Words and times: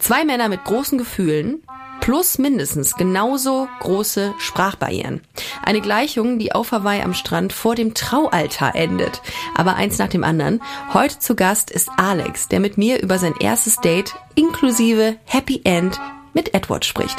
Zwei 0.00 0.24
Männer 0.24 0.48
mit 0.48 0.64
großen 0.64 0.98
Gefühlen 0.98 1.62
plus 2.00 2.38
mindestens 2.38 2.94
genauso 2.94 3.68
große 3.80 4.34
Sprachbarrieren. 4.38 5.20
Eine 5.62 5.80
Gleichung, 5.80 6.38
die 6.38 6.52
auf 6.52 6.72
Hawaii 6.72 7.02
am 7.02 7.14
Strand 7.14 7.52
vor 7.52 7.74
dem 7.74 7.94
Traualtar 7.94 8.74
endet. 8.74 9.20
Aber 9.54 9.76
eins 9.76 9.98
nach 9.98 10.08
dem 10.08 10.24
anderen. 10.24 10.62
Heute 10.94 11.18
zu 11.18 11.36
Gast 11.36 11.70
ist 11.70 11.90
Alex, 11.96 12.48
der 12.48 12.60
mit 12.60 12.78
mir 12.78 13.02
über 13.02 13.18
sein 13.18 13.34
erstes 13.38 13.76
Date 13.76 14.14
inklusive 14.34 15.16
Happy 15.26 15.60
End 15.64 16.00
mit 16.32 16.54
Edward 16.54 16.84
spricht. 16.84 17.18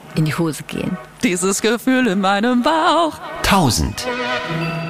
in 0.15 0.25
die 0.25 0.33
Hose 0.35 0.63
gehen. 0.63 0.97
Dieses 1.23 1.61
Gefühl 1.61 2.07
in 2.07 2.21
meinem 2.21 2.63
Bauch. 2.63 3.19
1000. 3.39 4.07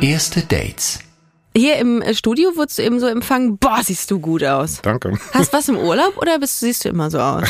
Erste 0.02 0.42
Dates. 0.42 1.00
Hier 1.56 1.78
im 1.80 2.02
äh, 2.02 2.14
Studio 2.14 2.52
wurdest 2.56 2.78
du 2.80 2.84
eben 2.84 3.00
so 3.02 3.08
empfangen, 3.08 3.58
boah, 3.58 3.82
siehst 3.84 4.10
du 4.10 4.20
gut 4.20 4.42
aus. 4.44 4.82
Danke. 4.82 5.18
Hast 5.34 5.52
was 5.52 5.68
im 5.68 5.78
Urlaub 5.78 6.18
oder 6.18 6.40
bist, 6.40 6.62
siehst 6.62 6.86
du 6.86 6.90
immer 6.90 7.12
so 7.12 7.20
aus? 7.20 7.44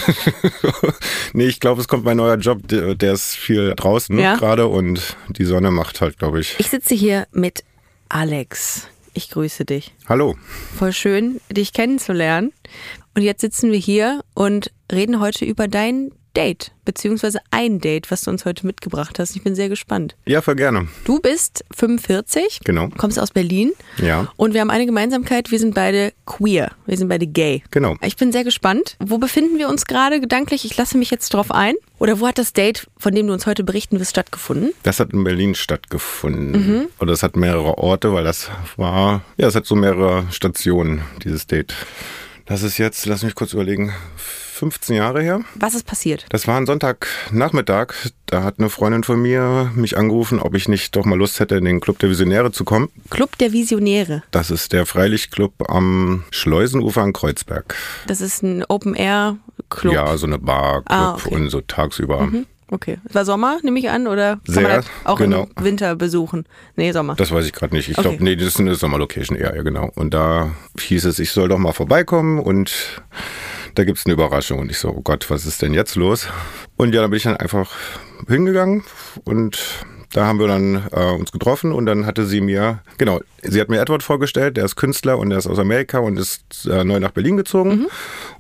nee, 1.34 1.46
ich 1.46 1.60
glaube, 1.60 1.82
es 1.82 1.88
kommt 1.88 2.04
mein 2.04 2.18
neuer 2.18 2.38
Job, 2.38 2.68
der, 2.68 2.96
der 2.96 3.14
ist 3.14 3.36
viel 3.36 3.76
draußen 3.76 4.18
Ja. 4.18 4.36
gerade 4.38 4.68
und 4.68 5.16
die 5.30 5.46
Sonne 5.46 5.70
macht 5.70 6.02
halt, 6.02 6.18
glaube 6.18 6.40
ich. 6.40 6.56
Ich 6.60 6.70
sitze 6.70 6.96
hier 6.96 7.28
mit 7.32 7.64
Alex. 8.10 8.88
Ich 9.14 9.30
grüße 9.30 9.66
dich. 9.66 9.94
Hallo. 10.10 10.36
Voll 10.78 10.94
schön, 10.94 11.40
dich 11.52 11.72
kennenzulernen. 11.74 12.54
Und 13.16 13.22
jetzt 13.22 13.42
sitzen 13.42 13.72
wir 13.72 13.80
hier 13.80 14.22
und 14.34 14.72
reden 14.92 15.20
heute 15.20 15.46
über 15.46 15.68
dein 15.68 16.12
Date, 16.36 16.72
beziehungsweise 16.86 17.40
ein 17.52 17.80
Date, 17.80 18.10
was 18.10 18.22
du 18.22 18.32
uns 18.32 18.46
heute 18.46 18.66
mitgebracht 18.66 19.20
hast. 19.20 19.36
Ich 19.36 19.44
bin 19.44 19.54
sehr 19.56 19.70
gespannt. 19.70 20.16
Ja, 20.26 20.42
voll 20.42 20.56
gerne. 20.56 20.88
Du 21.04 21.20
bist 21.20 21.66
45, 21.76 22.62
Genau. 22.64 22.90
kommst 22.98 23.20
aus 23.20 23.32
Berlin 23.32 23.72
Ja. 23.98 24.32
und 24.38 24.54
wir 24.54 24.62
haben 24.62 24.70
eine 24.70 24.86
Gemeinsamkeit, 24.86 25.52
wir 25.52 25.60
sind 25.60 25.76
beide 25.76 26.14
queer, 26.26 26.72
wir 26.86 26.98
sind 26.98 27.10
beide 27.10 27.28
gay. 27.28 27.64
Genau. 27.72 27.96
Ich 28.02 28.16
bin 28.16 28.32
sehr 28.32 28.44
gespannt. 28.44 28.96
Wo 29.00 29.18
befinden 29.18 29.58
wir 29.58 29.68
uns 29.70 29.86
gerade 29.86 30.20
gedanklich? 30.22 30.64
Ich 30.66 30.78
lasse 30.78 30.98
mich 30.98 31.12
jetzt 31.12 31.34
drauf 31.34 31.52
ein. 31.52 31.76
Oder 32.00 32.20
wo 32.20 32.28
hat 32.28 32.38
das 32.38 32.54
Date, 32.54 32.88
von 32.98 33.14
dem 33.14 33.28
du 33.28 33.34
uns 33.34 33.46
heute 33.46 33.64
berichten 33.64 34.00
wirst, 34.00 34.12
stattgefunden? 34.12 34.74
Das 34.84 35.00
hat 35.00 35.14
in 35.14 35.24
Berlin 35.24 35.54
stattgefunden. 35.54 36.52
Mhm. 36.52 36.88
Oder 37.00 37.14
es 37.14 37.22
hat 37.24 37.36
mehrere 37.36 37.78
Orte, 37.78 38.14
weil 38.14 38.24
das 38.24 38.50
war, 38.78 39.22
ja, 39.38 39.48
es 39.48 39.56
hat 39.56 39.66
so 39.66 39.76
mehrere 39.76 40.26
Stationen, 40.32 41.02
dieses 41.24 41.46
Date. 41.46 41.74
Das 42.46 42.64
ist 42.64 42.78
jetzt, 42.80 43.06
lass 43.06 43.24
mich 43.24 43.36
kurz 43.36 43.54
überlegen, 43.54 43.94
15 44.62 44.96
Jahre 44.96 45.24
her. 45.24 45.42
Was 45.56 45.74
ist 45.74 45.88
passiert? 45.88 46.28
Das 46.30 46.46
war 46.48 46.56
ein 46.56 46.68
Sonntagnachmittag. 46.68 47.94
Da 48.28 48.44
hat 48.44 48.60
eine 48.60 48.70
Freundin 48.70 49.04
von 49.04 49.20
mir 49.20 49.72
mich 49.74 49.98
angerufen, 49.98 50.40
ob 50.40 50.54
ich 50.54 50.68
nicht 50.70 50.96
doch 50.96 51.04
mal 51.04 51.18
Lust 51.18 51.40
hätte, 51.40 51.56
in 51.56 51.66
den 51.66 51.80
Club 51.80 51.98
der 51.98 52.10
Visionäre 52.12 52.52
zu 52.52 52.64
kommen. 52.64 52.90
Club 53.10 53.40
der 53.40 53.54
Visionäre. 53.54 54.22
Das 54.30 54.52
ist 54.52 54.72
der 54.72 54.86
Freilichtclub 54.86 55.68
am 55.68 56.26
Schleusenufer 56.30 57.04
in 57.04 57.12
Kreuzberg. 57.14 57.74
Das 58.06 58.22
ist 58.22 58.44
ein 58.44 58.64
Open-Air-Club. 58.70 59.94
Ja, 59.96 60.16
so 60.16 60.28
eine 60.28 60.38
Bar, 60.38 60.84
Club 60.84 60.86
Ah, 60.90 61.14
okay. 61.16 61.34
und 61.34 61.50
so 61.50 61.62
tagsüber. 61.62 62.32
Okay. 62.70 63.00
Es 63.04 63.16
war 63.16 63.26
Sommer, 63.26 63.58
nehme 63.64 63.80
ich 63.80 63.90
an, 63.90 64.06
oder 64.08 64.36
kann 64.46 64.54
Sehr, 64.54 64.64
man 64.64 64.72
das 64.78 64.86
auch 65.04 65.18
genau. 65.18 65.50
im 65.58 65.64
Winter 65.66 65.96
besuchen? 65.98 66.46
Nee, 66.78 66.92
Sommer. 66.94 67.16
Das 67.16 67.32
weiß 67.32 67.46
ich 67.46 67.52
gerade 67.52 67.76
nicht. 67.76 67.90
Ich 67.90 67.98
Okay. 67.98 68.08
glaube, 68.10 68.24
nee, 68.24 68.36
das 68.38 68.48
ist 68.50 68.60
eine 68.62 68.76
Sommerlocation 68.76 69.36
eher, 69.38 69.56
ja 69.56 69.64
genau. 69.64 69.92
Und 69.96 70.14
da 70.14 70.52
hieß 70.80 71.04
es, 71.06 71.20
ich 71.20 71.32
soll 71.32 71.50
doch 71.50 71.58
mal 71.58 71.74
vorbeikommen 71.74 72.40
und 72.40 73.02
da 73.76 73.84
gibt's 73.84 74.06
eine 74.06 74.14
Überraschung. 74.14 74.60
Und 74.60 74.72
ich 74.72 74.78
so, 74.78 74.90
oh 74.90 75.02
Gott, 75.02 75.30
was 75.30 75.46
ist 75.46 75.62
denn 75.62 75.74
jetzt 75.74 75.96
los? 75.96 76.28
Und 76.78 76.94
ja, 76.96 77.02
dann 77.02 77.10
bin 77.12 77.18
ich 77.18 77.24
dann 77.24 77.38
einfach 77.38 77.72
hingegangen 78.28 78.84
und 79.24 79.60
da 80.14 80.26
haben 80.26 80.40
wir 80.40 80.48
dann 80.48 80.88
äh, 80.92 81.12
uns 81.14 81.32
getroffen 81.32 81.72
und 81.72 81.86
dann 81.86 82.06
hatte 82.06 82.26
sie 82.26 82.42
mir, 82.42 82.80
genau, 82.98 83.22
sie 83.44 83.62
hat 83.62 83.70
mir 83.70 83.80
Edward 83.80 84.04
vorgestellt, 84.04 84.58
der 84.58 84.66
ist 84.66 84.76
Künstler 84.76 85.18
und 85.18 85.30
der 85.30 85.40
ist 85.40 85.48
aus 85.48 85.58
Amerika 85.58 86.00
und 86.00 86.18
ist 86.20 86.68
äh, 86.70 86.84
neu 86.84 87.00
nach 87.00 87.12
Berlin 87.12 87.38
gezogen. 87.38 87.88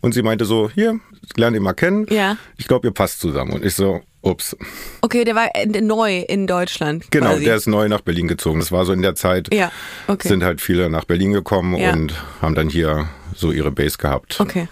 Und 0.02 0.14
sie 0.14 0.22
meinte 0.22 0.44
so, 0.44 0.69
hier, 0.69 1.00
lern 1.38 1.56
ihn 1.56 1.63
mal 1.63 1.72
kennen. 1.74 2.02
Mhm. 2.09 2.13
Ja. 2.16 2.38
Ich 2.58 2.68
glaube, 2.68 2.88
ihr 2.90 2.94
passt 2.94 3.22
zusammen. 3.22 3.53
Und 3.53 3.63
ich 3.63 3.74
so, 3.74 4.02
ups. 4.22 4.56
Okay, 5.02 5.24
der 5.24 5.34
war 5.36 5.48
neu 5.81 6.19
in 6.19 6.46
Deutschland. 6.46 7.09
Genau, 7.09 7.31
quasi. 7.31 7.46
der 7.46 7.56
ist 7.56 7.68
neu 7.68 7.88
nach 7.88 8.02
Berlin 8.02 8.28
gezogen. 8.28 8.59
Das 8.59 8.74
war 8.74 8.84
so 8.86 8.92
in 8.92 9.02
der 9.02 9.16
Zeit, 9.16 9.53
Ja, 9.53 9.72
okay. 10.08 10.28
sind 10.28 10.44
halt 10.44 10.59
viele 10.59 10.90
nach 10.90 11.06
Berlin 11.06 11.31
gekommen 11.31 11.78
Ja. 11.78 11.94
und 11.94 12.13
haben 12.42 12.53
dann 12.53 12.68
hier 12.69 13.08
so 13.34 13.52
ihre 13.53 13.72
Base 13.72 13.98
gehabt. 13.98 14.42
Okay. 14.42 14.68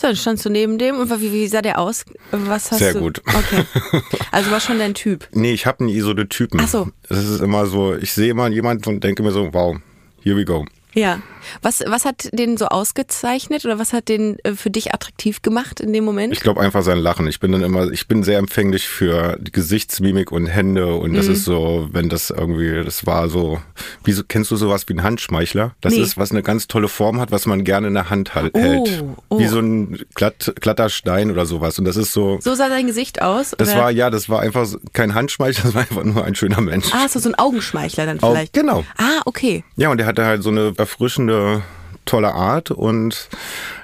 So, 0.00 0.08
dann 0.08 0.16
standst 0.16 0.44
du 0.44 0.50
neben 0.50 0.78
dem 0.78 0.98
und 0.98 1.10
wie, 1.20 1.32
wie 1.32 1.46
sah 1.46 1.62
der 1.62 1.78
aus? 1.78 2.04
Was 2.30 2.70
hast 2.70 2.78
Sehr 2.78 2.94
du? 2.94 3.00
gut. 3.00 3.22
Okay. 3.26 3.64
Also 4.32 4.50
war 4.50 4.58
schon 4.58 4.80
dein 4.80 4.94
Typ. 4.94 5.28
Nee, 5.32 5.52
ich 5.52 5.64
habe 5.66 5.84
nie 5.84 6.00
so 6.00 6.10
eine 6.10 6.28
Typen. 6.28 6.58
Ach 6.60 6.66
so. 6.68 6.88
Es 7.08 7.18
ist 7.18 7.40
immer 7.40 7.66
so, 7.66 7.94
ich 7.94 8.12
sehe 8.12 8.30
immer 8.30 8.48
jemanden 8.48 8.88
und 8.88 9.04
denke 9.04 9.22
mir 9.22 9.30
so, 9.30 9.52
wow, 9.52 9.76
here 10.22 10.36
we 10.36 10.44
go. 10.44 10.64
Ja. 10.94 11.20
Was, 11.60 11.82
was 11.86 12.06
hat 12.06 12.30
den 12.32 12.56
so 12.56 12.66
ausgezeichnet 12.66 13.64
oder 13.66 13.78
was 13.78 13.92
hat 13.92 14.08
den 14.08 14.38
äh, 14.44 14.54
für 14.54 14.70
dich 14.70 14.94
attraktiv 14.94 15.42
gemacht 15.42 15.78
in 15.80 15.92
dem 15.92 16.04
Moment? 16.04 16.32
Ich 16.32 16.40
glaube 16.40 16.60
einfach 16.62 16.82
sein 16.82 16.96
Lachen. 16.98 17.26
Ich 17.26 17.38
bin 17.40 17.52
dann 17.52 17.62
immer, 17.62 17.90
ich 17.90 18.08
bin 18.08 18.22
sehr 18.22 18.38
empfänglich 18.38 18.88
für 18.88 19.38
Gesichtsmimik 19.52 20.32
und 20.32 20.46
Hände 20.46 20.94
und 20.94 21.10
Mhm. 21.12 21.16
das 21.16 21.26
ist 21.26 21.44
so, 21.44 21.88
wenn 21.92 22.08
das 22.08 22.30
irgendwie, 22.30 22.82
das 22.84 23.06
war 23.06 23.28
so, 23.28 23.60
wie 24.04 24.12
so, 24.12 24.22
kennst 24.26 24.50
du 24.50 24.56
sowas 24.56 24.88
wie 24.88 24.94
ein 24.94 25.02
Handschmeichler? 25.02 25.74
Das 25.82 25.92
Nee. 25.94 26.00
ist, 26.00 26.16
was 26.16 26.30
eine 26.30 26.42
ganz 26.42 26.66
tolle 26.66 26.88
Form 26.88 27.20
hat, 27.20 27.30
was 27.30 27.44
man 27.46 27.64
gerne 27.64 27.88
in 27.88 27.94
der 27.94 28.08
Hand 28.08 28.34
hal- 28.34 28.50
Oh, 28.54 28.58
hält. 28.58 29.04
oh. 29.28 29.38
Wie 29.38 29.46
so 29.46 29.58
ein 29.58 29.98
glatt, 30.14 30.54
glatter 30.60 30.88
Stein 30.88 31.30
oder 31.30 31.44
sowas. 31.44 31.78
Und 31.78 31.84
das 31.84 31.96
ist 31.96 32.12
so, 32.12 32.38
so 32.40 32.54
sah 32.54 32.68
dein 32.70 32.86
Gesicht 32.86 33.20
aus? 33.20 33.54
das 33.58 33.70
oder? 33.70 33.78
war, 33.80 33.90
ja, 33.90 34.08
das 34.10 34.28
war 34.30 34.40
einfach 34.40 34.66
kein 34.94 35.14
Handschmeichler, 35.14 35.64
das 35.64 35.74
war 35.74 35.82
einfach 35.82 36.04
nur 36.04 36.24
ein 36.24 36.34
schöner 36.34 36.60
Mensch. 36.62 36.86
Ah, 36.92 37.06
so, 37.08 37.18
so 37.18 37.28
ein 37.28 37.34
Augenschmeichler 37.34 38.06
dann 38.06 38.18
vielleicht. 38.20 38.52
genau. 38.54 38.84
Ah, 38.96 39.20
okay. 39.26 39.62
Ja, 39.76 39.90
und 39.90 40.00
er 40.00 40.06
hatte 40.06 40.24
halt 40.24 40.42
so 40.42 40.50
eine 40.50 40.72
erfrischende, 40.84 41.62
tolle 42.06 42.34
Art 42.34 42.70
und 42.70 43.30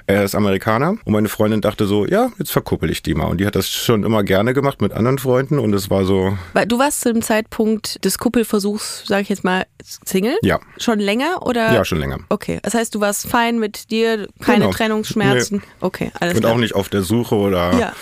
er 0.05 0.23
ist 0.23 0.35
Amerikaner. 0.35 0.91
Und 1.05 1.13
meine 1.13 1.27
Freundin 1.27 1.59
dachte 1.61 1.87
so, 1.87 2.05
ja, 2.05 2.29
jetzt 2.37 2.51
verkuppel 2.51 2.91
ich 2.91 3.01
die 3.01 3.15
mal. 3.15 3.25
Und 3.25 3.39
die 3.39 3.47
hat 3.47 3.55
das 3.55 3.67
schon 3.67 4.03
immer 4.03 4.23
gerne 4.23 4.53
gemacht 4.53 4.79
mit 4.79 4.93
anderen 4.93 5.17
Freunden 5.17 5.57
und 5.57 5.73
es 5.73 5.89
war 5.89 6.05
so, 6.05 6.37
Weil 6.53 6.67
du 6.67 6.77
warst 6.77 7.01
zu 7.01 7.11
dem 7.11 7.23
Zeitpunkt 7.23 8.05
des 8.05 8.19
Kuppelversuchs, 8.19 9.05
sage 9.07 9.23
ich 9.23 9.29
jetzt 9.29 9.43
mal, 9.43 9.65
Single? 10.05 10.37
ja, 10.43 10.59
Schon 10.77 10.99
länger 10.99 11.43
oder? 11.47 11.73
ja, 11.73 11.83
schon 11.83 11.97
länger. 11.99 12.19
Okay, 12.29 12.59
das 12.61 12.75
heißt, 12.75 12.93
du 12.93 12.99
warst 13.01 13.25
fein 13.27 13.57
mit 13.57 13.89
dir, 13.89 14.27
keine 14.39 14.59
Genau. 14.59 14.71
Trennungsschmerzen. 14.71 15.63
Okay, 15.79 16.11
alles 16.19 16.35
Und 16.35 16.41
klar. 16.41 16.53
auch 16.53 16.57
nicht 16.59 16.75
auf 16.75 16.89
der 16.89 17.01
Suche 17.01 17.33
oder 17.35 17.73
Ja. 17.79 17.93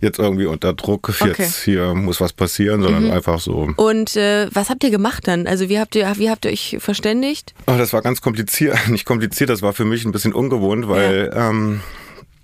Jetzt 0.00 0.18
irgendwie 0.18 0.46
unter 0.46 0.72
Druck, 0.72 1.08
Okay. 1.08 1.24
Mhm. 1.24 1.34
jetzt 1.38 1.62
hier 1.62 1.94
muss 1.94 2.20
was 2.20 2.32
passieren, 2.32 2.82
sondern 2.82 3.10
einfach 3.10 3.38
so. 3.40 3.68
Und 3.76 4.16
äh, 4.16 4.48
was 4.52 4.70
habt 4.70 4.82
ihr 4.84 4.90
gemacht 4.90 5.28
dann? 5.28 5.46
Also 5.46 5.68
wie 5.68 5.78
habt 5.78 5.94
ihr, 5.94 6.10
wie 6.16 6.30
habt 6.30 6.44
ihr 6.44 6.50
euch 6.52 6.76
verständigt? 6.80 7.54
Oh, 7.66 7.74
das 7.76 7.92
war 7.92 8.02
ganz 8.02 8.20
kompliziert, 8.20 8.76
nicht 8.88 9.04
kompliziert, 9.04 9.50
das 9.50 9.62
war 9.62 9.72
für 9.72 9.84
mich 9.84 10.04
ein 10.04 10.12
bisschen 10.12 10.32
ungewohnt, 10.32 10.88
weil 10.88 11.30
ähm, 11.34 11.80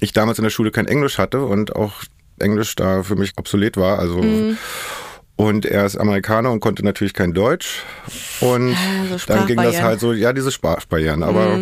ich 0.00 0.12
damals 0.12 0.38
in 0.38 0.44
der 0.44 0.50
Schule 0.50 0.70
kein 0.70 0.86
Englisch 0.86 1.18
hatte 1.18 1.40
und 1.44 1.74
auch 1.74 1.92
Englisch 2.38 2.74
da 2.76 3.02
für 3.02 3.16
mich 3.16 3.32
obsolet 3.36 3.76
war. 3.78 3.98
Also 3.98 4.18
Mhm. 4.22 4.58
und 5.36 5.64
er 5.66 5.86
ist 5.86 5.96
Amerikaner 5.96 6.50
und 6.52 6.60
konnte 6.60 6.84
natürlich 6.84 7.14
kein 7.14 7.32
Deutsch. 7.32 7.82
Und 8.40 8.74
Ah, 8.74 9.16
so 9.18 9.26
dann 9.26 9.46
ging 9.46 9.56
das 9.56 9.80
halt 9.80 10.00
so, 10.00 10.12
ja, 10.12 10.32
diese 10.34 10.50
Sprachbarrieren. 10.52 11.22
Aber 11.22 11.60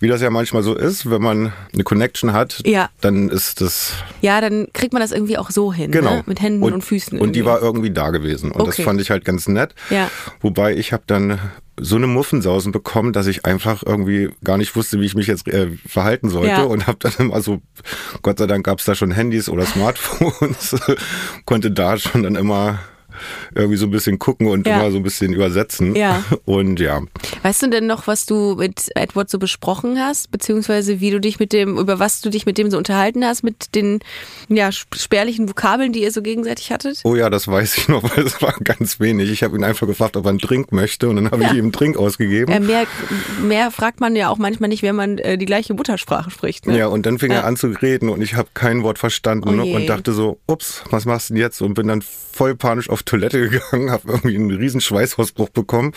wie 0.00 0.08
das 0.08 0.20
ja 0.20 0.30
manchmal 0.30 0.62
so 0.62 0.74
ist, 0.74 1.08
wenn 1.10 1.22
man 1.22 1.52
eine 1.72 1.84
Connection 1.84 2.32
hat, 2.32 2.62
Ja. 2.66 2.90
dann 3.00 3.28
ist 3.28 3.60
das 3.60 3.92
Ja, 4.20 4.40
dann 4.40 4.68
kriegt 4.72 4.92
man 4.92 5.00
das 5.00 5.12
irgendwie 5.12 5.38
auch 5.38 5.50
so 5.50 5.72
hin, 5.72 5.90
Genau. 5.90 6.16
ne? 6.16 6.22
mit 6.26 6.40
Händen 6.40 6.62
und, 6.62 6.82
Füßen. 6.84 7.18
Und 7.18 7.32
die 7.34 7.40
irgendwie. 7.40 7.50
war 7.52 7.62
irgendwie 7.62 7.90
da 7.90 8.10
gewesen. 8.10 8.50
Und 8.52 8.60
Okay. 8.62 8.72
das 8.76 8.84
fand 8.84 9.00
ich 9.00 9.10
halt 9.10 9.24
ganz 9.24 9.48
nett. 9.48 9.74
Ja. 9.90 10.10
Wobei 10.40 10.74
ich 10.76 10.92
habe 10.92 11.04
dann 11.06 11.38
so 11.80 11.96
eine 11.96 12.06
Muffensausen 12.06 12.70
bekommen, 12.70 13.12
dass 13.12 13.26
ich 13.26 13.44
einfach 13.46 13.82
irgendwie 13.84 14.30
gar 14.44 14.58
nicht 14.58 14.76
wusste, 14.76 15.00
wie 15.00 15.06
ich 15.06 15.16
mich 15.16 15.26
jetzt 15.26 15.48
äh, 15.48 15.70
verhalten 15.86 16.28
sollte. 16.30 16.48
Ja. 16.50 16.62
Und 16.62 16.86
habe 16.86 16.98
dann 17.00 17.12
immer 17.18 17.40
so, 17.42 17.60
Gott 18.22 18.38
sei 18.38 18.46
Dank 18.46 18.64
gab 18.64 18.78
es 18.78 18.84
da 18.84 18.94
schon 18.94 19.10
Handys 19.10 19.48
oder 19.48 19.66
Smartphones, 19.66 20.76
konnte 21.46 21.70
da 21.72 21.98
schon 21.98 22.22
dann 22.22 22.36
immer 22.36 22.78
irgendwie 23.54 23.76
so 23.76 23.86
ein 23.86 23.90
bisschen 23.90 24.18
gucken 24.18 24.46
und 24.48 24.66
Ja. 24.66 24.80
immer 24.80 24.90
so 24.90 24.96
ein 24.98 25.02
bisschen 25.02 25.32
übersetzen. 25.32 25.94
Ja. 25.96 26.24
Und 26.44 26.80
ja, 26.80 27.00
Weißt 27.42 27.62
du 27.62 27.68
denn 27.68 27.86
noch, 27.86 28.06
was 28.06 28.26
du 28.26 28.56
mit 28.56 28.90
Edward 28.94 29.28
so 29.30 29.38
besprochen 29.38 29.98
hast, 29.98 30.30
beziehungsweise 30.30 31.00
wie 31.00 31.10
du 31.10 31.20
dich 31.20 31.38
mit 31.38 31.52
dem, 31.52 31.78
über 31.78 31.98
was 31.98 32.20
du 32.20 32.30
dich 32.30 32.46
mit 32.46 32.58
dem 32.58 32.70
so 32.70 32.76
unterhalten 32.78 33.24
hast, 33.24 33.42
mit 33.42 33.74
den 33.74 34.00
ja, 34.48 34.68
sp- 34.72 34.96
spärlichen 34.98 35.48
Vokabeln, 35.48 35.92
die 35.92 36.02
ihr 36.02 36.10
so 36.12 36.22
gegenseitig 36.22 36.70
hattet? 36.70 37.00
oh 37.04 37.14
ja, 37.16 37.30
das 37.30 37.48
weiß 37.48 37.76
ich 37.78 37.88
noch, 37.88 38.02
weil 38.02 38.24
es 38.26 38.40
war 38.42 38.54
ganz 38.64 39.00
wenig. 39.00 39.30
Ich 39.30 39.42
habe 39.42 39.56
ihn 39.56 39.64
einfach 39.64 39.86
gefragt, 39.86 40.16
ob 40.16 40.26
er 40.26 40.30
einen 40.30 40.38
Drink 40.38 40.72
möchte 40.72 41.08
und 41.08 41.16
dann 41.16 41.30
habe 41.30 41.42
ich 41.44 41.52
ihm 41.52 41.58
einen 41.64 41.72
Drink 41.72 41.96
ausgegeben. 41.96 42.52
Äh, 42.52 42.60
mehr, 42.60 42.84
mehr 43.42 43.70
fragt 43.70 44.00
man 44.00 44.16
ja 44.16 44.28
auch 44.28 44.38
manchmal 44.38 44.68
nicht, 44.68 44.82
wenn 44.82 44.96
man 44.96 45.18
äh, 45.18 45.38
die 45.38 45.46
gleiche 45.46 45.74
Muttersprache 45.74 46.30
spricht. 46.30 46.66
Ne? 46.66 46.78
Ja, 46.78 46.86
und 46.88 47.06
dann 47.06 47.18
fing 47.18 47.30
Ja. 47.32 47.38
er 47.38 47.44
an 47.46 47.56
zu 47.56 47.68
reden 47.68 48.08
und 48.08 48.20
ich 48.22 48.34
habe 48.34 48.48
kein 48.54 48.82
Wort 48.82 48.98
verstanden 48.98 49.48
Oh 49.48 49.52
ne, 49.52 49.64
und 49.74 49.86
dachte 49.86 50.12
so, 50.12 50.38
ups, 50.46 50.82
was 50.90 51.04
machst 51.04 51.30
du 51.30 51.34
denn 51.34 51.42
jetzt? 51.42 51.60
Und 51.62 51.74
bin 51.74 51.88
dann 51.88 52.02
voll 52.02 52.54
panisch 52.56 52.90
auf 52.90 53.02
Toilette 53.04 53.48
gegangen, 53.48 53.90
habe 53.90 54.08
irgendwie 54.08 54.36
einen 54.36 54.50
riesen 54.50 54.80
Schweißausbruch 54.80 55.50
bekommen 55.50 55.92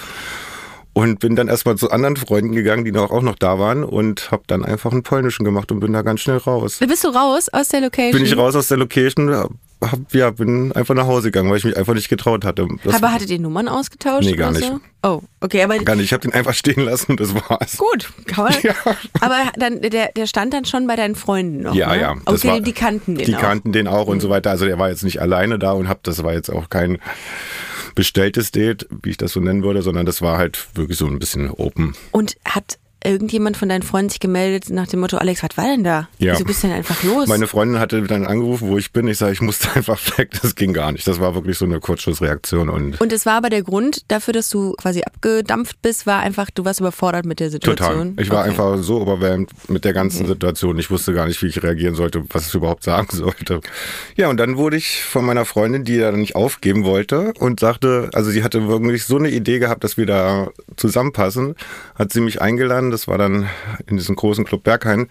und 0.94 1.20
bin 1.20 1.36
dann 1.36 1.48
erstmal 1.48 1.76
zu 1.76 1.92
anderen 1.92 2.16
Freunden 2.16 2.54
gegangen, 2.54 2.84
die 2.84 2.92
noch, 2.92 3.12
auch 3.12 3.22
noch 3.22 3.36
da 3.36 3.60
waren 3.60 3.84
und 3.84 4.32
habe 4.32 4.44
dann 4.48 4.66
einfach 4.66 4.92
einen 4.92 5.04
polnischen 5.04 5.46
gemacht 5.46 5.72
und 5.72 5.80
bin 5.80 5.94
da 5.94 6.02
ganz 6.02 6.22
schnell 6.22 6.38
raus. 6.38 6.80
Bist 6.80 7.04
du 7.04 7.10
raus 7.10 7.50
aus 7.50 7.70
der 7.70 7.82
Location? 7.82 8.14
Bin 8.14 8.26
ich 8.26 8.36
raus 8.36 8.56
aus 8.56 8.68
der 8.68 8.78
Location, 8.78 9.28
hab, 9.82 10.14
ja, 10.14 10.32
bin 10.32 10.72
einfach 10.72 10.96
nach 10.96 11.06
Hause 11.08 11.28
gegangen, 11.30 11.50
weil 11.52 11.58
ich 11.58 11.64
mich 11.64 11.78
einfach 11.78 11.94
nicht 11.94 12.10
getraut 12.10 12.44
hatte. 12.46 12.68
Das 12.84 12.96
aber 12.96 13.14
hattet 13.14 13.30
ihr 13.30 13.40
Nummern 13.40 13.68
ausgetauscht? 13.68 14.26
Nee, 14.28 14.36
gar 14.36 14.52
nicht. 14.52 14.64
So? 14.68 14.80
Oh, 15.04 15.22
okay, 15.40 15.62
aber 15.64 15.78
gar 15.80 15.96
nicht. 15.96 16.06
Ich 16.06 16.14
habe 16.14 16.22
den 16.22 16.34
einfach 16.34 16.54
stehen 16.54 16.82
lassen 16.84 17.12
und 17.12 17.20
das 17.20 17.36
war's. 17.36 17.78
gut, 17.78 18.12
kann 18.26 18.46
man. 18.46 18.54
Ja. 18.64 18.74
Aber 19.22 19.38
dann, 19.58 19.82
der, 19.82 20.12
der 20.16 20.26
stand 20.28 20.54
dann 20.54 20.66
schon 20.66 20.88
bei 20.88 20.96
deinen 20.96 21.16
Freunden 21.16 21.62
noch. 21.62 21.76
Ja, 21.76 21.90
ne? 21.94 22.02
ja. 22.02 22.16
das 22.26 22.40
Okay, 22.44 22.48
war- 22.54 22.60
die 22.62 22.74
kannten 22.74 23.16
den 23.16 23.26
Die 23.26 23.36
auch. 23.36 23.40
kannten 23.42 23.72
den 23.72 23.88
auch 23.88 24.08
und 24.08 24.20
so 24.20 24.30
weiter. 24.30 24.50
Also 24.50 24.66
der 24.66 24.80
war 24.80 24.90
jetzt 24.90 25.04
nicht 25.04 25.22
alleine 25.22 25.60
da 25.60 25.72
und 25.74 25.88
hab, 25.88 26.02
das 26.04 26.24
war 26.24 26.34
jetzt 26.34 26.50
auch 26.50 26.70
kein 26.70 26.98
bestelltes 27.96 28.52
Date, 28.52 28.88
wie 29.04 29.12
ich 29.12 29.18
das 29.18 29.32
so 29.32 29.40
nennen 29.40 29.64
würde, 29.64 29.82
sondern 29.82 30.06
das 30.06 30.22
war 30.22 30.38
halt 30.38 30.68
wirklich 30.76 30.98
so 30.98 31.08
ein 31.08 31.20
bisschen 31.20 31.50
open. 31.50 31.96
Und 32.12 32.36
hat 32.46 32.78
irgendjemand 33.04 33.58
von 33.58 33.70
deinen 33.70 33.84
Freunden 33.84 34.10
sich 34.10 34.20
gemeldet 34.20 34.70
nach 34.70 34.88
dem 34.88 35.00
Motto, 35.00 35.18
Alex, 35.18 35.44
was 35.44 35.56
war 35.56 35.66
denn 35.66 35.84
da? 35.84 36.10
Ja. 36.18 36.34
Wieso 36.34 36.46
bist 36.46 36.64
du 36.64 36.68
denn 36.68 36.76
einfach 36.76 37.04
los? 37.04 37.28
Meine 37.28 37.48
Freundin 37.48 37.80
hatte 37.80 38.02
dann 38.04 38.26
angerufen, 38.26 38.70
wo 38.70 38.78
ich 38.78 38.92
bin. 38.92 39.08
Ich 39.08 39.18
sage, 39.18 39.34
ich 39.34 39.42
musste 39.42 39.70
einfach 39.76 40.00
weg. 40.18 40.32
Das 40.42 40.56
ging 40.56 40.74
gar 40.74 40.92
nicht. 40.92 41.08
Das 41.08 41.20
war 41.20 41.36
wirklich 41.36 41.58
so 41.58 41.66
eine 41.66 41.80
Kurzschussreaktion 41.80 42.70
und 42.70 43.00
und 43.00 43.14
es 43.14 43.26
war 43.26 43.34
aber 43.36 43.50
der 43.50 43.64
Grund 43.64 44.04
dafür, 44.10 44.34
dass 44.34 44.50
du 44.50 44.74
quasi 44.74 45.02
abgedampft 45.04 45.82
bist, 45.82 46.06
war 46.08 46.20
einfach, 46.22 46.50
du 46.50 46.66
warst 46.66 46.80
überfordert 46.80 47.26
mit 47.26 47.40
der 47.40 47.50
Situation. 47.50 48.16
Total. 48.16 48.24
Ich 48.24 48.30
war 48.30 48.42
Okay. 48.42 48.50
einfach 48.50 48.78
so 48.84 49.02
überwältigt 49.02 49.70
mit 49.70 49.84
der 49.86 49.94
ganzen 49.94 50.26
Situation. 50.26 50.78
Ich 50.80 50.90
wusste 50.92 51.14
gar 51.14 51.26
nicht, 51.28 51.42
wie 51.42 51.48
ich 51.48 51.62
reagieren 51.64 51.96
sollte, 51.96 52.24
was 52.30 52.48
ich 52.48 52.56
überhaupt 52.56 52.84
sagen 52.84 53.08
sollte. 53.12 53.62
Ja, 54.16 54.30
und 54.30 54.38
dann 54.38 54.58
wurde 54.58 54.78
ich 54.78 55.04
von 55.04 55.26
meiner 55.26 55.46
Freundin, 55.46 55.84
die 55.84 55.98
dann 55.98 56.16
nicht 56.20 56.36
aufgeben 56.36 56.84
wollte 56.84 57.34
und 57.40 57.60
sagte, 57.60 58.10
also 58.14 58.32
sie 58.32 58.44
hatte 58.44 58.68
wirklich 58.68 59.06
so 59.06 59.18
eine 59.18 59.30
Idee 59.30 59.60
gehabt, 59.60 59.84
dass 59.84 59.98
wir 59.98 60.06
da 60.06 60.50
zusammenpassen, 60.78 61.56
hat 61.96 62.14
sie 62.14 62.22
mich 62.22 62.42
eingeladen. 62.42 62.87
Das 62.92 63.08
war 63.08 63.18
dann 63.18 63.48
in 63.88 63.98
diesem 63.98 64.16
großen 64.16 64.46
Club 64.46 64.64
Berghain, 64.64 65.10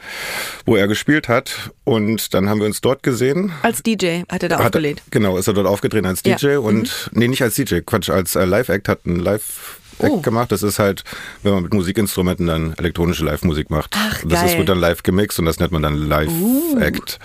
wo 0.65 0.77
er 0.77 0.89
gespielt 0.89 1.29
hat. 1.29 1.71
Und 1.85 2.35
dann 2.35 2.49
haben 2.49 2.61
wir 2.61 2.67
uns 2.67 2.81
dort 2.81 3.03
gesehen. 3.03 3.53
Als 3.63 3.83
DJ 3.83 4.23
hat 4.31 4.43
er 4.43 4.49
da 4.49 4.59
Hat- 4.59 4.67
aufgelegt. 4.67 5.03
Genau, 5.11 5.37
ist 5.37 5.47
er 5.49 5.55
dort 5.55 5.67
aufgetreten 5.67 6.07
als 6.07 6.23
DJ 6.23 6.47
Ja. 6.53 6.61
Mhm. 6.61 6.67
und, 6.67 7.11
nee, 7.13 7.29
nicht 7.29 7.43
als 7.43 7.55
DJ, 7.55 7.81
Quatsch, 7.81 8.11
als 8.11 8.35
äh, 8.37 8.45
Live-Act, 8.45 8.89
hat 8.89 9.07
ein 9.07 9.19
Live-Act 9.21 9.83
Oh. 9.99 10.21
gemacht. 10.21 10.53
Das 10.53 10.63
ist 10.63 10.79
halt, 10.79 11.05
wenn 11.43 11.55
man 11.55 11.63
mit 11.63 11.73
Musikinstrumenten 11.73 12.47
dann 12.47 12.75
elektronische 12.77 13.25
Live-Musik 13.25 13.71
macht. 13.71 13.95
Ach, 13.97 14.21
das 14.25 14.41
geil. 14.41 14.51
ist, 14.51 14.59
wird 14.59 14.69
dann 14.69 14.79
live 14.79 15.03
gemixt 15.03 15.39
und 15.39 15.47
das 15.47 15.59
nennt 15.59 15.73
man 15.73 15.81
dann 15.83 15.95
Live-Act. 15.97 17.19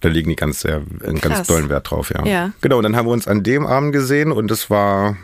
Da 0.00 0.08
liegen 0.08 0.30
die 0.30 0.36
ganz, 0.36 0.60
sehr, 0.60 0.82
einen 1.04 1.20
ganz 1.20 1.46
dollen 1.46 1.68
Wert 1.68 1.90
drauf, 1.90 2.10
ja. 2.14 2.24
Ja. 2.26 2.52
Genau, 2.62 2.78
und 2.78 2.84
dann 2.84 2.96
haben 2.96 3.06
wir 3.06 3.12
uns 3.12 3.28
an 3.28 3.42
dem 3.42 3.66
Abend 3.66 3.92
gesehen 3.92 4.32
und 4.32 4.50
es 4.50 4.70
war 4.70 5.16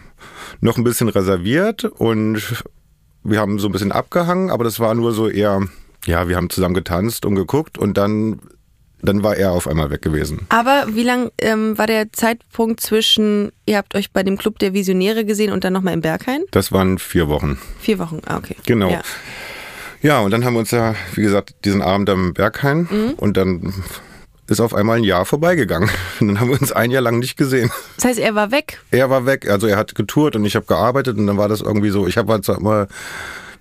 noch 0.61 0.77
ein 0.77 0.85
bisschen 0.85 1.09
reserviert 1.09 1.85
und 1.85 2.43
wir 3.25 3.39
haben 3.41 3.59
so 3.59 3.69
ein 3.69 3.73
bisschen 3.73 3.93
abgehangen, 3.93 4.51
aber 4.51 4.65
das 4.65 4.81
war 4.81 4.95
nur 4.95 5.13
so 5.13 5.29
eher, 5.29 5.61
ja, 6.07 6.29
wir 6.29 6.37
haben 6.37 6.51
zusammen 6.51 6.75
getanzt 6.75 7.25
und 7.25 7.35
geguckt 7.37 7.79
und 7.79 7.97
dann, 7.97 8.41
dann 9.03 9.23
war 9.23 9.37
er 9.37 9.53
auf 9.53 9.67
einmal 9.69 9.91
weg 9.91 10.03
gewesen. 10.03 10.47
Aber 10.49 10.85
wie 10.89 11.03
lang 11.05 11.31
ähm, 11.39 11.77
war 11.79 11.87
der 11.87 12.13
Zeitpunkt 12.13 12.81
zwischen, 12.81 13.51
ihr 13.67 13.77
habt 13.79 13.95
euch 13.95 14.11
bei 14.13 14.23
dem 14.23 14.39
Club 14.39 14.59
der 14.59 14.73
Visionäre 14.75 15.25
gesehen 15.25 15.53
und 15.53 15.65
dann 15.65 15.73
nochmal 15.73 15.95
im 15.95 16.01
Berghain? 16.01 16.43
Das 16.51 16.73
waren 16.73 16.99
vier 16.99 17.29
Wochen. 17.29 17.59
Vier 17.81 17.99
Wochen, 17.99 18.21
ah, 18.27 18.37
okay. 18.39 18.57
Genau. 18.67 18.91
Ja. 18.91 19.03
Ja, 20.03 20.19
und 20.21 20.33
dann 20.33 20.45
haben 20.45 20.55
wir 20.55 20.61
uns 20.61 20.73
ja, 20.73 20.97
wie 21.15 21.23
gesagt, 21.23 21.55
diesen 21.65 21.81
Abend 21.81 22.11
am 22.11 22.35
Berghain 22.35 22.89
Mhm. 22.91 23.13
und 23.19 23.37
dann 23.37 23.73
ist 24.53 24.61
auf 24.61 24.75
einmal 24.75 24.99
ein 24.99 25.05
Jahr 25.05 25.25
vorbeigegangen. 25.25 25.91
Und 26.21 26.29
dann 26.29 26.41
haben 26.41 26.51
wir 26.51 26.61
uns 26.61 26.73
ein 26.73 26.91
Jahr 26.91 27.03
lang 27.03 27.19
nicht 27.19 27.37
gesehen. 27.37 27.71
Das 27.97 28.05
heißt, 28.05 28.19
er 28.19 28.35
war 28.35 28.51
weg. 28.53 28.81
Er 28.91 29.11
war 29.11 29.27
weg, 29.27 29.51
also 29.51 29.67
er 29.67 29.77
hat 29.77 29.95
getourt 29.95 30.37
und 30.37 30.45
ich 30.45 30.55
habe 30.55 30.67
gearbeitet 30.67 31.17
und 31.19 31.27
dann 31.27 31.37
war 31.37 31.49
das 31.49 31.61
irgendwie 31.61 31.91
so, 31.91 32.07
ich 32.07 32.17
habe 32.17 32.33
halt 32.33 32.49
immer 32.49 32.87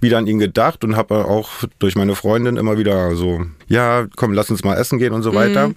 wieder 0.01 0.17
an 0.17 0.27
ihn 0.27 0.39
gedacht 0.39 0.83
und 0.83 0.95
habe 0.95 1.25
auch 1.25 1.49
durch 1.79 1.95
meine 1.95 2.15
Freundin 2.15 2.57
immer 2.57 2.77
wieder 2.77 3.15
so, 3.15 3.45
ja, 3.67 4.07
komm, 4.15 4.33
lass 4.33 4.49
uns 4.49 4.63
mal 4.63 4.75
essen 4.75 4.99
gehen 4.99 5.13
und 5.13 5.23
so 5.23 5.33
weiter. 5.35 5.69
Mhm. 5.69 5.75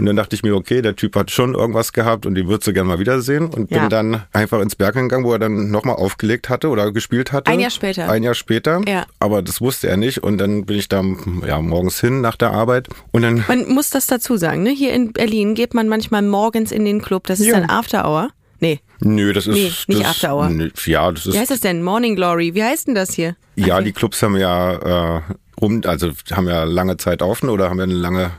Und 0.00 0.06
dann 0.06 0.16
dachte 0.16 0.34
ich 0.34 0.42
mir, 0.42 0.56
okay, 0.56 0.82
der 0.82 0.96
Typ 0.96 1.14
hat 1.14 1.30
schon 1.30 1.54
irgendwas 1.54 1.92
gehabt 1.92 2.26
und 2.26 2.34
den 2.34 2.48
würdest 2.48 2.66
du 2.66 2.72
gerne 2.72 2.88
mal 2.88 2.98
wiedersehen. 2.98 3.46
Und 3.48 3.70
Ja. 3.70 3.80
bin 3.80 3.90
dann 3.90 4.22
einfach 4.32 4.60
ins 4.60 4.74
Berg 4.74 4.94
gegangen, 4.94 5.24
wo 5.24 5.32
er 5.32 5.38
dann 5.38 5.70
nochmal 5.70 5.96
aufgelegt 5.96 6.48
hatte 6.48 6.68
oder 6.68 6.90
gespielt 6.90 7.30
hatte. 7.32 7.50
Ein 7.50 7.60
Jahr 7.60 7.70
später. 7.70 8.08
Ein 8.10 8.22
Jahr 8.22 8.34
später. 8.34 8.80
Ja. 8.88 9.04
Aber 9.20 9.42
das 9.42 9.60
wusste 9.60 9.88
er 9.88 9.96
nicht. 9.96 10.18
Und 10.22 10.38
dann 10.38 10.64
bin 10.64 10.78
ich 10.78 10.88
da 10.88 11.04
ja, 11.46 11.60
morgens 11.60 12.00
hin 12.00 12.20
nach 12.22 12.36
der 12.36 12.50
Arbeit. 12.52 12.88
Und 13.12 13.22
dann 13.22 13.44
Man 13.46 13.68
muss 13.68 13.90
das 13.90 14.06
dazu 14.06 14.36
sagen, 14.36 14.62
ne? 14.62 14.70
Hier 14.70 14.92
in 14.94 15.12
Berlin 15.12 15.54
geht 15.54 15.74
man 15.74 15.86
manchmal 15.88 16.22
morgens 16.22 16.72
in 16.72 16.84
den 16.84 17.02
Club. 17.02 17.26
Das 17.26 17.38
ist 17.38 17.46
Ja. 17.46 17.60
dann 17.60 17.68
After 17.70 18.08
Hour. 18.08 18.30
Nee. 18.58 18.80
Nö, 19.00 19.32
das 19.32 19.46
ist. 19.46 19.54
Nee, 19.54 19.64
nicht 19.88 20.00
das, 20.02 20.06
After 20.10 20.34
Hour. 20.34 20.48
nö, 20.50 20.70
Ja, 20.86 21.10
das 21.12 21.26
ist. 21.26 21.34
Wie 21.34 21.38
heißt 21.38 21.50
das 21.50 21.60
denn? 21.60 21.82
Morning 21.82 22.16
Glory. 22.16 22.54
Wie 22.54 22.62
heißt 22.62 22.88
denn 22.88 22.94
das 22.94 23.12
hier? 23.12 23.36
ja, 23.56 23.76
Okay. 23.76 23.84
die 23.84 23.92
Clubs 23.92 24.22
haben 24.22 24.36
ja 24.36 25.16
äh, 25.18 25.20
rum, 25.60 25.82
also 25.84 26.10
haben 26.32 26.48
ja 26.48 26.64
lange 26.64 26.96
Zeit 26.96 27.22
offen 27.22 27.48
oder 27.50 27.68
haben 27.70 27.78
ja 27.78 27.84
eine 27.84 27.94
lange 27.94 28.30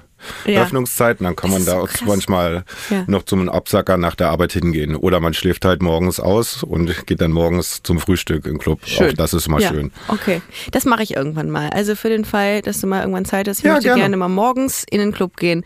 Ja. 0.45 0.63
Öffnungszeit. 0.63 1.19
Und 1.19 1.25
dann 1.25 1.35
kann 1.35 1.51
man 1.51 1.65
da 1.65 1.81
so 1.81 2.05
manchmal 2.05 2.63
Ja. 2.89 3.03
noch 3.07 3.23
zum 3.23 3.49
Absacker 3.49 3.97
nach 3.97 4.15
der 4.15 4.29
Arbeit 4.29 4.53
hingehen. 4.53 4.95
Oder 4.95 5.19
man 5.19 5.33
schläft 5.33 5.65
halt 5.65 5.81
morgens 5.81 6.19
aus 6.19 6.63
und 6.63 7.07
geht 7.07 7.21
dann 7.21 7.31
morgens 7.31 7.81
zum 7.83 7.99
Frühstück 7.99 8.45
im 8.45 8.57
Club. 8.59 8.81
Auch 8.99 9.13
das 9.13 9.33
ist 9.33 9.47
immer 9.47 9.59
ja. 9.59 9.69
schön. 9.69 9.91
Okay, 10.07 10.41
das 10.71 10.85
mache 10.85 11.03
ich 11.03 11.15
irgendwann 11.15 11.49
mal. 11.49 11.69
Also 11.69 11.95
für 11.95 12.09
den 12.09 12.25
Fall, 12.25 12.61
dass 12.61 12.81
du 12.81 12.87
mal 12.87 13.01
irgendwann 13.01 13.25
Zeit 13.25 13.47
hast, 13.47 13.59
ich 13.59 13.65
Ja, 13.65 13.73
möchte 13.73 13.85
gerne. 13.87 14.01
gerne 14.01 14.17
mal 14.17 14.27
morgens 14.29 14.85
in 14.89 14.99
den 14.99 15.11
Club 15.11 15.37
gehen, 15.37 15.63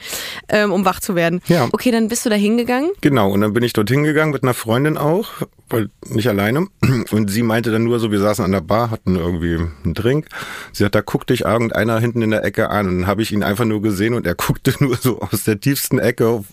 ähm, 0.49 0.71
um 0.71 0.85
wach 0.85 0.99
zu 0.99 1.15
werden. 1.15 1.41
Ja. 1.47 1.67
Okay, 1.71 1.91
dann 1.91 2.07
bist 2.07 2.25
du 2.25 2.29
da 2.29 2.35
hingegangen. 2.35 2.91
Genau, 3.01 3.31
und 3.31 3.41
dann 3.41 3.53
bin 3.53 3.63
ich 3.63 3.73
dorthin 3.73 4.03
gegangen 4.03 4.31
mit 4.31 4.43
einer 4.43 4.53
Freundin 4.53 4.97
auch, 4.97 5.29
weil 5.69 5.89
nicht 6.07 6.27
alleine. 6.27 6.67
Und 7.11 7.29
sie 7.29 7.43
meinte 7.43 7.71
dann 7.71 7.83
nur 7.83 7.99
so, 7.99 8.11
wir 8.11 8.19
saßen 8.19 8.45
an 8.45 8.51
der 8.51 8.61
Bar, 8.61 8.91
hatten 8.91 9.15
irgendwie 9.15 9.55
einen 9.55 9.93
Drink. 9.93 10.27
Sie 10.71 10.85
hat, 10.85 10.95
da 10.95 11.01
guckte 11.01 11.33
dich 11.33 11.45
irgendeiner 11.45 11.99
hinten 11.99 12.21
in 12.21 12.31
der 12.31 12.43
Ecke 12.43 12.69
an 12.69 12.87
und 12.87 12.99
dann 12.99 13.07
habe 13.07 13.21
ich 13.21 13.31
ihn 13.31 13.43
einfach 13.43 13.65
nur 13.65 13.81
gesehen 13.81 14.13
und 14.13 14.27
er 14.27 14.35
guckte 14.45 14.73
nur 14.79 14.95
so 14.97 15.21
aus 15.21 15.43
der 15.43 15.59
tiefsten 15.59 15.99
Ecke 15.99 16.43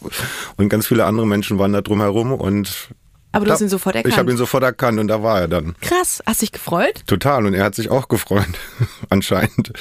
und 0.56 0.68
ganz 0.68 0.86
viele 0.86 1.04
andere 1.04 1.26
Menschen 1.26 1.58
waren 1.58 1.72
da 1.72 1.82
drumherum 1.82 2.32
und 2.32 2.88
Aber 3.32 3.44
du 3.44 3.48
da, 3.48 3.54
hast 3.54 3.60
ihn 3.60 3.68
sofort 3.68 3.96
erkannt. 3.96 4.12
Ich 4.12 4.18
habe 4.18 4.30
ihn 4.30 4.36
sofort 4.36 4.62
erkannt 4.62 4.98
und 4.98 5.08
da 5.08 5.22
war 5.22 5.40
er 5.40 5.48
dann. 5.48 5.74
Krass, 5.80 6.22
hast 6.26 6.42
dich 6.42 6.52
gefreut? 6.52 7.02
Total. 7.06 7.44
Und 7.46 7.54
er 7.54 7.64
hat 7.64 7.74
sich 7.74 7.90
auch 7.90 8.08
gefreut, 8.08 8.46
anscheinend. 9.10 9.72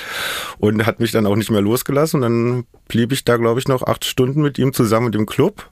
Und 0.57 0.85
hat 0.85 0.99
mich 0.99 1.11
dann 1.11 1.25
auch 1.25 1.35
nicht 1.35 1.51
mehr 1.51 1.61
losgelassen. 1.61 2.17
Und 2.17 2.21
dann 2.21 2.63
blieb 2.87 3.11
ich 3.11 3.23
da, 3.23 3.37
glaube 3.37 3.59
ich, 3.59 3.67
noch 3.67 3.83
acht 3.83 4.05
Stunden 4.05 4.41
mit 4.41 4.57
ihm 4.59 4.73
zusammen 4.73 5.05
mit 5.05 5.15
dem 5.15 5.25
Club. 5.25 5.69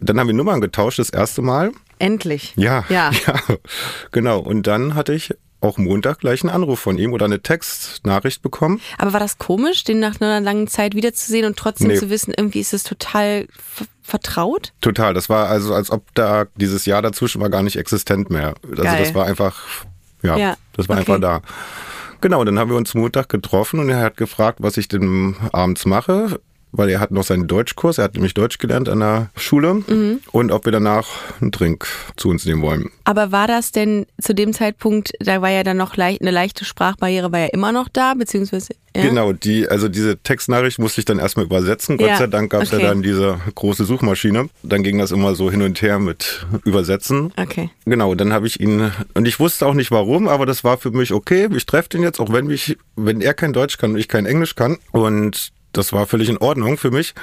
Dann 0.00 0.20
haben 0.20 0.26
wir 0.26 0.34
Nummern 0.34 0.60
getauscht, 0.60 0.98
das 0.98 1.10
erste 1.10 1.42
Mal. 1.42 1.72
Endlich. 1.98 2.52
Ja, 2.56 2.84
Ja. 2.88 3.10
ja, 3.26 3.40
genau. 4.12 4.38
Und 4.40 4.66
dann 4.66 4.94
hatte 4.94 5.12
ich 5.14 5.34
auch 5.62 5.78
Montag 5.78 6.20
gleich 6.20 6.42
einen 6.42 6.50
Anruf 6.50 6.78
von 6.80 6.98
ihm 6.98 7.12
oder 7.12 7.24
eine 7.24 7.40
Textnachricht 7.40 8.42
bekommen. 8.42 8.80
Aber 8.98 9.14
war 9.14 9.20
das 9.20 9.38
komisch, 9.38 9.84
den 9.84 9.98
nach 10.00 10.20
einer 10.20 10.40
langen 10.40 10.68
Zeit 10.68 10.94
wiederzusehen 10.94 11.46
und 11.46 11.56
trotzdem 11.56 11.88
Nee. 11.88 11.96
zu 11.96 12.10
wissen, 12.10 12.34
irgendwie 12.36 12.60
ist 12.60 12.74
es 12.74 12.82
total 12.82 13.46
vertraut? 14.02 14.72
Total. 14.82 15.14
Das 15.14 15.28
war 15.28 15.48
also, 15.48 15.74
als 15.74 15.90
ob 15.90 16.14
da 16.14 16.44
dieses 16.56 16.84
Jahr 16.86 17.02
dazwischen 17.02 17.40
war 17.40 17.48
gar 17.48 17.62
nicht 17.62 17.76
existent 17.76 18.30
mehr. 18.30 18.54
Also 18.68 18.82
Geil. 18.82 18.98
das 19.02 19.14
war 19.14 19.24
einfach, 19.26 19.62
ja, 20.22 20.36
Ja, 20.36 20.56
das 20.76 20.88
war 20.88 20.98
okay. 21.00 21.10
einfach 21.12 21.20
da. 21.20 21.40
Genau, 22.20 22.44
dann 22.44 22.58
haben 22.58 22.70
wir 22.70 22.76
uns 22.76 22.94
Montag 22.94 23.28
getroffen 23.28 23.80
und 23.80 23.88
er 23.88 24.00
hat 24.00 24.16
gefragt, 24.16 24.58
was 24.62 24.76
ich 24.76 24.88
denn 24.88 25.36
abends 25.52 25.86
mache, 25.86 26.38
weil 26.76 26.88
er 26.90 27.00
hat 27.00 27.10
noch 27.10 27.24
seinen 27.24 27.46
Deutschkurs, 27.46 27.98
er 27.98 28.04
hat 28.04 28.14
nämlich 28.14 28.34
Deutsch 28.34 28.58
gelernt 28.58 28.88
an 28.88 29.00
der 29.00 29.30
Schule 29.36 29.74
Mhm. 29.74 30.20
und 30.32 30.52
ob 30.52 30.64
wir 30.64 30.72
danach 30.72 31.06
einen 31.40 31.50
Drink 31.50 31.86
zu 32.16 32.28
uns 32.28 32.44
nehmen 32.44 32.62
wollen. 32.62 32.90
Aber 33.04 33.32
war 33.32 33.46
das 33.46 33.72
denn 33.72 34.06
zu 34.20 34.34
dem 34.34 34.52
Zeitpunkt, 34.52 35.12
da 35.20 35.40
war 35.42 35.50
ja 35.50 35.62
dann 35.62 35.76
noch 35.76 35.96
leicht, 35.96 36.20
eine 36.20 36.30
leichte 36.30 36.64
Sprachbarriere, 36.64 37.32
war 37.32 37.40
ja 37.40 37.46
immer 37.46 37.72
noch 37.72 37.88
da, 37.88 38.14
beziehungsweise. 38.14 38.74
Ja? 38.94 39.02
Genau, 39.02 39.32
die, 39.32 39.68
also 39.68 39.88
diese 39.88 40.16
Textnachricht 40.16 40.78
musste 40.78 41.00
ich 41.02 41.04
dann 41.04 41.18
erstmal 41.18 41.44
übersetzen. 41.44 41.98
Gott 41.98 42.08
Ja, 42.08 42.16
sei 42.16 42.26
Dank 42.28 42.50
gab 42.50 42.62
es 42.62 42.72
okay. 42.72 42.82
ja 42.82 42.88
dann 42.88 43.02
diese 43.02 43.38
große 43.54 43.84
Suchmaschine. 43.84 44.48
Dann 44.62 44.82
ging 44.82 44.96
das 44.98 45.10
immer 45.10 45.34
so 45.34 45.50
hin 45.50 45.60
und 45.62 45.82
her 45.82 45.98
mit 45.98 46.46
Übersetzen. 46.64 47.32
Okay. 47.36 47.70
Genau, 47.84 48.14
dann 48.14 48.32
habe 48.32 48.46
ich 48.46 48.58
ihn, 48.58 48.90
und 49.14 49.26
ich 49.28 49.38
wusste 49.38 49.66
auch 49.66 49.74
nicht 49.74 49.90
warum, 49.90 50.28
aber 50.28 50.46
das 50.46 50.64
war 50.64 50.78
für 50.78 50.90
mich 50.90 51.12
okay. 51.12 51.48
Ich 51.54 51.66
treffe 51.66 51.90
den 51.90 52.02
jetzt, 52.02 52.20
auch 52.20 52.32
wenn 52.32 52.46
mich, 52.46 52.78
wenn 52.96 53.20
er 53.20 53.34
kein 53.34 53.52
Deutsch 53.52 53.76
kann 53.76 53.92
und 53.92 53.98
ich 53.98 54.08
kein 54.08 54.24
Englisch 54.26 54.54
kann. 54.54 54.78
Und 54.92 55.50
das 55.76 55.92
war 55.92 56.06
völlig 56.06 56.28
in 56.28 56.38
Ordnung 56.38 56.78
für 56.78 56.90
mich. 56.90 57.14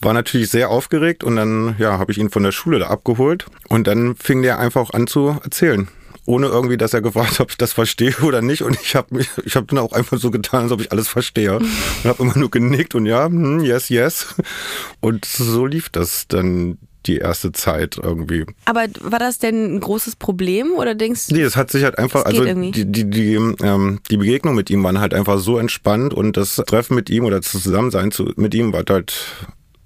War 0.00 0.12
natürlich 0.12 0.50
sehr 0.50 0.70
aufgeregt 0.70 1.24
und 1.24 1.36
dann 1.36 1.76
ja, 1.78 1.98
habe 1.98 2.12
ich 2.12 2.18
ihn 2.18 2.30
von 2.30 2.42
der 2.42 2.52
Schule 2.52 2.78
da 2.78 2.88
abgeholt 2.88 3.46
und 3.68 3.86
dann 3.86 4.14
fing 4.16 4.42
der 4.42 4.58
einfach 4.58 4.90
an 4.90 5.06
zu 5.06 5.38
erzählen. 5.42 5.88
Ohne 6.26 6.48
irgendwie, 6.48 6.76
dass 6.76 6.92
er 6.92 7.02
gefragt 7.02 7.32
hat, 7.32 7.40
ob 7.40 7.50
ich 7.50 7.56
das 7.56 7.72
verstehe 7.72 8.14
oder 8.22 8.42
nicht. 8.42 8.62
Und 8.62 8.78
ich 8.80 8.96
habe 8.96 9.14
mich, 9.14 9.30
ich 9.44 9.54
habe 9.56 9.66
dann 9.66 9.78
auch 9.78 9.92
einfach 9.92 10.18
so 10.18 10.30
getan, 10.30 10.64
als 10.64 10.72
ob 10.72 10.80
ich 10.80 10.90
alles 10.90 11.08
verstehe. 11.08 11.58
Und 11.58 11.66
habe 12.04 12.22
immer 12.22 12.36
nur 12.36 12.50
genickt 12.50 12.94
und 12.94 13.06
ja, 13.06 13.26
hm, 13.26 13.60
yes, 13.60 13.88
yes. 13.88 14.34
Und 15.00 15.24
so 15.24 15.66
lief 15.66 15.88
das 15.88 16.26
dann 16.26 16.78
die 17.06 17.18
erste 17.18 17.52
Zeit 17.52 17.98
irgendwie. 18.02 18.44
Aber 18.64 18.86
war 19.00 19.18
das 19.18 19.38
denn 19.38 19.76
ein 19.76 19.80
großes 19.80 20.16
Problem 20.16 20.72
oder 20.76 20.94
denkst 20.94 21.28
du? 21.28 21.34
Nee, 21.34 21.42
es 21.42 21.56
hat 21.56 21.70
sich 21.70 21.84
halt 21.84 21.98
einfach, 21.98 22.24
also 22.24 22.44
irgendwie. 22.44 22.70
die, 22.72 22.84
die, 22.90 23.08
die, 23.10 23.34
ähm, 23.34 24.00
die 24.10 24.16
Begegnung 24.16 24.54
mit 24.54 24.70
ihm 24.70 24.82
waren 24.84 25.00
halt 25.00 25.14
einfach 25.14 25.38
so 25.38 25.58
entspannt 25.58 26.12
und 26.14 26.36
das 26.36 26.56
Treffen 26.56 26.94
mit 26.94 27.08
ihm 27.10 27.24
oder 27.24 27.40
das 27.40 27.50
Zusammensein 27.52 28.10
zu, 28.10 28.32
mit 28.36 28.54
ihm 28.54 28.74
hat 28.74 28.90
halt 28.90 29.14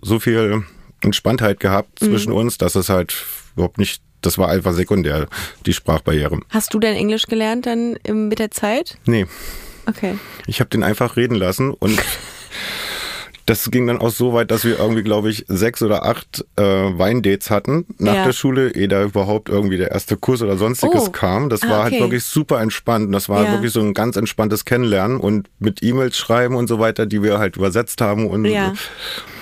so 0.02 0.18
viel 0.18 0.64
Entspanntheit 1.02 1.60
gehabt 1.60 2.00
Mhm. 2.02 2.06
zwischen 2.06 2.32
uns, 2.32 2.58
dass 2.58 2.74
es 2.74 2.88
halt 2.88 3.14
überhaupt 3.54 3.78
nicht, 3.78 4.02
das 4.22 4.36
war 4.38 4.48
einfach 4.48 4.72
sekundär, 4.74 5.28
die 5.66 5.72
Sprachbarriere. 5.72 6.40
Hast 6.50 6.74
du 6.74 6.78
denn 6.80 6.94
Englisch 6.96 7.24
gelernt 7.24 7.66
dann 7.66 7.96
mit 8.28 8.38
der 8.38 8.50
Zeit? 8.50 8.98
Nee, 9.06 9.26
Okay. 9.86 10.18
ich 10.46 10.60
habe 10.60 10.70
den 10.70 10.82
einfach 10.82 11.16
reden 11.16 11.34
lassen 11.34 11.70
und 11.72 11.98
das 13.50 13.68
ging 13.70 13.88
dann 13.88 13.98
auch 13.98 14.10
so 14.10 14.32
weit, 14.32 14.50
dass 14.52 14.64
wir 14.64 14.78
irgendwie, 14.78 15.02
glaube 15.02 15.28
ich, 15.28 15.44
sechs 15.48 15.82
oder 15.82 16.04
acht 16.06 16.44
äh, 16.56 16.62
Weindates 16.62 17.50
hatten 17.50 17.84
nach 17.98 18.14
Ja. 18.14 18.24
der 18.26 18.32
Schule, 18.32 18.70
ehe 18.74 18.86
da 18.86 19.02
überhaupt 19.02 19.48
irgendwie 19.48 19.76
der 19.76 19.90
erste 19.90 20.16
Kurs 20.16 20.40
oder 20.40 20.56
sonstiges 20.56 21.08
Oh. 21.08 21.10
kam. 21.10 21.48
Das 21.50 21.62
Ah, 21.64 21.68
war 21.70 21.82
halt 21.82 21.92
okay. 21.94 22.02
wirklich 22.02 22.22
super 22.24 22.60
entspannt. 22.60 23.06
Und 23.06 23.12
Das 23.12 23.28
war 23.28 23.42
Ja. 23.44 23.52
wirklich 23.52 23.72
so 23.72 23.80
ein 23.80 23.92
ganz 23.92 24.16
entspanntes 24.16 24.64
Kennenlernen 24.64 25.18
und 25.18 25.48
mit 25.58 25.82
E-Mails 25.82 26.16
schreiben 26.16 26.54
und 26.54 26.68
so 26.68 26.78
weiter, 26.78 27.06
die 27.06 27.22
wir 27.24 27.38
halt 27.38 27.56
übersetzt 27.56 28.00
haben. 28.00 28.28
Und, 28.28 28.44
Ja. 28.44 28.68
und 28.68 28.78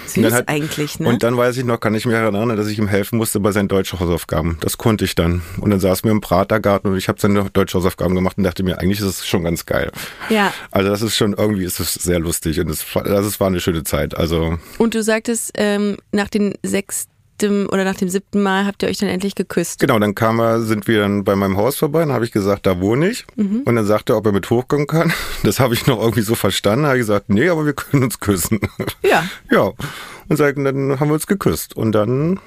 Süß 0.08 0.32
halt- 0.32 0.48
eigentlich, 0.48 0.98
ne? 1.00 1.08
Und 1.08 1.22
dann 1.22 1.36
weiß 1.36 1.56
ich 1.56 1.64
noch, 1.64 1.78
kann 1.80 1.94
ich 1.94 2.06
mich 2.06 2.14
erinnern, 2.14 2.56
dass 2.56 2.66
ich 2.68 2.78
ihm 2.78 2.88
helfen 2.88 3.16
musste 3.18 3.40
bei 3.40 3.52
seinen 3.52 3.68
deutschen 3.68 4.00
Hausaufgaben. 4.00 4.56
Das 4.60 4.78
konnte 4.78 5.04
ich 5.04 5.14
dann. 5.14 5.42
Und 5.60 5.70
dann 5.70 5.80
saßen 5.80 6.04
wir 6.04 6.10
im 6.12 6.20
Pratergarten 6.20 6.90
und 6.90 6.96
ich 6.96 7.08
habe 7.08 7.20
seine 7.20 7.48
deutsche 7.50 7.78
Hausaufgaben 7.78 8.14
gemacht 8.14 8.38
und 8.38 8.44
dachte 8.44 8.62
mir, 8.62 8.78
eigentlich 8.78 9.00
ist 9.00 9.06
es 9.06 9.26
schon 9.26 9.44
ganz 9.44 9.66
geil. 9.66 9.90
ja. 10.30 10.52
Also 10.70 10.90
das 10.90 11.02
ist 11.02 11.16
schon 11.16 11.32
irgendwie 11.34 11.64
ist 11.64 11.80
es 11.80 11.94
sehr 11.94 12.18
lustig 12.18 12.60
und 12.60 12.68
es 12.70 12.84
das 12.94 13.26
ist, 13.26 13.40
war 13.40 13.46
eine 13.48 13.60
schöne 13.60 13.84
Zeit. 13.84 14.16
Also 14.16 14.58
Und 14.78 14.94
du 14.94 15.02
sagtest, 15.02 15.52
ähm, 15.54 15.96
nach 16.12 16.28
dem 16.28 16.54
sechsten 17.38 17.66
oder 17.66 17.84
nach 17.84 17.96
dem 17.96 18.08
siebten 18.08 18.42
Mal 18.42 18.66
habt 18.66 18.82
ihr 18.82 18.88
euch 18.88 18.98
dann 18.98 19.08
endlich 19.08 19.34
geküsst. 19.34 19.80
genau, 19.80 19.98
dann 19.98 20.14
kam 20.14 20.40
er, 20.40 20.60
sind 20.60 20.86
wir 20.86 21.00
dann 21.00 21.24
bei 21.24 21.36
meinem 21.36 21.56
Haus 21.56 21.76
vorbei, 21.76 22.00
dann 22.00 22.12
habe 22.12 22.24
ich 22.24 22.32
gesagt, 22.32 22.66
da 22.66 22.80
wohne 22.80 23.08
ich. 23.08 23.26
Mhm. 23.36 23.62
Und 23.64 23.76
dann 23.76 23.86
sagte 23.86 24.12
er, 24.12 24.16
ob 24.16 24.26
er 24.26 24.32
mit 24.32 24.48
hochkommen 24.50 24.86
kann. 24.86 25.12
Das 25.44 25.60
habe 25.60 25.72
ich 25.72 25.86
noch 25.86 26.00
irgendwie 26.00 26.22
so 26.22 26.34
verstanden. 26.34 26.82
Da 26.82 26.88
habe 26.88 26.98
ich 26.98 27.02
gesagt, 27.02 27.28
nee, 27.28 27.48
aber 27.48 27.64
wir 27.64 27.72
können 27.72 28.02
uns 28.02 28.18
küssen. 28.18 28.60
Ja. 29.02 29.24
ja. 29.50 29.70
Und 30.28 30.36
sagten, 30.36 30.64
dann 30.64 30.98
haben 30.98 31.08
wir 31.08 31.14
uns 31.14 31.26
geküsst. 31.26 31.76
Und 31.76 31.92
dann 31.92 32.40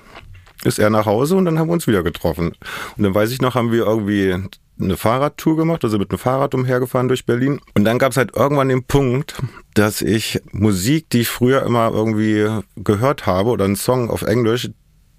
ist 0.63 0.77
er 0.77 0.89
nach 0.89 1.05
Hause 1.05 1.35
und 1.35 1.45
dann 1.45 1.57
haben 1.57 1.69
wir 1.69 1.73
uns 1.73 1.87
wieder 1.87 2.03
getroffen. 2.03 2.51
Und 2.97 3.03
dann 3.03 3.15
weiß 3.15 3.31
ich 3.31 3.41
noch, 3.41 3.55
haben 3.55 3.71
wir 3.71 3.85
irgendwie 3.85 4.35
eine 4.79 4.97
Fahrradtour 4.97 5.57
gemacht, 5.57 5.83
also 5.83 5.97
mit 5.97 6.11
einem 6.11 6.19
Fahrrad 6.19 6.53
umhergefahren 6.53 7.07
durch 7.07 7.25
Berlin. 7.25 7.59
Und 7.75 7.85
dann 7.85 7.99
gab 7.99 8.11
es 8.11 8.17
halt 8.17 8.35
irgendwann 8.35 8.69
den 8.69 8.83
Punkt, 8.83 9.35
dass 9.73 10.01
ich 10.01 10.41
Musik, 10.51 11.09
die 11.09 11.21
ich 11.21 11.29
früher 11.29 11.63
immer 11.63 11.91
irgendwie 11.91 12.47
gehört 12.75 13.25
habe 13.25 13.49
oder 13.49 13.65
einen 13.65 13.75
Song 13.75 14.09
auf 14.09 14.23
Englisch, 14.23 14.69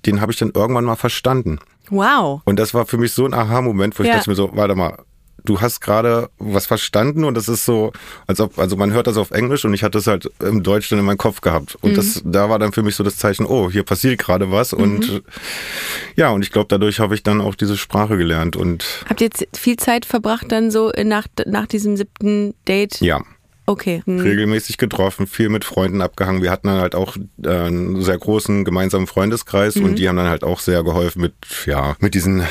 den 0.06 0.20
habe 0.20 0.32
ich 0.32 0.38
dann 0.38 0.52
irgendwann 0.54 0.84
mal 0.84 0.96
verstanden. 0.96 1.58
Wow. 1.90 2.42
Und 2.44 2.58
das 2.58 2.74
war 2.74 2.86
für 2.86 2.98
mich 2.98 3.12
so 3.12 3.24
ein 3.26 3.34
Aha-Moment, 3.34 3.98
wo 3.98 4.02
ich 4.02 4.08
Ja. 4.08 4.16
dachte 4.16 4.30
mir 4.30 4.36
so, 4.36 4.50
warte 4.54 4.74
mal, 4.74 4.98
du 5.44 5.60
hast 5.60 5.80
gerade 5.80 6.30
was 6.38 6.66
verstanden 6.66 7.24
und 7.24 7.34
das 7.34 7.48
ist 7.48 7.64
so, 7.64 7.92
als 8.28 8.38
ob, 8.40 8.58
also 8.60 8.76
man 8.76 8.92
hört 8.92 9.08
das 9.08 9.16
auf 9.16 9.32
Englisch 9.32 9.64
und 9.64 9.74
ich 9.74 9.82
hatte 9.82 9.98
es 9.98 10.06
halt 10.06 10.30
im 10.40 10.62
Deutsch 10.62 10.88
dann 10.88 11.00
in 11.00 11.04
meinem 11.04 11.18
Kopf 11.18 11.40
gehabt. 11.40 11.76
Und 11.80 11.96
das, 11.96 12.22
da 12.24 12.48
war 12.48 12.60
dann 12.60 12.72
für 12.72 12.84
mich 12.84 12.94
so 12.94 13.02
das 13.02 13.16
Zeichen, 13.16 13.44
oh, 13.44 13.68
hier 13.68 13.82
passiert 13.82 14.18
gerade 14.20 14.52
was. 14.52 14.72
Und 14.72 15.22
ja, 16.14 16.30
und 16.30 16.42
ich 16.42 16.52
glaube, 16.52 16.66
dadurch 16.68 17.00
habe 17.00 17.14
ich 17.16 17.24
dann 17.24 17.40
auch 17.40 17.56
diese 17.56 17.76
Sprache 17.76 18.16
gelernt 18.16 18.54
und 18.54 18.84
Habt 19.08 19.20
ihr 19.20 19.26
jetzt 19.26 19.44
viel 19.58 19.76
Zeit 19.76 20.06
verbracht 20.06 20.50
dann 20.52 20.70
so 20.70 20.92
nach, 21.04 21.26
nach 21.46 21.66
diesem 21.66 21.96
siebten 21.96 22.54
Date? 22.68 23.00
ja. 23.00 23.20
Okay. 23.72 24.02
Hm. 24.04 24.20
regelmäßig 24.20 24.76
getroffen, 24.78 25.26
viel 25.26 25.48
mit 25.48 25.64
Freunden 25.64 26.00
abgehangen. 26.02 26.42
Wir 26.42 26.50
hatten 26.50 26.68
dann 26.68 26.80
halt 26.80 26.94
auch 26.94 27.16
äh, 27.44 27.48
einen 27.48 28.02
sehr 28.02 28.18
großen 28.18 28.64
gemeinsamen 28.64 29.06
Freundeskreis 29.06 29.76
und 29.76 29.96
die 29.96 30.08
haben 30.08 30.16
dann 30.16 30.28
halt 30.28 30.44
auch 30.44 30.60
sehr 30.60 30.82
geholfen 30.84 31.22
mit, 31.22 31.34
ja, 31.66 31.96
mit 32.00 32.14
diesen 32.14 32.42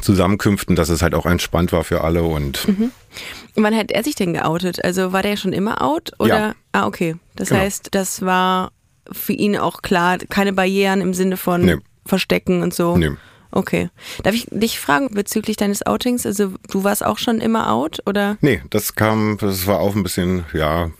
Zusammenkünften, 0.00 0.76
dass 0.76 0.88
es 0.88 1.02
halt 1.02 1.14
auch 1.14 1.26
entspannt 1.26 1.72
war 1.72 1.84
für 1.84 2.02
alle 2.02 2.22
und 2.22 2.66
Und 2.66 3.64
wann 3.64 3.74
hat 3.76 3.90
er 3.90 4.02
sich 4.04 4.14
denn 4.14 4.32
geoutet? 4.32 4.84
Also 4.84 5.12
war 5.12 5.22
der 5.22 5.36
schon 5.36 5.52
immer 5.52 5.82
out? 5.82 6.12
Oder? 6.18 6.38
Ja. 6.38 6.54
Ah, 6.72 6.86
okay. 6.86 7.16
Das 7.36 7.48
Genau. 7.48 7.60
heißt, 7.62 7.88
das 7.90 8.22
war 8.22 8.70
für 9.10 9.32
ihn 9.32 9.56
auch 9.56 9.82
klar, 9.82 10.18
keine 10.28 10.52
Barrieren 10.52 11.00
im 11.00 11.14
Sinne 11.14 11.36
von 11.36 11.62
Nee. 11.62 11.76
Verstecken 12.06 12.62
und 12.62 12.72
so. 12.72 12.96
Nee. 12.96 13.10
Okay. 13.52 13.90
Darf 14.22 14.34
ich 14.34 14.46
dich 14.50 14.78
fragen 14.78 15.12
bezüglich 15.12 15.56
deines 15.56 15.84
Outings? 15.86 16.24
Also 16.26 16.54
du 16.70 16.84
warst 16.84 17.04
auch 17.04 17.18
schon 17.18 17.40
immer 17.40 17.70
out 17.72 18.00
oder? 18.06 18.36
Nee, 18.40 18.62
das 18.70 18.94
kam, 18.94 19.38
das 19.40 19.66
war 19.66 19.80
auch 19.80 19.94
ein 19.94 20.02
bisschen, 20.02 20.44
ja, 20.52 20.90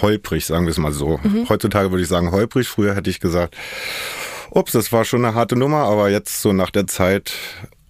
holprig, 0.00 0.46
sagen 0.46 0.66
wir 0.66 0.70
es 0.70 0.78
mal 0.78 0.92
so. 0.92 1.20
Heutzutage 1.48 1.90
würde 1.90 2.02
ich 2.02 2.08
sagen 2.08 2.32
holprig. 2.32 2.68
Früher 2.68 2.94
hätte 2.94 3.10
ich 3.10 3.20
gesagt, 3.20 3.56
ups, 4.50 4.72
das 4.72 4.92
war 4.92 5.04
schon 5.04 5.24
eine 5.24 5.34
harte 5.34 5.56
Nummer, 5.56 5.84
aber 5.84 6.10
jetzt 6.10 6.42
so 6.42 6.52
nach 6.52 6.70
der 6.70 6.86
Zeit 6.86 7.34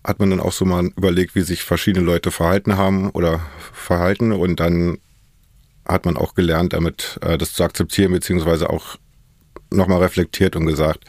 hat 0.05 0.19
man 0.19 0.31
dann 0.31 0.41
auch 0.41 0.53
so 0.53 0.65
mal 0.65 0.91
überlegt, 0.97 1.35
wie 1.35 1.43
sich 1.43 1.63
verschiedene 1.63 2.05
Leute 2.05 2.31
verhalten 2.31 2.77
haben 2.77 3.11
oder 3.11 3.41
verhalten 3.73 4.33
und 4.33 4.61
dann 4.61 4.99
hat 5.87 6.05
man 6.05 6.17
auch 6.17 6.35
gelernt, 6.35 6.73
damit 6.73 7.19
äh, 7.23 7.39
das 7.39 7.55
zu 7.55 7.65
akzeptieren, 7.65 8.13
beziehungsweise 8.13 8.71
auch 8.71 8.97
nochmal 9.71 10.01
reflektiert 10.01 10.57
und 10.57 10.67
gesagt, 10.67 11.05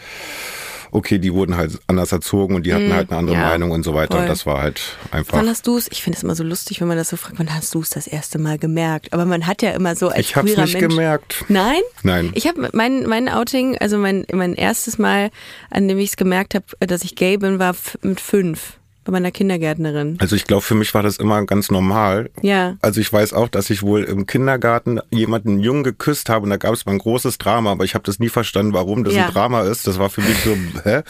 okay, 0.93 1.19
die 1.19 1.33
wurden 1.33 1.57
halt 1.57 1.79
anders 1.88 2.12
erzogen 2.12 2.55
und 2.55 2.65
die 2.65 2.73
hatten 2.73 2.93
halt 2.93 3.09
eine 3.09 3.19
andere 3.19 3.35
Mhm. 3.35 3.41
ja, 3.41 3.50
Meinung 3.50 3.71
und 3.71 3.83
so 3.83 3.93
weiter. 3.93 4.13
voll. 4.13 4.21
Und 4.21 4.27
das 4.29 4.45
war 4.45 4.62
halt 4.62 4.81
einfach. 5.12 5.38
Wann 5.38 5.47
hast 5.50 5.65
du 5.67 5.77
es? 5.77 5.88
Ich 5.91 6.03
finde 6.03 6.17
es 6.17 6.23
immer 6.23 6.35
so 6.35 6.43
lustig, 6.43 6.79
wenn 6.81 6.88
man 6.88 6.97
das 6.97 7.09
so 7.09 7.17
fragt, 7.17 7.39
wann 7.39 7.53
hast 7.53 7.73
du 7.75 7.81
es 7.81 7.89
das 7.89 8.07
erste 8.07 8.39
Mal 8.39 8.57
gemerkt? 8.57 9.12
Aber 9.13 9.25
man 9.25 9.47
hat 9.47 9.62
ja 9.62 9.71
immer 9.71 9.95
so 9.95 10.09
als 10.09 10.19
Ich 10.19 10.35
hab's 10.35 10.45
queerer 10.45 10.62
nicht 10.65 10.73
Mensch, 10.79 10.89
gemerkt. 10.89 11.45
Nein? 11.50 11.81
Nein. 12.03 12.31
Ich 12.35 12.47
habe 12.47 12.69
mein, 12.73 13.03
mein 13.07 13.27
Outing, 13.29 13.77
also 13.79 13.97
mein, 13.97 14.25
mein 14.31 14.53
erstes 14.53 14.97
Mal, 14.97 15.29
an 15.69 15.88
dem 15.88 15.97
ich 16.00 16.09
es 16.12 16.15
gemerkt 16.15 16.55
habe, 16.55 16.65
dass 16.79 17.03
ich 17.03 17.15
gay 17.15 17.38
bin, 17.38 17.59
war 17.59 17.75
mit 18.01 18.21
fünf 18.21 18.77
bei 19.03 19.12
meiner 19.12 19.31
Kindergärtnerin. 19.31 20.17
Also 20.19 20.36
ich 20.36 20.45
glaube, 20.45 20.62
für 20.62 20.75
mich 20.75 20.93
war 20.93 21.03
das 21.03 21.17
immer 21.17 21.45
ganz 21.45 21.69
normal. 21.72 22.29
Ja. 22.41 22.77
Also 22.81 23.01
ich 23.01 23.12
weiß 23.12 23.33
auch, 23.33 23.48
dass 23.50 23.69
ich 23.69 23.83
wohl 23.83 24.03
im 24.03 24.25
Kindergarten 24.27 25.00
jemanden 25.12 25.60
Jungen 25.60 25.83
geküsst 25.83 26.29
habe 26.29 26.43
und 26.43 26.50
da 26.50 26.57
gab 26.57 26.74
es 26.74 26.86
mal 26.86 26.93
ein 26.93 27.00
großes 27.00 27.38
Drama, 27.38 27.72
aber 27.72 27.83
ich 27.83 27.95
habe 27.95 28.03
das 28.05 28.19
nie 28.19 28.29
verstanden, 28.29 28.74
warum 28.74 29.03
das 29.03 29.13
Ja. 29.13 29.25
ein 29.27 29.31
Drama 29.33 29.62
ist. 29.62 29.88
Das 29.88 30.00
war 30.00 30.10
für 30.10 30.22
mich 30.22 30.38
so, 30.43 30.55
hä? 30.83 31.01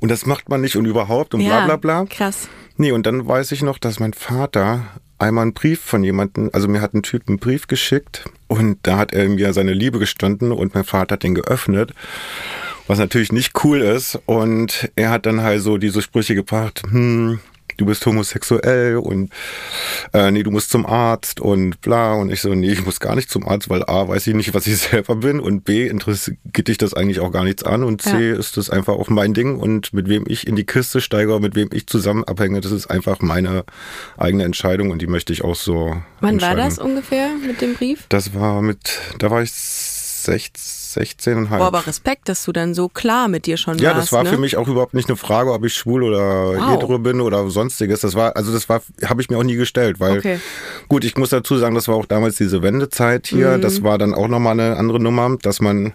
Und 0.00 0.10
das 0.10 0.26
macht 0.26 0.48
man 0.48 0.60
nicht 0.60 0.76
und 0.76 0.84
überhaupt 0.84 1.32
und 1.34 1.40
ja, 1.40 1.64
bla 1.64 1.76
bla 1.76 2.02
bla. 2.02 2.06
Krass. 2.06 2.48
Nee, 2.76 2.92
und 2.92 3.06
dann 3.06 3.26
weiß 3.26 3.52
ich 3.52 3.62
noch, 3.62 3.78
dass 3.78 3.98
mein 4.00 4.12
Vater 4.12 4.82
einmal 5.18 5.42
einen 5.42 5.54
Brief 5.54 5.80
von 5.80 6.04
jemandem, 6.04 6.50
also 6.52 6.68
mir 6.68 6.82
hat 6.82 6.92
ein 6.92 7.02
Typ 7.02 7.22
einen 7.26 7.38
Brief 7.38 7.66
geschickt 7.68 8.26
und 8.48 8.78
da 8.82 8.98
hat 8.98 9.14
er 9.14 9.26
mir 9.30 9.54
seine 9.54 9.72
Liebe 9.72 9.98
gestanden 9.98 10.52
und 10.52 10.74
mein 10.74 10.84
Vater 10.84 11.14
hat 11.14 11.22
den 11.22 11.34
geöffnet, 11.34 11.94
was 12.86 12.98
natürlich 12.98 13.32
nicht 13.32 13.52
cool 13.64 13.80
ist. 13.80 14.18
Und 14.26 14.90
er 14.96 15.10
hat 15.10 15.26
dann 15.26 15.42
halt 15.42 15.62
so 15.62 15.76
diese 15.78 16.02
Sprüche 16.02 16.34
gebracht, 16.34 16.82
hm, 16.88 17.40
du 17.78 17.84
bist 17.84 18.06
homosexuell 18.06 18.96
und 18.96 19.30
äh, 20.14 20.30
nee, 20.30 20.42
du 20.42 20.50
musst 20.50 20.70
zum 20.70 20.86
Arzt 20.86 21.40
und 21.40 21.80
bla. 21.82 22.14
Und 22.14 22.30
ich 22.30 22.40
so, 22.40 22.54
nee, 22.54 22.70
ich 22.72 22.82
muss 22.86 23.00
gar 23.00 23.14
nicht 23.16 23.28
zum 23.28 23.46
Arzt, 23.46 23.68
weil 23.68 23.82
A, 23.84 24.08
weiß 24.08 24.26
ich 24.28 24.34
nicht, 24.34 24.54
was 24.54 24.66
ich 24.66 24.78
selber 24.78 25.16
bin. 25.16 25.40
Und 25.40 25.64
B, 25.64 25.86
interessiert 25.86 26.38
dich 26.54 26.78
das 26.78 26.94
eigentlich 26.94 27.20
auch 27.20 27.30
gar 27.32 27.44
nichts 27.44 27.64
an. 27.64 27.82
Und 27.84 28.00
C, 28.00 28.30
Ja. 28.30 28.36
ist 28.36 28.56
das 28.56 28.70
einfach 28.70 28.94
auch 28.94 29.10
mein 29.10 29.34
Ding. 29.34 29.58
Und 29.58 29.92
mit 29.92 30.08
wem 30.08 30.24
ich 30.26 30.46
in 30.46 30.56
die 30.56 30.64
Kiste 30.64 31.02
steige, 31.02 31.38
mit 31.38 31.54
wem 31.54 31.68
ich 31.72 31.86
zusammen 31.86 32.24
abhänge, 32.24 32.62
das 32.62 32.72
ist 32.72 32.86
einfach 32.86 33.20
meine 33.20 33.64
eigene 34.16 34.44
Entscheidung. 34.44 34.90
Und 34.90 35.02
die 35.02 35.06
möchte 35.06 35.34
ich 35.34 35.42
auch 35.44 35.56
so 35.56 35.96
Wann 36.20 36.40
war 36.40 36.54
das 36.54 36.78
ungefähr 36.78 37.28
mit 37.46 37.60
dem 37.60 37.74
Brief? 37.74 38.06
Das 38.08 38.32
war 38.32 38.62
mit, 38.62 38.98
da 39.18 39.30
war 39.30 39.42
ich 39.42 39.52
16, 39.52 40.85
16 40.96 41.36
und 41.36 41.50
halb. 41.50 41.60
Boah, 41.60 41.66
aber 41.68 41.86
Respekt, 41.86 42.28
dass 42.28 42.44
du 42.44 42.52
dann 42.52 42.74
so 42.74 42.88
klar 42.88 43.28
mit 43.28 43.46
dir 43.46 43.56
schon 43.56 43.78
Ja, 43.78 43.90
warst. 43.90 44.02
das 44.08 44.12
war 44.12 44.24
ne? 44.24 44.30
für 44.30 44.38
mich 44.38 44.56
auch 44.56 44.66
überhaupt 44.66 44.94
nicht 44.94 45.08
eine 45.08 45.16
Frage, 45.16 45.52
ob 45.52 45.64
ich 45.64 45.74
schwul 45.74 46.02
oder 46.02 46.56
Wow. 46.58 46.72
hetero 46.74 46.98
bin 46.98 47.20
oder 47.20 47.48
sonstiges. 47.50 48.00
Das 48.00 48.14
war, 48.14 48.34
also 48.36 48.52
das 48.52 48.68
war, 48.68 48.82
habe 49.04 49.20
ich 49.22 49.30
mir 49.30 49.38
auch 49.38 49.42
nie 49.44 49.56
gestellt, 49.56 50.00
weil 50.00 50.18
Okay. 50.18 50.40
gut, 50.88 51.04
ich 51.04 51.16
muss 51.16 51.30
dazu 51.30 51.56
sagen, 51.58 51.74
das 51.74 51.86
war 51.88 51.94
auch 51.94 52.06
damals 52.06 52.36
diese 52.36 52.62
Wendezeit 52.62 53.26
hier. 53.28 53.58
Mhm. 53.58 53.60
Das 53.62 53.82
war 53.82 53.98
dann 53.98 54.14
auch 54.14 54.28
nochmal 54.28 54.58
eine 54.58 54.76
andere 54.76 54.98
Nummer, 55.00 55.36
dass 55.42 55.60
man 55.60 55.92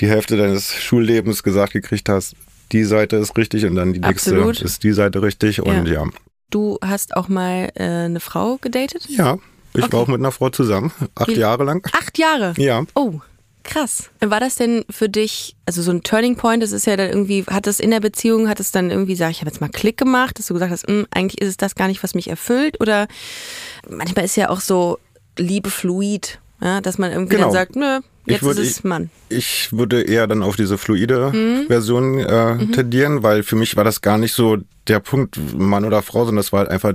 die 0.00 0.08
Hälfte 0.08 0.36
deines 0.36 0.74
Schullebens 0.74 1.42
gesagt 1.42 1.72
gekriegt 1.72 2.08
hast, 2.08 2.34
die 2.72 2.84
Seite 2.84 3.16
ist 3.16 3.36
richtig 3.36 3.64
und 3.66 3.74
dann 3.76 3.92
die 3.92 4.00
nächste 4.00 4.30
Absolut. 4.32 4.60
ist 4.60 4.82
die 4.84 4.92
Seite 4.92 5.22
richtig 5.22 5.60
und 5.62 5.86
ja. 5.86 6.04
Du 6.50 6.78
hast 6.82 7.16
auch 7.16 7.28
mal 7.28 7.70
äh, 7.74 7.84
eine 7.84 8.18
Frau 8.20 8.56
gedatet? 8.60 9.06
Ja, 9.08 9.38
ich 9.74 9.84
Okay. 9.84 9.92
war 9.92 10.00
auch 10.00 10.08
mit 10.08 10.18
einer 10.18 10.32
Frau 10.32 10.50
zusammen, 10.50 10.90
acht 11.14 11.36
Jahre 11.36 11.62
lang. 11.64 11.86
Acht 11.92 12.18
Jahre? 12.18 12.54
Ja. 12.56 12.82
Oh, 12.94 13.20
krass. 13.64 14.10
War 14.20 14.40
das 14.40 14.56
denn 14.56 14.84
für 14.90 15.08
dich, 15.08 15.56
also 15.66 15.82
so 15.82 15.90
ein 15.90 16.02
Turning 16.02 16.36
Point, 16.36 16.62
das 16.62 16.72
ist 16.72 16.86
ja 16.86 16.96
dann 16.96 17.08
irgendwie, 17.08 17.44
hat 17.48 17.66
das 17.66 17.80
in 17.80 17.90
der 17.90 18.00
Beziehung, 18.00 18.48
hat 18.48 18.60
es 18.60 18.70
dann 18.72 18.90
irgendwie, 18.90 19.14
sag 19.16 19.30
ich, 19.30 19.40
habe 19.40 19.50
jetzt 19.50 19.60
mal 19.60 19.68
Klick 19.68 19.96
gemacht, 19.96 20.38
dass 20.38 20.46
du 20.46 20.54
gesagt 20.54 20.72
hast, 20.72 20.86
"Hm, 20.88 21.06
eigentlich 21.10 21.40
ist 21.40 21.48
es 21.48 21.56
das 21.56 21.74
gar 21.74 21.88
nicht, 21.88 22.02
was 22.02 22.14
mich 22.14 22.28
erfüllt? 22.28 22.80
Oder 22.80 23.06
manchmal 23.88 24.24
ist 24.24 24.36
ja 24.36 24.48
auch 24.48 24.60
so 24.60 24.98
Liebe 25.38 25.70
fluid, 25.70 26.38
ja, 26.60 26.80
dass 26.80 26.98
man 26.98 27.12
irgendwie 27.12 27.36
Genau. 27.36 27.46
dann 27.46 27.52
sagt, 27.52 27.76
nö, 27.76 28.00
Jetzt 28.26 28.36
ich 28.36 28.42
würde, 28.42 28.60
ist 28.62 28.70
es 28.70 28.84
Mann. 28.84 29.10
Ich 29.30 29.72
würde 29.72 30.02
eher 30.02 30.26
dann 30.26 30.42
auf 30.42 30.54
diese 30.56 30.76
fluide 30.76 31.30
Mhm. 31.32 31.66
Version 31.68 32.18
äh, 32.18 32.66
tendieren, 32.66 33.22
weil 33.22 33.42
für 33.42 33.56
mich 33.56 33.76
war 33.76 33.84
das 33.84 34.02
gar 34.02 34.18
nicht 34.18 34.34
so 34.34 34.58
der 34.86 35.00
Punkt 35.00 35.38
Mann 35.58 35.84
oder 35.84 36.02
Frau, 36.02 36.20
sondern 36.26 36.36
das 36.36 36.52
war 36.52 36.60
halt 36.60 36.68
einfach 36.70 36.92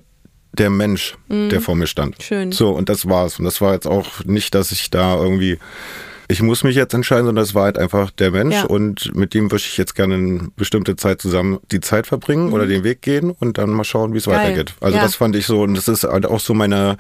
der 0.53 0.69
Mensch, 0.69 1.15
der 1.27 1.59
vor 1.59 1.75
mir 1.75 1.87
stand. 1.87 2.17
Mhm. 2.19 2.23
Schön. 2.23 2.51
So, 2.53 2.69
und 2.69 2.87
das 2.87 3.09
war's. 3.09 3.39
Und 3.39 3.45
das 3.45 3.59
war 3.59 3.73
jetzt 3.73 3.87
auch 3.87 4.23
nicht, 4.23 4.55
dass 4.55 4.71
ich 4.71 4.89
da 4.89 5.15
irgendwie, 5.21 5.57
ich 6.27 6.41
muss 6.41 6.63
mich 6.63 6.75
jetzt 6.75 6.93
entscheiden, 6.93 7.25
sondern 7.25 7.43
das 7.43 7.53
war 7.53 7.63
halt 7.65 7.77
einfach 7.77 8.09
der 8.11 8.31
Mensch 8.31 8.55
Ja. 8.55 8.63
und 8.65 9.15
mit 9.15 9.33
dem 9.33 9.51
würde 9.51 9.63
ich 9.65 9.77
jetzt 9.77 9.95
gerne 9.95 10.15
eine 10.15 10.47
bestimmte 10.55 10.95
Zeit 10.95 11.21
zusammen 11.21 11.59
die 11.71 11.79
Zeit 11.81 12.07
verbringen 12.07 12.51
oder 12.53 12.65
den 12.65 12.83
Weg 12.83 13.01
gehen 13.01 13.31
und 13.31 13.57
dann 13.57 13.69
mal 13.71 13.83
schauen, 13.83 14.13
wie 14.13 14.17
es 14.17 14.27
Mhm. 14.27 14.31
Weitergeht. 14.31 14.73
Also 14.81 14.97
Ja. 14.97 15.03
das 15.03 15.15
fand 15.15 15.35
ich 15.35 15.45
so, 15.45 15.61
und 15.61 15.75
das 15.75 15.87
ist 15.87 16.03
halt 16.03 16.25
auch 16.25 16.39
so 16.39 16.53
meine, 16.53 16.97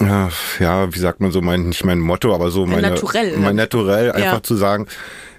ja, 0.00 0.28
ja, 0.58 0.92
wie 0.94 0.98
sagt 0.98 1.20
man 1.20 1.30
so, 1.32 1.40
mein, 1.40 1.68
nicht 1.68 1.84
mein 1.84 2.00
Motto, 2.00 2.34
aber 2.34 2.50
so 2.50 2.66
meine, 2.66 2.90
Naturell, 2.90 3.36
mein? 3.38 3.56
Naturell, 3.56 4.12
einfach 4.12 4.32
Ja. 4.34 4.42
zu 4.42 4.56
sagen, 4.56 4.86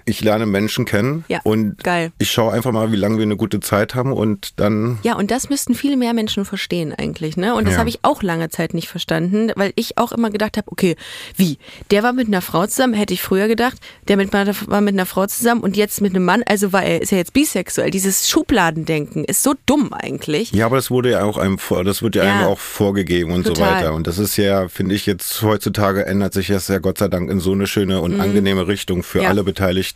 ich 0.06 0.20
lerne 0.22 0.46
Menschen 0.46 0.84
kennen 0.84 1.24
Ja, 1.28 1.40
und 1.44 1.82
geil. 1.84 2.12
ich 2.18 2.30
schaue 2.30 2.52
einfach 2.52 2.72
mal, 2.72 2.92
wie 2.92 2.96
lange 2.96 3.16
wir 3.18 3.24
eine 3.24 3.36
gute 3.36 3.60
Zeit 3.60 3.94
haben 3.94 4.12
und 4.12 4.58
dann 4.60 4.98
Ja, 5.02 5.16
und 5.16 5.30
das 5.30 5.50
müssten 5.50 5.74
viel 5.74 5.96
mehr 5.96 6.14
Menschen 6.14 6.44
verstehen 6.44 6.94
eigentlich, 6.96 7.36
ne? 7.36 7.54
Und 7.54 7.66
das 7.66 7.74
Ja. 7.74 7.80
habe 7.80 7.88
ich 7.88 7.98
auch 8.02 8.22
lange 8.22 8.48
Zeit 8.48 8.72
nicht 8.72 8.88
verstanden, 8.88 9.50
weil 9.56 9.72
ich 9.76 9.98
auch 9.98 10.12
immer 10.12 10.30
gedacht 10.30 10.56
habe, 10.56 10.70
okay, 10.70 10.96
wie? 11.36 11.58
Der 11.90 12.02
war 12.02 12.12
mit 12.12 12.28
einer 12.28 12.40
Frau 12.40 12.66
zusammen, 12.66 12.94
hätte 12.94 13.12
ich 13.14 13.20
früher 13.22 13.48
gedacht, 13.48 13.76
der 14.08 14.16
mit, 14.16 14.32
war 14.32 14.80
mit 14.80 14.94
einer 14.94 15.06
Frau 15.06 15.26
zusammen 15.26 15.60
und 15.60 15.76
jetzt 15.76 16.00
mit 16.00 16.14
einem 16.14 16.24
Mann, 16.24 16.42
also 16.46 16.72
war 16.72 16.84
er, 16.84 17.02
ist 17.02 17.12
er 17.12 17.18
jetzt 17.18 17.32
bisexuell. 17.32 17.90
Dieses 17.90 18.28
Schubladendenken 18.28 19.24
ist 19.24 19.42
so 19.42 19.54
dumm 19.66 19.92
eigentlich. 19.92 20.52
Ja, 20.52 20.66
aber 20.66 20.76
das 20.76 20.90
wurde 20.90 21.10
ja 21.10 21.24
auch 21.24 21.36
einem 21.36 21.58
vor, 21.58 21.84
das 21.84 22.02
wird 22.02 22.14
ja, 22.14 22.24
Ja. 22.24 22.32
einem 22.38 22.46
auch 22.46 22.58
vorgegeben 22.58 23.32
und 23.32 23.46
so 23.46 23.52
Total. 23.54 23.74
weiter. 23.76 23.94
Und 23.94 24.06
das 24.06 24.18
ist 24.18 24.36
ja, 24.36 24.68
finde 24.68 24.94
ich 24.94 25.04
jetzt 25.06 25.42
heutzutage 25.42 26.06
ändert 26.06 26.32
sich 26.32 26.46
das 26.48 26.68
ja 26.68 26.78
Gott 26.78 26.98
sei 26.98 27.08
Dank 27.08 27.30
in 27.30 27.40
so 27.40 27.52
eine 27.52 27.66
schöne 27.66 28.00
und 28.00 28.20
angenehme 28.20 28.66
Richtung 28.68 29.02
für 29.02 29.18
Mhm. 29.18 29.24
Ja. 29.24 29.30
alle 29.30 29.42
Beteiligten. 29.44 29.95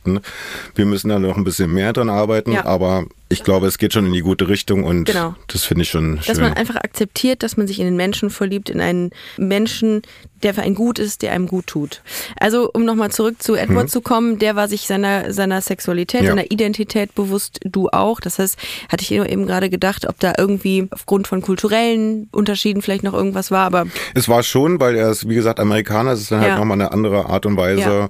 Wir 0.74 0.86
müssen 0.86 1.08
da 1.08 1.18
noch 1.18 1.36
ein 1.36 1.44
bisschen 1.44 1.72
mehr 1.72 1.92
dran 1.92 2.08
arbeiten, 2.08 2.52
Ja. 2.52 2.64
aber 2.64 3.04
ich 3.30 3.42
glaube, 3.44 3.66
es 3.68 3.78
geht 3.78 3.92
schon 3.94 4.04
in 4.06 4.12
die 4.12 4.20
gute 4.20 4.48
Richtung 4.48 4.84
und 4.84 5.04
Genau. 5.04 5.34
das 5.46 5.64
finde 5.64 5.82
ich 5.84 5.90
schon 5.90 6.16
Dass 6.16 6.26
schön. 6.26 6.40
man 6.40 6.52
einfach 6.54 6.76
akzeptiert, 6.76 7.42
dass 7.42 7.56
man 7.56 7.66
sich 7.66 7.78
in 7.78 7.86
den 7.86 7.96
Menschen 7.96 8.28
verliebt, 8.28 8.68
in 8.68 8.80
einen 8.80 9.10
Menschen, 9.38 10.02
der 10.42 10.54
für 10.54 10.62
einen 10.62 10.74
gut 10.74 10.98
ist, 10.98 11.22
der 11.22 11.32
einem 11.32 11.46
gut 11.46 11.66
tut. 11.66 12.02
Also, 12.38 12.70
um 12.72 12.84
nochmal 12.86 13.10
zurück 13.10 13.42
zu 13.42 13.54
Edward 13.56 13.90
zu 13.90 14.00
kommen, 14.00 14.38
der 14.38 14.56
war 14.56 14.68
sich 14.68 14.82
seiner, 14.86 15.32
seiner 15.34 15.60
Sexualität, 15.60 16.22
Mhm. 16.22 16.26
Ja. 16.26 16.32
seiner 16.32 16.50
Identität 16.50 17.14
bewusst, 17.14 17.60
du 17.64 17.88
auch. 17.90 18.20
Das 18.20 18.38
heißt, 18.38 18.56
hatte 18.90 19.02
ich 19.02 19.12
eben 19.12 19.46
gerade 19.46 19.68
gedacht, 19.70 20.06
ob 20.08 20.18
da 20.18 20.32
irgendwie 20.38 20.88
aufgrund 20.90 21.28
von 21.28 21.42
kulturellen 21.42 22.28
Unterschieden 22.32 22.82
vielleicht 22.82 23.02
noch 23.04 23.12
irgendwas 23.14 23.50
war, 23.50 23.66
aber 23.66 23.86
Es 24.14 24.28
war 24.28 24.42
schon, 24.42 24.80
weil 24.80 24.96
er 24.96 25.10
ist, 25.10 25.28
wie 25.28 25.34
gesagt, 25.34 25.60
Amerikaner, 25.60 26.12
es 26.12 26.20
ist 26.22 26.30
dann 26.32 26.42
Ja. 26.42 26.48
halt 26.50 26.58
nochmal 26.58 26.80
eine 26.80 26.90
andere 26.92 27.26
Art 27.26 27.44
und 27.46 27.56
Weise. 27.58 27.80
Ja. 27.82 28.08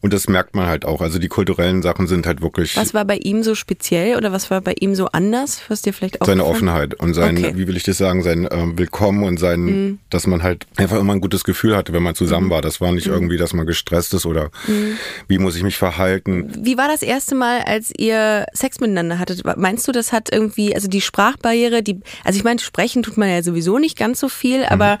Und 0.00 0.12
das 0.12 0.28
merkt 0.28 0.54
man 0.54 0.66
halt 0.66 0.84
auch. 0.84 1.00
Also 1.02 1.18
die 1.18 1.28
kulturellen 1.28 1.82
Sachen 1.82 2.06
sind 2.06 2.26
halt 2.26 2.40
wirklich 2.42 2.76
was 2.76 2.94
war 2.94 3.04
bei 3.04 3.16
ihm 3.16 3.42
so 3.42 3.54
speziell 3.54 4.16
oder 4.16 4.32
was 4.32 4.50
war 4.50 4.60
bei 4.62 4.74
ihm 4.80 4.94
so 4.94 5.06
anders, 5.08 5.60
was 5.68 5.82
dir 5.82 5.92
vielleicht 5.92 6.20
auch 6.20 6.26
seine 6.26 6.44
Offenheit 6.44 6.94
und 6.94 7.14
sein, 7.14 7.36
Okay. 7.36 7.52
Mhm. 7.52 7.58
wie 7.58 7.66
will 7.68 7.76
ich 7.76 7.82
das 7.82 7.98
sagen, 7.98 8.22
sein 8.22 8.48
ähm, 8.50 8.78
Willkommen 8.78 9.24
und 9.24 9.38
sein, 9.38 9.98
dass 10.10 10.26
man 10.26 10.42
halt 10.42 10.66
einfach 10.76 10.98
immer 10.98 11.12
ein 11.14 11.20
gutes 11.20 11.44
Gefühl 11.44 11.76
hatte, 11.76 11.92
wenn 11.92 12.02
man 12.02 12.14
zusammen 12.14 12.50
war. 12.50 12.62
Das 12.62 12.80
war 12.80 12.92
nicht 12.92 13.06
Mhm. 13.08 13.12
irgendwie, 13.14 13.36
dass 13.36 13.52
man 13.52 13.66
gestresst 13.66 14.14
ist 14.14 14.26
oder 14.26 14.50
wie 15.28 15.38
muss 15.38 15.56
ich 15.56 15.62
mich 15.62 15.76
verhalten. 15.76 16.52
Wie 16.62 16.76
war 16.78 16.88
das 16.88 17.02
erste 17.02 17.34
Mal, 17.34 17.60
als 17.62 17.92
ihr 17.96 18.46
Sex 18.52 18.80
miteinander 18.80 19.18
hattet? 19.18 19.42
Meinst 19.58 19.86
du, 19.88 19.92
das 19.92 20.12
hat 20.12 20.32
irgendwie, 20.32 20.74
also 20.74 20.88
die 20.88 21.00
Sprachbarriere, 21.00 21.82
die, 21.82 22.00
also 22.24 22.36
ich 22.38 22.44
meine, 22.44 22.60
sprechen 22.60 23.02
tut 23.02 23.16
man 23.16 23.28
ja 23.28 23.42
sowieso 23.42 23.78
nicht 23.78 23.98
ganz 23.98 24.20
so 24.20 24.28
viel, 24.28 24.60
Mhm. 24.60 24.66
aber 24.68 24.98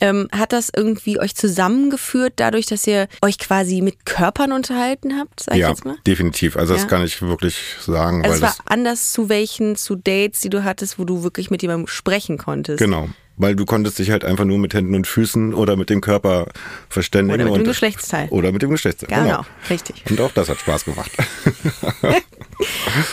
ähm, 0.00 0.28
hat 0.32 0.52
das 0.52 0.70
irgendwie 0.74 1.18
euch 1.18 1.34
zusammengeführt, 1.34 2.34
dadurch, 2.36 2.66
dass 2.66 2.86
ihr 2.86 3.08
euch 3.22 3.38
quasi 3.38 3.80
mit 3.82 4.06
Körpern 4.06 4.52
unterhalten 4.52 5.18
habt, 5.18 5.40
sag 5.40 5.54
ich 5.54 5.60
Ja, 5.60 5.68
jetzt 5.70 5.84
mal? 5.84 5.96
definitiv. 6.06 6.56
Also 6.56 6.72
das 6.74 6.82
Ja. 6.82 6.88
kann 6.88 7.04
ich 7.04 7.20
wirklich 7.22 7.56
sagen, 7.80 8.22
Also 8.24 8.36
es 8.36 8.42
war 8.42 8.54
anders 8.66 9.12
zu 9.12 9.28
welchen, 9.28 9.76
zu 9.76 9.96
Dates, 9.96 10.40
die 10.40 10.50
du 10.50 10.64
hattest, 10.64 10.98
wo 10.98 11.04
du 11.04 11.22
wirklich 11.22 11.50
mit 11.50 11.62
jemandem 11.62 11.86
sprechen 11.86 12.38
konntest. 12.38 12.78
genau. 12.78 13.08
Weil 13.36 13.56
du 13.56 13.64
konntest 13.64 13.98
dich 13.98 14.10
halt 14.10 14.24
einfach 14.24 14.44
nur 14.44 14.58
mit 14.58 14.74
Händen 14.74 14.94
und 14.94 15.06
Füßen 15.06 15.54
oder 15.54 15.76
mit 15.76 15.88
dem 15.88 16.02
Körper 16.02 16.46
verständigen. 16.90 17.40
Oder 17.40 17.50
mit 17.50 17.60
dem 17.62 17.68
Geschlechtsteil. 17.68 18.28
Oder 18.28 18.52
mit 18.52 18.60
dem 18.60 18.68
Geschlechtsteil. 18.70 19.08
Genau, 19.24 19.44
richtig. 19.70 20.02
Und 20.10 20.20
auch 20.20 20.32
das 20.32 20.48
hat 20.50 20.58
Spaß 20.60 20.84
gemacht. 20.84 21.10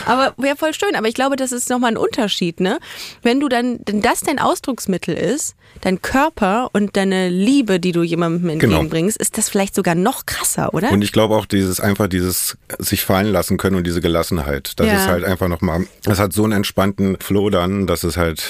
Aber 0.06 0.34
wäre 0.36 0.56
voll 0.56 0.74
schön. 0.74 0.94
Aber 0.96 1.08
ich 1.08 1.14
glaube, 1.14 1.36
das 1.36 1.52
ist 1.52 1.70
nochmal 1.70 1.92
ein 1.92 1.96
Unterschied, 1.96 2.60
ne? 2.60 2.78
Wenn 3.22 3.40
du 3.40 3.48
dann, 3.48 3.80
wenn 3.86 4.02
das 4.02 4.20
dein 4.20 4.38
Ausdrucksmittel 4.38 5.14
ist, 5.14 5.54
dein 5.80 6.02
Körper 6.02 6.68
und 6.72 6.96
deine 6.96 7.28
Liebe, 7.28 7.80
die 7.80 7.92
du 7.92 8.02
jemandem 8.02 8.58
Genau. 8.58 8.74
entgegenbringst, 8.74 9.16
ist 9.16 9.38
das 9.38 9.48
vielleicht 9.48 9.74
sogar 9.74 9.94
noch 9.94 10.26
krasser, 10.26 10.74
oder? 10.74 10.90
Und 10.92 11.02
ich 11.02 11.12
glaube 11.12 11.36
auch 11.36 11.46
dieses 11.46 11.80
einfach 11.80 12.08
dieses 12.08 12.58
sich 12.78 13.04
fallen 13.04 13.32
lassen 13.32 13.56
können 13.56 13.76
und 13.76 13.86
diese 13.86 14.00
Gelassenheit. 14.00 14.72
Das 14.76 14.86
Ja. 14.86 14.94
ist 14.96 15.06
halt 15.08 15.24
einfach 15.24 15.48
nochmal, 15.48 15.86
das 16.02 16.18
hat 16.18 16.32
so 16.32 16.44
einen 16.44 16.52
entspannten 16.52 17.16
Flow 17.20 17.48
dann, 17.50 17.86
dass 17.86 18.04
es 18.04 18.16
halt, 18.16 18.42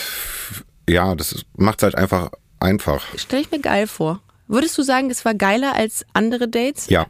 ja, 0.88 1.14
das 1.14 1.44
macht 1.57 1.79
es 1.79 1.83
halt 1.85 1.94
einfach 1.94 2.31
einfach. 2.61 3.05
Stell 3.16 3.40
ich 3.40 3.51
mir 3.51 3.61
geil 3.61 3.87
vor. 3.87 4.20
Würdest 4.46 4.77
du 4.79 4.83
sagen, 4.83 5.11
es 5.11 5.24
war 5.24 5.35
geiler 5.35 5.74
als 5.74 6.05
andere 6.14 6.48
Dates? 6.48 6.88
Ja. 6.88 7.07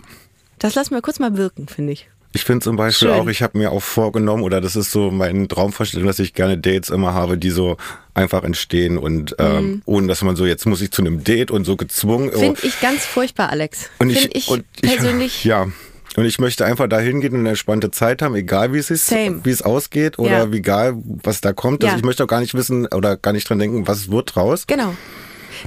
Das 0.59 0.75
lassen 0.75 0.95
wir 0.95 1.03
kurz 1.03 1.19
mal 1.21 1.37
wirken, 1.37 1.69
finde 1.69 1.93
ich. 1.93 2.09
Ich 2.33 2.45
finde 2.45 2.62
zum 2.62 2.77
Beispiel 2.77 3.09
Schön. 3.09 3.17
auch, 3.17 3.27
ich 3.29 3.43
habe 3.43 3.57
mir 3.57 3.73
auch 3.73 3.83
vorgenommen, 3.83 4.43
oder 4.43 4.61
das 4.61 4.77
ist 4.77 4.91
so 4.91 5.11
meine 5.11 5.49
Traumvorstellung, 5.49 6.07
dass 6.07 6.19
ich 6.19 6.35
gerne 6.35 6.59
Dates 6.59 6.91
immer 6.91 7.14
habe, 7.14 7.38
die 7.38 7.51
so 7.51 7.79
einfach 8.12 8.45
entstehen 8.45 8.99
und 8.99 9.37
ähm, 9.38 9.83
ohne 9.87 10.09
dass 10.09 10.23
man 10.23 10.37
so, 10.37 10.45
jetzt 10.45 10.67
muss 10.67 10.83
ich 10.83 10.91
zu 10.91 11.01
einem 11.01 11.25
Date 11.25 11.51
und 11.51 11.64
so 11.64 11.77
gezwungen. 11.77 12.31
oh, 12.35 12.38
Finde 12.38 12.61
ich 12.64 12.81
ganz 12.81 13.07
furchtbar, 13.07 13.49
Alex. 13.51 13.88
Und 13.99 14.12
Finde 14.12 14.37
ich, 14.37 14.49
und 14.49 14.71
persönlich. 14.73 15.45
ja. 15.45 15.69
Und 16.18 16.24
ich 16.24 16.40
möchte 16.40 16.64
einfach 16.64 16.88
da 16.88 16.98
hingehen 16.98 17.33
und 17.35 17.40
eine 17.40 17.50
entspannte 17.50 17.92
Zeit 17.92 18.22
haben, 18.22 18.35
egal 18.35 18.72
wie 18.72 18.78
es 18.78 18.90
ist, 18.90 19.09
wie 19.12 19.50
es 19.50 19.62
ausgeht 19.62 20.18
oder 20.18 20.31
Ja. 20.31 20.52
wie 20.52 20.57
egal, 20.57 20.96
was 21.04 21.40
da 21.40 21.52
kommt. 21.52 21.85
Ja. 21.85 21.90
Also 21.90 21.98
ich 22.00 22.04
möchte 22.04 22.24
auch 22.24 22.28
gar 22.28 22.40
nicht 22.40 22.54
wissen 22.54 22.87
oder 22.88 23.16
gar 23.16 23.33
nicht 23.33 23.48
dran 23.48 23.61
denken, 23.61 23.87
was 23.87 24.11
wird 24.11 24.35
draus. 24.35 24.66
Genau. 24.66 24.94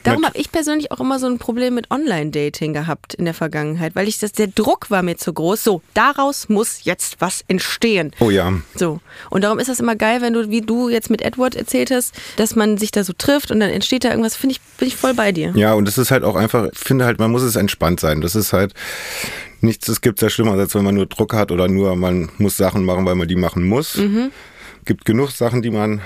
Darum 0.03 0.25
habe 0.25 0.37
ich 0.37 0.51
persönlich 0.51 0.91
auch 0.91 0.99
immer 0.99 1.19
so 1.19 1.27
ein 1.27 1.37
Problem 1.37 1.75
mit 1.75 1.89
Online-Dating 1.91 2.73
gehabt 2.73 3.13
in 3.13 3.25
der 3.25 3.33
Vergangenheit, 3.33 3.95
weil 3.95 4.07
ich 4.07 4.19
das, 4.19 4.31
der 4.33 4.47
Druck 4.47 4.89
war 4.89 5.03
mir 5.03 5.17
zu 5.17 5.31
groß. 5.33 5.63
So, 5.63 5.81
daraus 5.93 6.49
muss 6.49 6.83
jetzt 6.83 7.17
was 7.19 7.43
entstehen. 7.47 8.11
Oh 8.19 8.29
ja. 8.29 8.51
So. 8.75 8.99
Und 9.29 9.43
darum 9.43 9.57
ist 9.59 9.67
das 9.69 9.79
immer 9.79 9.95
geil, 9.95 10.21
wenn 10.21 10.33
du, 10.33 10.49
wie 10.49 10.61
du 10.61 10.89
jetzt 10.89 11.09
mit 11.09 11.21
Edward 11.21 11.55
erzählt 11.55 11.91
hast, 11.91 12.13
dass 12.37 12.55
man 12.55 12.77
sich 12.77 12.91
da 12.91 13.03
so 13.03 13.13
trifft 13.17 13.51
und 13.51 13.59
dann 13.61 13.69
entsteht 13.69 14.03
da 14.03 14.09
irgendwas, 14.09 14.35
finde 14.35 14.53
ich, 14.55 14.61
bin 14.77 14.87
ich 14.87 14.95
voll 14.97 15.13
bei 15.13 15.31
dir. 15.31 15.51
Ja, 15.55 15.73
und 15.73 15.87
es 15.87 15.97
ist 15.97 16.11
halt 16.11 16.23
auch 16.23 16.35
einfach, 16.35 16.69
finde 16.73 17.05
halt, 17.05 17.19
man 17.19 17.31
muss 17.31 17.41
es 17.41 17.55
entspannt 17.55 17.99
sein. 18.01 18.21
Das 18.21 18.35
ist 18.35 18.53
halt 18.53 18.73
nichts, 19.63 19.87
es 19.87 20.01
gibt 20.01 20.21
ja 20.21 20.29
schlimmer, 20.29 20.53
als 20.53 20.75
wenn 20.75 20.83
man 20.83 20.95
nur 20.95 21.05
Druck 21.05 21.33
hat 21.33 21.51
oder 21.51 21.67
nur 21.67 21.95
man 21.95 22.29
muss 22.37 22.57
Sachen 22.57 22.85
machen, 22.85 23.05
weil 23.05 23.15
man 23.15 23.27
die 23.27 23.35
machen 23.35 23.67
muss. 23.67 23.97
Mhm. 23.97 24.31
Gibt 24.85 25.05
genug 25.05 25.31
Sachen, 25.31 25.61
die 25.61 25.71
man 25.71 26.01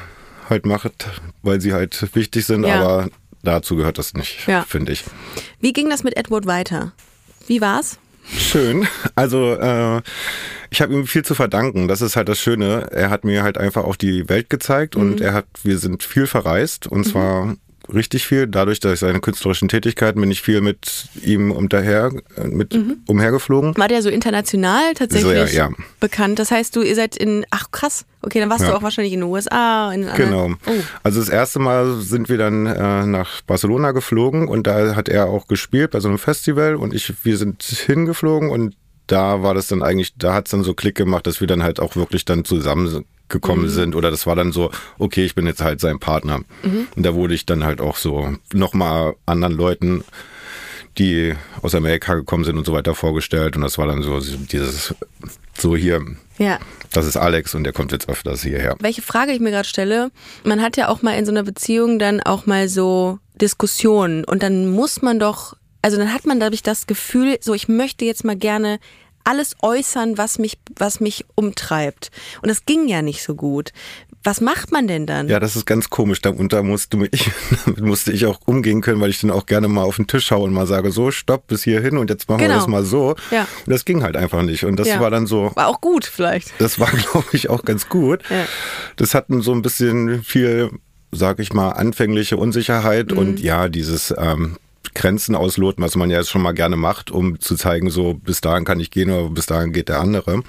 halt 0.49 0.65
macht, 0.65 1.07
weil 1.41 1.61
sie 1.61 1.73
halt 1.73 2.07
wichtig 2.15 2.45
sind, 2.45 2.65
Ja. 2.65 2.75
aber 2.81 3.09
dazu 3.43 3.75
gehört 3.75 3.97
das 3.97 4.13
nicht, 4.13 4.47
Ja. 4.47 4.63
finde 4.63 4.91
ich. 4.91 5.03
Wie 5.59 5.73
ging 5.73 5.89
das 5.89 6.03
mit 6.03 6.17
Edward 6.17 6.45
weiter? 6.45 6.91
Wie 7.47 7.61
war's? 7.61 7.99
Schön. 8.27 8.87
Also 9.13 9.53
äh, 9.53 10.01
ich 10.71 10.81
habe 10.81 10.93
ihm 10.95 11.05
viel 11.05 11.23
zu 11.23 11.35
verdanken. 11.35 11.87
Das 11.87 12.01
ist 12.01 12.15
halt 12.15 12.27
das 12.27 12.39
Schöne. 12.39 12.87
Er 12.91 13.11
hat 13.11 13.23
mir 13.23 13.43
halt 13.43 13.59
einfach 13.59 13.83
auch 13.83 13.95
die 13.95 14.27
Welt 14.29 14.49
gezeigt 14.49 14.95
und 14.95 15.21
er 15.21 15.33
hat, 15.33 15.45
wir 15.63 15.77
sind 15.77 16.01
viel 16.01 16.25
verreist 16.25 16.87
und 16.87 17.03
zwar 17.05 17.55
richtig 17.93 18.25
viel. 18.27 18.47
Dadurch, 18.47 18.79
dass 18.79 18.93
ich 18.93 18.99
seine 18.99 19.19
künstlerischen 19.19 19.67
Tätigkeiten 19.67 20.19
bin 20.21 20.31
ich 20.31 20.41
viel 20.41 20.61
mit 20.61 21.07
ihm 21.23 21.51
umher, 21.51 22.11
mit 22.45 22.77
umhergeflogen. 23.07 23.75
War 23.77 23.87
der 23.87 24.01
so 24.01 24.09
international 24.09 24.93
tatsächlich 24.93 25.31
So, 25.51 25.57
ja, 25.57 25.67
ja. 25.67 25.69
bekannt? 25.99 26.39
Das 26.39 26.51
heißt, 26.51 26.75
du, 26.75 26.81
ihr 26.81 26.95
seid 26.95 27.15
in, 27.15 27.45
ach 27.51 27.71
krass, 27.71 28.05
okay, 28.21 28.39
dann 28.39 28.49
warst 28.49 28.63
Ja. 28.63 28.71
du 28.71 28.75
auch 28.77 28.83
wahrscheinlich 28.83 29.13
in 29.13 29.21
den 29.21 29.29
USA. 29.29 29.91
In 29.91 30.07
Genau. 30.15 30.51
Oh. 30.65 30.71
Also 31.03 31.19
das 31.19 31.29
erste 31.29 31.59
Mal 31.59 31.99
sind 32.01 32.29
wir 32.29 32.37
dann 32.37 32.65
äh, 32.65 33.05
nach 33.05 33.41
Barcelona 33.41 33.91
geflogen 33.91 34.47
und 34.47 34.67
da 34.67 34.95
hat 34.95 35.09
er 35.09 35.27
auch 35.27 35.47
gespielt 35.47 35.91
bei 35.91 35.99
so 35.99 36.07
einem 36.07 36.17
Festival 36.17 36.75
und 36.75 36.93
ich, 36.93 37.13
wir 37.23 37.37
sind 37.37 37.63
hingeflogen 37.63 38.49
und 38.49 38.75
da 39.07 39.43
war 39.43 39.53
das 39.53 39.67
dann 39.67 39.83
eigentlich, 39.83 40.13
da 40.17 40.33
hat 40.33 40.45
es 40.47 40.51
dann 40.51 40.63
so 40.63 40.73
Klick 40.73 40.95
gemacht, 40.95 41.27
dass 41.27 41.39
wir 41.41 41.47
dann 41.47 41.63
halt 41.63 41.79
auch 41.79 41.95
wirklich 41.95 42.25
dann 42.25 42.43
zusammengekommen 42.45 43.69
sind 43.69 43.95
oder 43.95 44.11
das 44.11 44.25
war 44.25 44.35
dann 44.35 44.51
so, 44.51 44.71
okay, 44.97 45.25
ich 45.25 45.35
bin 45.35 45.45
jetzt 45.47 45.61
halt 45.61 45.79
sein 45.79 45.99
Partner. 45.99 46.41
Und 46.95 47.03
da 47.05 47.13
wurde 47.13 47.33
ich 47.35 47.45
dann 47.45 47.63
halt 47.63 47.81
auch 47.81 47.97
so 47.97 48.35
nochmal 48.53 49.15
anderen 49.25 49.53
Leuten, 49.55 50.03
die 50.97 51.33
aus 51.61 51.75
Amerika 51.75 52.13
gekommen 52.15 52.45
sind 52.45 52.57
und 52.57 52.65
so 52.65 52.71
weiter 52.73 52.95
vorgestellt 52.95 53.55
und 53.57 53.61
das 53.63 53.77
war 53.77 53.85
dann 53.87 54.01
so 54.01 54.19
dieses, 54.19 54.95
so 55.57 55.75
hier, 55.75 56.01
Ja. 56.37 56.57
das 56.93 57.05
ist 57.05 57.17
Alex 57.17 57.53
und 57.53 57.65
der 57.65 57.73
kommt 57.73 57.91
jetzt 57.91 58.07
öfters 58.07 58.41
hierher. 58.43 58.75
Welche 58.79 59.01
Frage 59.01 59.33
ich 59.33 59.41
mir 59.41 59.51
gerade 59.51 59.67
stelle, 59.67 60.09
man 60.45 60.61
hat 60.61 60.77
ja 60.77 60.87
auch 60.87 61.01
mal 61.01 61.11
in 61.17 61.25
so 61.25 61.31
einer 61.31 61.43
Beziehung 61.43 61.99
dann 61.99 62.21
auch 62.21 62.45
mal 62.45 62.69
so 62.69 63.19
Diskussionen 63.41 64.23
und 64.23 64.41
dann 64.41 64.69
muss 64.71 65.01
man 65.01 65.19
doch, 65.19 65.57
also 65.85 65.97
dann 65.97 66.11
hat 66.11 66.25
man 66.25 66.39
dadurch 66.39 66.63
das 66.63 66.87
Gefühl, 66.87 67.37
so 67.41 67.53
ich 67.53 67.67
möchte 67.67 68.05
jetzt 68.05 68.23
mal 68.25 68.35
gerne 68.35 68.79
alles 69.23 69.55
äußern, 69.61 70.17
was 70.17 70.39
mich, 70.39 70.57
was 70.77 70.99
mich 70.99 71.25
umtreibt. 71.35 72.09
Und 72.41 72.49
das 72.49 72.65
ging 72.65 72.87
ja 72.87 73.01
nicht 73.03 73.21
so 73.23 73.35
gut. 73.35 73.71
was 74.23 74.41
macht 74.41 74.71
man 74.71 74.87
denn 74.87 75.05
dann? 75.05 75.29
Ja, 75.29 75.39
das 75.39 75.55
ist 75.55 75.67
ganz 75.67 75.91
komisch. 75.91 76.19
Da, 76.21 76.31
und 76.31 76.51
da 76.53 76.63
musste, 76.63 76.97
ich, 77.11 77.29
damit 77.65 77.81
musste 77.81 78.11
ich 78.11 78.25
auch 78.25 78.39
umgehen 78.47 78.81
können, 78.81 78.99
weil 78.99 79.11
ich 79.11 79.21
dann 79.21 79.29
auch 79.29 79.45
gerne 79.45 79.67
mal 79.67 79.83
auf 79.83 79.97
den 79.97 80.07
Tisch 80.07 80.25
schaue 80.25 80.45
und 80.45 80.53
mal 80.53 80.65
sage, 80.65 80.91
so, 80.91 81.11
stopp, 81.11 81.45
bis 81.45 81.63
hierhin 81.63 81.97
und 81.99 82.09
jetzt 82.09 82.27
machen 82.29 82.39
Genau. 82.39 82.53
wir 82.53 82.57
das 82.57 82.67
mal 82.67 82.83
so. 82.83 83.15
Ja. 83.29 83.41
Und 83.67 83.71
das 83.71 83.85
ging 83.85 84.01
halt 84.01 84.15
einfach 84.17 84.41
nicht. 84.41 84.63
Und 84.63 84.77
das 84.77 84.87
Ja. 84.87 84.99
war 84.99 85.11
dann 85.11 85.27
so, 85.27 85.51
War 85.55 85.67
auch 85.67 85.81
gut 85.81 86.05
vielleicht. 86.05 86.53
das 86.59 86.79
war, 86.79 86.89
glaube 87.11 87.27
ich, 87.33 87.49
auch 87.51 87.63
ganz 87.65 87.87
gut. 87.89 88.21
Ja. 88.31 88.45
Das 88.95 89.13
hatten 89.13 89.41
so 89.41 89.51
ein 89.53 89.61
bisschen 89.61 90.23
viel, 90.23 90.71
sag 91.11 91.37
ich 91.39 91.53
mal, 91.53 91.69
anfängliche 91.73 92.37
Unsicherheit 92.37 93.11
Mhm. 93.11 93.17
und 93.19 93.39
ja, 93.39 93.69
dieses 93.69 94.11
ähm, 94.17 94.57
Grenzen 94.93 95.35
ausloten, 95.35 95.83
was 95.83 95.95
man 95.95 96.09
ja 96.09 96.17
jetzt 96.19 96.29
schon 96.29 96.41
mal 96.41 96.53
gerne 96.53 96.75
macht, 96.75 97.09
um 97.11 97.39
zu 97.39 97.55
zeigen, 97.55 97.89
so 97.89 98.13
bis 98.13 98.41
dahin 98.41 98.65
kann 98.65 98.79
ich 98.79 98.91
gehen 98.91 99.09
oder 99.09 99.29
bis 99.29 99.45
dahin 99.47 99.71
geht 99.73 99.89
der 99.89 99.99
andere. 99.99 100.43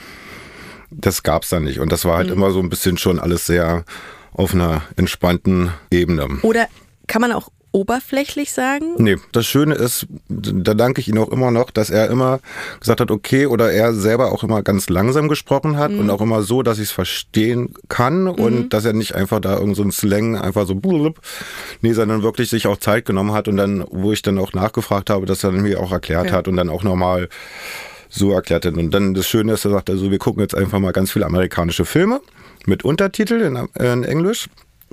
Das 0.91 1.23
gab's 1.23 1.49
dann 1.51 1.65
nicht. 1.65 1.81
Und 1.81 1.91
das 1.93 2.05
war 2.05 2.17
halt 2.19 2.29
Mhm. 2.29 2.35
immer 2.35 2.51
so 2.51 2.61
ein 2.61 2.69
bisschen 2.69 2.99
schon 2.99 3.19
alles 3.19 3.47
sehr 3.47 3.85
auf 4.33 4.55
einer 4.55 4.83
entspannten 4.97 5.71
Ebene. 5.91 6.29
Oder 6.43 6.69
kann 7.07 7.21
man 7.23 7.33
auch 7.33 7.49
oberflächlich 7.73 8.53
sagen? 8.53 8.95
Nee, 8.99 9.17
das 9.33 9.47
Schöne 9.47 9.75
ist, 9.75 10.07
da 10.29 10.75
danke 10.75 11.01
ich 11.01 11.09
ihm 11.09 11.19
auch 11.19 11.29
immer 11.31 11.51
noch, 11.51 11.71
dass 11.71 11.91
er 11.91 12.09
immer 12.09 12.41
gesagt 12.81 13.01
hat, 13.01 13.11
okay, 13.11 13.47
oder 13.47 13.71
er 13.73 13.93
selber 13.93 14.33
auch 14.33 14.43
immer 14.43 14.63
ganz 14.63 14.89
langsam 14.89 15.29
gesprochen 15.29 15.77
hat 15.77 15.91
und 15.91 16.09
auch 16.11 16.21
immer 16.21 16.43
so, 16.43 16.63
dass 16.63 16.79
ich 16.79 16.85
es 16.85 16.93
verstehen 16.93 17.75
kann 17.89 18.29
und 18.29 18.71
dass 18.71 18.85
er 18.85 18.93
nicht 18.93 19.15
einfach 19.15 19.41
da 19.41 19.59
irgend 19.59 19.77
so 19.77 19.91
Slang 19.91 20.37
einfach 20.37 20.67
so 20.67 20.75
blub, 20.75 21.21
nee, 21.83 21.93
sondern 21.93 22.23
wirklich 22.23 22.51
sich 22.51 22.67
auch 22.67 22.79
Zeit 22.79 23.05
genommen 23.05 23.33
hat 23.33 23.47
und 23.49 23.57
dann, 23.57 23.85
wo 23.91 24.13
ich 24.13 24.23
dann 24.23 24.39
auch 24.39 24.53
nachgefragt 24.53 25.11
habe, 25.11 25.27
dass 25.27 25.45
er 25.45 25.53
mir 25.53 25.81
auch 25.81 25.93
erklärt 25.93 26.27
Okay. 26.27 26.33
hat 26.33 26.49
und 26.49 26.57
dann 26.57 26.71
auch 26.71 26.83
nochmal 26.83 27.29
so 28.09 28.33
erklärt 28.33 28.65
hat. 28.65 28.75
Und 28.75 28.91
dann 28.93 29.15
das 29.15 29.27
Schöne 29.29 29.53
ist, 29.53 29.65
er 29.65 29.73
sagt 29.73 29.91
also, 29.91 30.11
wir 30.11 30.19
gucken 30.19 30.41
jetzt 30.41 30.55
einfach 30.55 30.79
mal 30.79 30.93
ganz 30.93 31.13
viele 31.13 31.27
amerikanische 31.27 31.85
Filme 31.85 32.21
mit 32.65 32.85
Untertitel 32.85 33.35
in, 33.35 33.57
in 33.79 34.05
Englisch. 34.05 34.49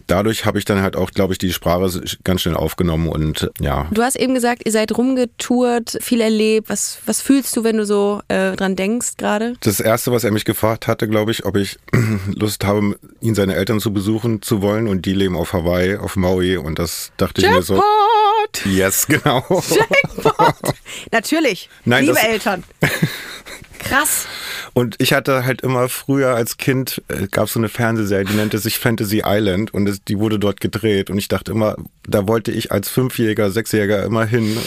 Dadurch 0.07 0.45
habe 0.45 0.59
ich 0.59 0.65
dann 0.65 0.81
halt 0.81 0.95
auch, 0.95 1.11
glaube 1.11 1.33
ich, 1.33 1.39
die 1.39 1.53
Sprache 1.53 2.01
ganz 2.23 2.41
schnell 2.41 2.55
aufgenommen 2.55 3.09
und 3.09 3.49
ja, 3.59 3.87
Du 3.91 4.01
hast 4.01 4.15
eben 4.15 4.33
gesagt, 4.33 4.63
ihr 4.65 4.71
seid 4.71 4.97
rumgetourt, 4.97 5.97
viel 6.01 6.21
erlebt. 6.21 6.69
Was, 6.69 6.99
was 7.05 7.21
fühlst 7.21 7.55
du, 7.55 7.63
wenn 7.63 7.77
du 7.77 7.85
so 7.85 8.21
äh, 8.27 8.55
dran 8.55 8.75
denkst 8.75 9.17
gerade? 9.17 9.55
Das 9.61 9.79
erste, 9.79 10.11
was 10.11 10.23
er 10.23 10.31
mich 10.31 10.45
gefragt 10.45 10.87
hatte, 10.87 11.07
glaube 11.07 11.31
ich, 11.31 11.45
ob 11.45 11.55
ich 11.57 11.77
Lust 12.35 12.63
habe, 12.65 12.97
ihn 13.21 13.35
seine 13.35 13.55
Eltern 13.55 13.79
zu 13.79 13.93
besuchen 13.93 14.41
zu 14.41 14.61
wollen 14.61 14.87
und 14.87 15.05
die 15.05 15.13
leben 15.13 15.35
auf 15.35 15.53
Hawaii, 15.53 15.97
auf 15.97 16.15
Maui 16.15 16.57
und 16.57 16.79
das 16.79 17.11
dachte 17.17 17.41
ich 17.41 17.49
mir 17.49 17.61
so. 17.61 17.75
Jackpot! 17.75 18.65
Yes, 18.65 19.07
genau. 19.07 19.43
Jackpot! 19.69 20.75
Natürlich. 21.11 21.69
Nein, 21.85 22.05
Liebe 22.05 22.19
Eltern. 22.19 22.63
Krass. 23.79 24.27
Und 24.73 24.95
ich 24.99 25.13
hatte 25.13 25.45
halt 25.45 25.62
immer 25.62 25.88
früher 25.88 26.36
als 26.36 26.57
Kind, 26.57 27.01
äh, 27.07 27.27
gab 27.27 27.45
es 27.45 27.53
so 27.53 27.59
eine 27.59 27.69
Fernsehserie, 27.69 28.25
die 28.25 28.36
nannte 28.36 28.57
sich 28.57 28.79
Fantasy 28.79 29.21
Island 29.23 29.73
und 29.73 29.88
es, 29.88 30.03
die 30.03 30.17
wurde 30.17 30.39
dort 30.39 30.59
gedreht. 30.62 31.12
Und 31.12 31.19
ich 31.19 31.27
dachte 31.27 31.51
immer, 31.51 31.75
da 32.07 32.27
wollte 32.27 32.51
ich 32.51 32.71
als 32.71 32.89
Fünfjähriger, 32.89 33.51
Sechsjähriger 33.51 34.03
immer 34.03 34.25
hin. 34.25 34.57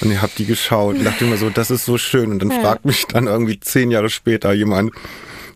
Und 0.00 0.12
ich 0.12 0.20
habe 0.20 0.32
die 0.36 0.44
geschaut 0.44 0.96
und 0.96 1.04
dachte 1.04 1.24
immer 1.24 1.38
so, 1.38 1.48
das 1.48 1.70
ist 1.70 1.86
so 1.86 1.96
schön. 1.96 2.30
Und 2.30 2.40
dann 2.40 2.52
fragt 2.52 2.84
mich 2.84 3.06
dann 3.06 3.26
irgendwie 3.26 3.58
zehn 3.58 3.90
Jahre 3.90 4.10
später 4.10 4.52
jemand, 4.52 4.92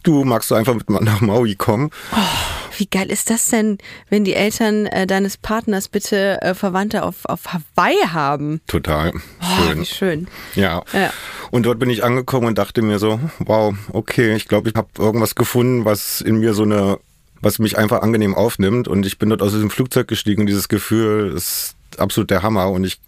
du 0.03 0.25
magst 0.25 0.51
du 0.51 0.55
einfach 0.55 0.75
mit 0.75 0.89
nach 0.89 1.21
Maui 1.21 1.55
kommen? 1.55 1.91
Wie 2.77 2.87
geil 2.87 3.11
ist 3.11 3.31
das 3.31 3.49
denn, 3.49 3.79
wenn 4.09 4.25
die 4.25 4.35
Eltern 4.35 4.87
äh, 4.87 5.07
deines 5.07 5.37
Partners 5.37 5.89
bitte 5.89 6.41
äh, 6.43 6.55
Verwandte 6.55 7.03
auf, 7.03 7.25
auf 7.25 7.41
Hawaii 7.53 7.97
haben? 8.13 8.61
Total 8.67 9.13
Oh, 9.41 9.67
schön. 9.67 9.81
wie 9.81 9.85
schön. 9.85 10.29
Ja. 10.55 10.83
Ja. 10.93 11.13
Und 11.51 11.65
dort 11.67 11.79
bin 11.79 11.91
ich 11.91 12.03
angekommen 12.05 12.47
und 12.47 12.59
dachte 12.59 12.83
mir 12.83 12.99
so, 12.99 13.21
wow, 13.41 13.75
okay, 13.93 14.35
ich 14.35 14.49
glaube, 14.49 14.71
ich 14.71 14.75
habe 14.75 14.89
irgendwas 14.99 15.35
gefunden, 15.35 15.85
was 15.85 16.21
in 16.21 16.37
mir 16.39 16.55
so 16.55 16.63
eine, 16.63 16.99
was 17.41 17.59
mich 17.59 17.77
einfach 17.77 18.03
angenehm 18.03 18.35
aufnimmt. 18.35 18.89
Und 18.89 19.05
ich 19.05 19.19
bin 19.19 19.29
dort 19.29 19.43
aus 19.43 19.53
diesem 19.53 19.71
Flugzeug 19.71 20.09
gestiegen 20.09 20.43
und 20.43 20.47
dieses 20.47 20.69
Gefühl 20.69 21.33
ist 21.37 21.75
absolut 21.99 22.31
der 22.31 22.43
Hammer. 22.43 22.71
Und 22.71 22.85
ich, 22.85 23.01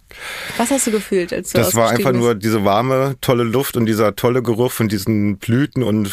Was 0.57 0.71
hast 0.71 0.87
du 0.87 0.91
gefühlt, 0.91 1.33
als 1.33 1.51
du 1.51 1.57
das 1.57 1.75
war 1.75 1.89
einfach 1.89 2.11
nur 2.13 2.35
bist? 2.35 2.45
diese 2.45 2.63
warme, 2.63 3.15
tolle 3.21 3.43
Luft 3.43 3.75
und 3.75 3.85
dieser 3.85 4.15
tolle 4.15 4.41
Geruch 4.41 4.71
von 4.71 4.87
diesen 4.87 5.37
Blüten 5.37 5.83
und 5.83 6.11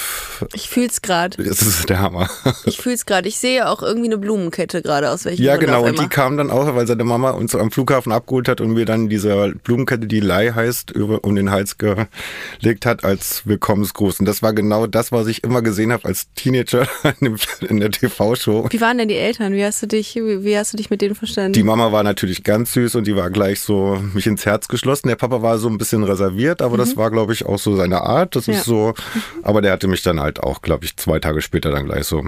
Ich 0.55 0.69
fühl's 0.69 1.03
gerade. 1.03 1.41
es 1.43 1.63
ist 1.63 1.89
der 1.89 2.01
Hammer. 2.01 2.29
Ich 2.65 2.79
fühl's 2.79 3.07
gerade. 3.07 3.29
Ich 3.29 3.39
sehe 3.39 3.69
auch 3.69 3.83
irgendwie 3.83 4.09
eine 4.09 4.19
Blumenkette 4.19 4.83
gerade 4.83 5.11
aus 5.11 5.25
welchem 5.25 5.43
Ja, 5.45 5.55
Grund 5.57 5.67
genau. 5.67 5.85
Und 5.85 5.99
die 6.01 6.09
kam 6.09 6.37
dann 6.37 6.51
auch, 6.51 6.75
weil 6.75 6.87
seine 6.87 7.05
Mama 7.05 7.31
uns 7.31 7.55
am 7.55 7.71
Flughafen 7.71 8.13
abgeholt 8.13 8.49
hat 8.49 8.61
und 8.61 8.71
mir 8.73 8.85
dann 8.85 9.09
diese 9.09 9.53
Blumenkette, 9.63 10.07
die 10.07 10.21
Lai 10.21 10.51
heißt, 10.53 10.91
über, 10.91 11.23
um 11.25 11.37
den 11.37 11.51
Hals 11.51 11.77
gelegt 11.79 12.87
hat 12.87 13.05
als 13.05 13.47
Willkommensgruß. 13.47 14.21
Und 14.21 14.27
das 14.27 14.43
war 14.43 14.53
genau 14.53 14.87
das, 14.87 15.13
was 15.13 15.27
ich 15.27 15.45
immer 15.45 15.63
gesehen 15.63 15.93
habe 15.93 16.07
als 16.07 16.27
Teenager 16.35 16.87
in 17.61 17.81
der 17.81 17.91
TV-Show. 17.91 18.67
Wie 18.71 18.81
waren 18.81 18.99
denn 18.99 19.09
die 19.09 19.17
Eltern? 19.17 19.53
Wie 19.53 19.65
hast 19.65 19.83
du 19.83 19.87
dich, 19.87 20.15
wie, 20.17 20.45
wie 20.45 20.57
hast 20.59 20.73
du 20.73 20.77
dich 20.77 20.91
mit 20.91 21.03
denen 21.03 21.15
verstanden? 21.15 21.53
Die 21.53 21.63
Mama 21.63 21.93
war 21.93 22.03
natürlich 22.03 22.43
ganz 22.43 22.73
süß 22.73 22.97
und 22.97 23.07
die 23.07 23.17
war 23.17 23.31
gleich 23.31 23.61
so 23.61 23.82
mich 24.15 24.27
ins 24.27 24.47
Herz 24.47 24.69
geschlossen. 24.69 25.09
Der 25.09 25.17
Papa 25.17 25.43
war 25.43 25.59
so 25.59 25.69
ein 25.69 25.79
bisschen 25.79 26.05
reserviert, 26.05 26.63
aber 26.63 26.77
das 26.77 26.97
war, 26.97 27.11
glaube 27.11 27.33
ich, 27.33 27.45
auch 27.47 27.59
so 27.59 27.77
seine 27.77 28.01
Art. 28.03 28.37
Das 28.37 28.47
Ja. 28.47 28.55
ist 28.55 28.65
so. 28.65 28.95
Aber 29.43 29.63
der 29.63 29.73
hatte 29.73 29.89
mich 29.89 30.03
dann 30.03 30.21
halt 30.21 30.43
auch, 30.43 30.63
glaube 30.63 30.85
ich, 30.85 30.97
zwei 30.97 31.19
Tage 31.19 31.41
später 31.43 31.71
dann 31.71 31.87
gleich 31.87 32.05
so. 32.07 32.25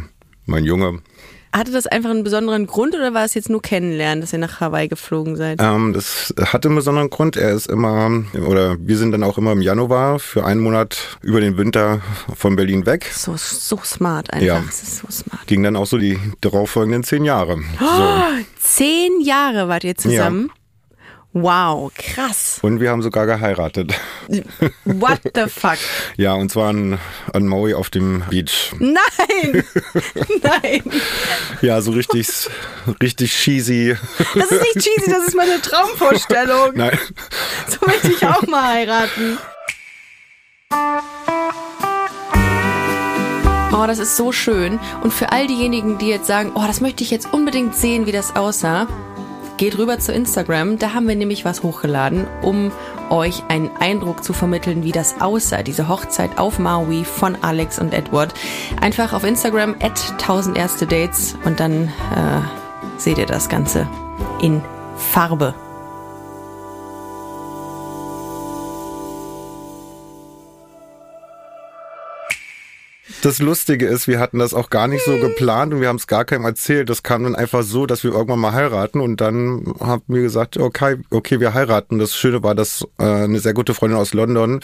Mein 0.46 0.64
Junge, 0.64 1.00
Hatte 1.56 1.70
das 1.70 1.86
einfach 1.86 2.10
einen 2.10 2.24
besonderen 2.24 2.66
Grund 2.66 2.96
oder 2.96 3.14
war 3.14 3.24
es 3.24 3.34
jetzt 3.34 3.48
nur 3.48 3.62
kennenlernen, 3.62 4.20
dass 4.20 4.32
ihr 4.32 4.40
nach 4.40 4.58
Hawaii 4.60 4.88
geflogen 4.88 5.36
seid? 5.36 5.60
Ähm, 5.62 5.92
das 5.92 6.34
hatte 6.46 6.66
einen 6.66 6.74
besonderen 6.74 7.10
Grund. 7.10 7.36
Er 7.36 7.52
ist 7.52 7.68
immer, 7.68 8.24
oder 8.48 8.76
wir 8.80 8.96
sind 8.98 9.12
dann 9.12 9.22
auch 9.22 9.38
immer 9.38 9.52
im 9.52 9.62
Januar 9.62 10.18
für 10.18 10.44
einen 10.44 10.60
Monat 10.60 11.16
über 11.22 11.40
den 11.40 11.56
Winter 11.56 12.00
von 12.34 12.56
Berlin 12.56 12.86
weg. 12.86 13.08
So, 13.14 13.36
so 13.36 13.78
smart 13.84 14.32
einfach. 14.32 14.44
Ja. 14.44 14.64
Es 14.68 14.82
ist 14.82 14.96
so 14.98 15.06
smart. 15.12 15.46
Ging 15.46 15.62
dann 15.62 15.76
auch 15.76 15.86
so 15.86 15.96
die 15.96 16.18
darauffolgenden 16.40 17.04
zehn 17.04 17.24
Jahre. 17.24 17.58
So. 17.78 17.84
Oh, 17.86 18.22
zehn 18.58 19.20
Jahre 19.20 19.68
wart 19.68 19.84
ihr 19.84 19.94
zusammen? 19.94 20.50
Wow, 21.36 21.90
krass. 21.92 22.60
Und 22.62 22.78
wir 22.78 22.90
haben 22.90 23.02
sogar 23.02 23.26
geheiratet. 23.26 23.92
What 24.84 25.20
the 25.34 25.46
fuck? 25.48 25.78
Ja, 26.16 26.34
und 26.34 26.48
zwar 26.48 26.68
an, 26.68 27.00
an 27.32 27.48
Maui 27.48 27.74
auf 27.74 27.90
dem 27.90 28.22
Beach. 28.30 28.72
Nein! 28.78 29.64
Nein! 30.42 30.82
Ja, 31.60 31.80
so 31.80 31.90
richtig, 31.90 32.28
richtig 33.02 33.32
cheesy. 33.32 33.96
Das 34.36 34.48
ist 34.48 34.62
nicht 34.62 34.78
cheesy, 34.86 35.10
das 35.10 35.26
ist 35.26 35.34
meine 35.34 35.60
Traumvorstellung. 35.60 36.70
Nein. 36.76 36.96
So 37.66 37.84
möchte 37.84 38.12
ich 38.12 38.24
auch 38.24 38.46
mal 38.46 38.72
heiraten. 38.72 39.38
Oh, 43.72 43.86
das 43.88 43.98
ist 43.98 44.16
so 44.16 44.30
schön. 44.30 44.78
Und 45.02 45.12
für 45.12 45.32
all 45.32 45.48
diejenigen, 45.48 45.98
die 45.98 46.10
jetzt 46.10 46.28
sagen, 46.28 46.52
oh, 46.54 46.62
das 46.64 46.80
möchte 46.80 47.02
ich 47.02 47.10
jetzt 47.10 47.32
unbedingt 47.32 47.74
sehen, 47.74 48.06
wie 48.06 48.12
das 48.12 48.36
aussah, 48.36 48.86
geht 49.64 49.78
rüber 49.78 49.98
zu 49.98 50.12
Instagram. 50.12 50.78
Da 50.78 50.92
haben 50.92 51.08
wir 51.08 51.16
nämlich 51.16 51.46
was 51.46 51.62
hochgeladen, 51.62 52.26
um 52.42 52.70
euch 53.08 53.44
einen 53.48 53.70
Eindruck 53.78 54.22
zu 54.22 54.34
vermitteln, 54.34 54.84
wie 54.84 54.92
das 54.92 55.22
aussah, 55.22 55.62
diese 55.62 55.88
Hochzeit 55.88 56.36
auf 56.36 56.58
Maui 56.58 57.02
von 57.02 57.38
Alex 57.40 57.78
und 57.78 57.94
Edward. 57.94 58.34
Einfach 58.82 59.14
auf 59.14 59.24
Instagram 59.24 59.74
at 59.80 59.98
1000 60.20 60.58
erste 60.58 60.86
Dates 60.86 61.34
und 61.46 61.60
dann 61.60 61.84
äh, 61.84 62.98
seht 62.98 63.16
ihr 63.16 63.24
das 63.24 63.48
Ganze 63.48 63.88
in 64.42 64.60
Farbe. 64.98 65.54
Das 73.24 73.38
Lustige 73.38 73.86
ist, 73.86 74.06
wir 74.06 74.20
hatten 74.20 74.38
das 74.38 74.52
auch 74.52 74.68
gar 74.68 74.86
nicht 74.86 75.02
so 75.02 75.16
geplant 75.16 75.72
und 75.72 75.80
wir 75.80 75.88
haben 75.88 75.96
es 75.96 76.06
gar 76.06 76.26
keinem 76.26 76.44
erzählt. 76.44 76.90
Das 76.90 77.02
kam 77.02 77.24
dann 77.24 77.34
einfach 77.34 77.62
so, 77.62 77.86
dass 77.86 78.04
wir 78.04 78.12
irgendwann 78.12 78.38
mal 78.38 78.52
heiraten 78.52 79.00
und 79.00 79.18
dann 79.22 79.64
haben 79.80 80.02
wir 80.08 80.20
gesagt, 80.20 80.58
okay, 80.58 80.98
okay, 81.08 81.40
wir 81.40 81.54
heiraten. 81.54 81.98
Das 81.98 82.14
Schöne 82.14 82.42
war, 82.42 82.54
dass 82.54 82.86
äh, 82.98 83.04
eine 83.04 83.40
sehr 83.40 83.54
gute 83.54 83.72
Freundin 83.72 83.98
aus 83.98 84.12
London 84.12 84.60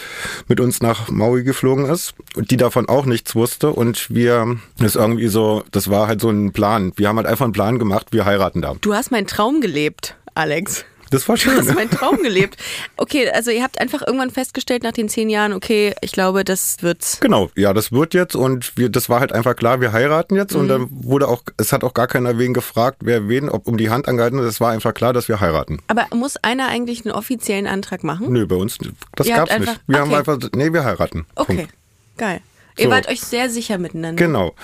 mit 0.46 0.60
uns 0.60 0.82
nach 0.82 1.08
Maui 1.08 1.42
geflogen 1.42 1.86
ist 1.86 2.12
und 2.36 2.50
die 2.50 2.58
davon 2.58 2.86
auch 2.86 3.06
nichts 3.06 3.34
wusste 3.34 3.70
und 3.70 4.10
wir, 4.10 4.58
das 4.76 4.94
irgendwie 4.94 5.28
so, 5.28 5.64
das 5.70 5.88
war 5.88 6.06
halt 6.06 6.20
so 6.20 6.28
ein 6.28 6.52
Plan. 6.52 6.92
Wir 6.96 7.08
haben 7.08 7.16
halt 7.16 7.28
einfach 7.28 7.46
einen 7.46 7.54
Plan 7.54 7.78
gemacht, 7.78 8.08
wir 8.10 8.26
heiraten 8.26 8.60
da. 8.60 8.74
Du 8.82 8.92
hast 8.92 9.10
meinen 9.10 9.26
Traum 9.26 9.62
gelebt, 9.62 10.16
Alex. 10.34 10.84
Das 11.10 11.28
war 11.28 11.34
Du 11.36 11.42
schön. 11.42 11.58
hast 11.58 11.74
meinen 11.74 11.90
Traum 11.90 12.16
gelebt. 12.22 12.56
Okay, 12.96 13.28
also 13.30 13.50
ihr 13.50 13.62
habt 13.62 13.80
einfach 13.80 14.02
irgendwann 14.06 14.30
festgestellt 14.30 14.82
nach 14.82 14.92
den 14.92 15.08
zehn 15.08 15.28
Jahren, 15.28 15.52
okay, 15.52 15.94
ich 16.02 16.12
glaube, 16.12 16.44
das 16.44 16.76
wird's. 16.80 17.18
Genau, 17.20 17.50
ja, 17.56 17.72
das 17.72 17.90
wird 17.92 18.14
jetzt 18.14 18.36
und 18.36 18.76
wir, 18.76 18.88
das 18.88 19.08
war 19.08 19.20
halt 19.20 19.32
einfach 19.32 19.56
klar, 19.56 19.80
wir 19.80 19.92
heiraten 19.92 20.36
jetzt 20.36 20.54
und 20.54 20.68
dann 20.68 20.88
wurde 20.90 21.28
auch, 21.28 21.42
es 21.56 21.72
hat 21.72 21.82
auch 21.84 21.94
gar 21.94 22.06
keiner 22.06 22.38
wen 22.38 22.54
gefragt, 22.54 22.98
wer 23.00 23.28
wen, 23.28 23.48
ob 23.48 23.66
um 23.66 23.76
die 23.76 23.90
Hand 23.90 24.08
angehalten 24.08 24.38
ist. 24.38 24.44
Es 24.46 24.60
war 24.60 24.70
einfach 24.70 24.94
klar, 24.94 25.12
dass 25.12 25.28
wir 25.28 25.40
heiraten. 25.40 25.80
Aber 25.88 26.06
muss 26.14 26.36
einer 26.38 26.68
eigentlich 26.68 27.04
einen 27.04 27.12
offiziellen 27.14 27.66
Antrag 27.66 28.04
machen? 28.04 28.32
Nö, 28.32 28.46
bei 28.46 28.56
uns, 28.56 28.78
das 29.16 29.26
Ihr 29.26 29.36
gab's 29.36 29.50
nicht. 29.50 29.68
einfach- 29.68 29.80
Wir 29.86 29.98
haben 29.98 30.10
okay. 30.12 30.18
einfach, 30.18 30.38
nee, 30.54 30.72
wir 30.72 30.84
heiraten. 30.84 31.26
Okay, 31.34 31.56
Punkt. 31.56 31.72
geil. 32.16 32.40
Ihr 32.78 32.84
So. 32.84 32.90
wart 32.92 33.08
euch 33.08 33.20
sehr 33.20 33.50
sicher 33.50 33.78
miteinander. 33.78 34.22
Genau. 34.24 34.54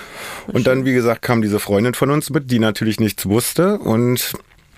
Und 0.46 0.66
dann, 0.68 0.84
wie 0.84 0.94
gesagt, 0.94 1.22
kam 1.22 1.42
diese 1.42 1.58
Freundin 1.58 1.92
von 1.94 2.10
uns 2.10 2.30
mit, 2.30 2.50
die 2.50 2.60
natürlich 2.60 3.00
nichts 3.00 3.26
wusste 3.26 3.78
und 3.78 4.32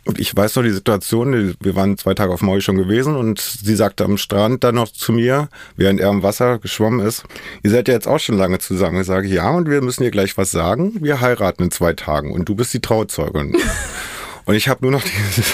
Und 0.09 0.19
ich 0.19 0.35
weiß 0.35 0.57
noch 0.57 0.63
die 0.63 0.71
Situation, 0.71 1.55
wir 1.61 1.77
waren 1.77 1.99
zwei 1.99 2.15
Tage 2.15 2.33
auf 2.33 2.41
Maui 2.41 2.63
schon 2.63 2.79
gewesen 2.79 3.15
und 3.15 3.41
sie 3.41 3.77
sagte 3.77 4.07
am 4.07 4.17
Strand 4.17 4.65
dann 4.65 4.77
noch 4.77 4.91
zu 4.91 5.13
mir, 5.13 5.51
während 5.77 6.01
er 6.01 6.09
im 6.09 6.23
Wasser 6.23 6.59
geschwommen 6.59 7.07
ist, 7.07 7.25
ihr 7.63 7.71
seid 7.71 7.89
ja 7.89 7.95
jetzt 7.95 8.09
auch 8.09 8.19
schon 8.19 8.39
lange 8.39 8.59
zusammen. 8.59 9.03
Ich 9.03 9.07
sage, 9.07 9.29
ja, 9.29 9.51
und 9.51 9.69
wir 9.69 9.83
müssen 9.83 10.05
dir 10.05 10.11
gleich 10.11 10.39
was 10.39 10.51
sagen. 10.51 10.95
Wir 11.01 11.21
heiraten 11.21 11.65
in 11.65 11.71
zwei 11.71 11.93
Tagen 11.93 12.33
und 12.33 12.49
du 12.49 12.55
bist 12.55 12.73
die 12.73 12.81
Trauzeugin. 12.81 13.55
und 14.47 14.55
ich 14.55 14.71
habe 14.71 14.81
nur 14.81 14.93
noch 14.93 15.03
dieses 15.03 15.53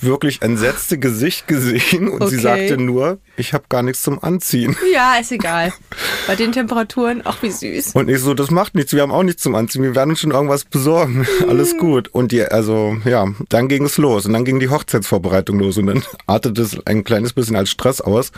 wirklich 0.00 0.42
entsetzte 0.42 0.98
Gesicht 0.98 1.46
gesehen 1.48 2.08
und 2.08 2.28
sie 2.28 2.36
Okay. 2.36 2.42
sagte 2.42 2.76
nur, 2.78 3.18
ich 3.36 3.52
habe 3.52 3.64
gar 3.68 3.82
nichts 3.82 4.02
zum 4.02 4.22
Anziehen. 4.22 4.76
Ja, 4.92 5.16
ist 5.20 5.32
egal. 5.32 5.72
Bei 6.26 6.36
den 6.36 6.52
Temperaturen, 6.52 7.22
ach 7.24 7.42
wie 7.42 7.50
süß. 7.50 7.92
Und 7.94 8.08
ich 8.08 8.20
so, 8.20 8.34
das 8.34 8.50
macht 8.50 8.74
nichts, 8.74 8.92
wir 8.92 9.02
haben 9.02 9.12
auch 9.12 9.22
nichts 9.22 9.42
zum 9.42 9.54
Anziehen, 9.54 9.82
wir 9.82 9.94
werden 9.94 10.10
uns 10.10 10.20
schon 10.20 10.30
irgendwas 10.30 10.64
besorgen. 10.64 11.26
Alles 11.48 11.76
gut. 11.78 12.08
Und 12.08 12.32
die, 12.32 12.42
also, 12.44 12.96
ja, 13.04 13.26
dann 13.48 13.68
ging 13.68 13.84
es 13.84 13.98
los 13.98 14.26
und 14.26 14.32
dann 14.32 14.44
ging 14.44 14.60
die 14.60 14.68
Hochzeitsvorbereitung 14.68 15.58
los 15.58 15.78
und 15.78 15.86
dann 15.86 16.02
artete 16.26 16.62
es 16.62 16.76
ein 16.86 17.04
kleines 17.04 17.32
bisschen 17.32 17.56
als 17.56 17.70
Stress 17.70 18.00
aus, 18.00 18.32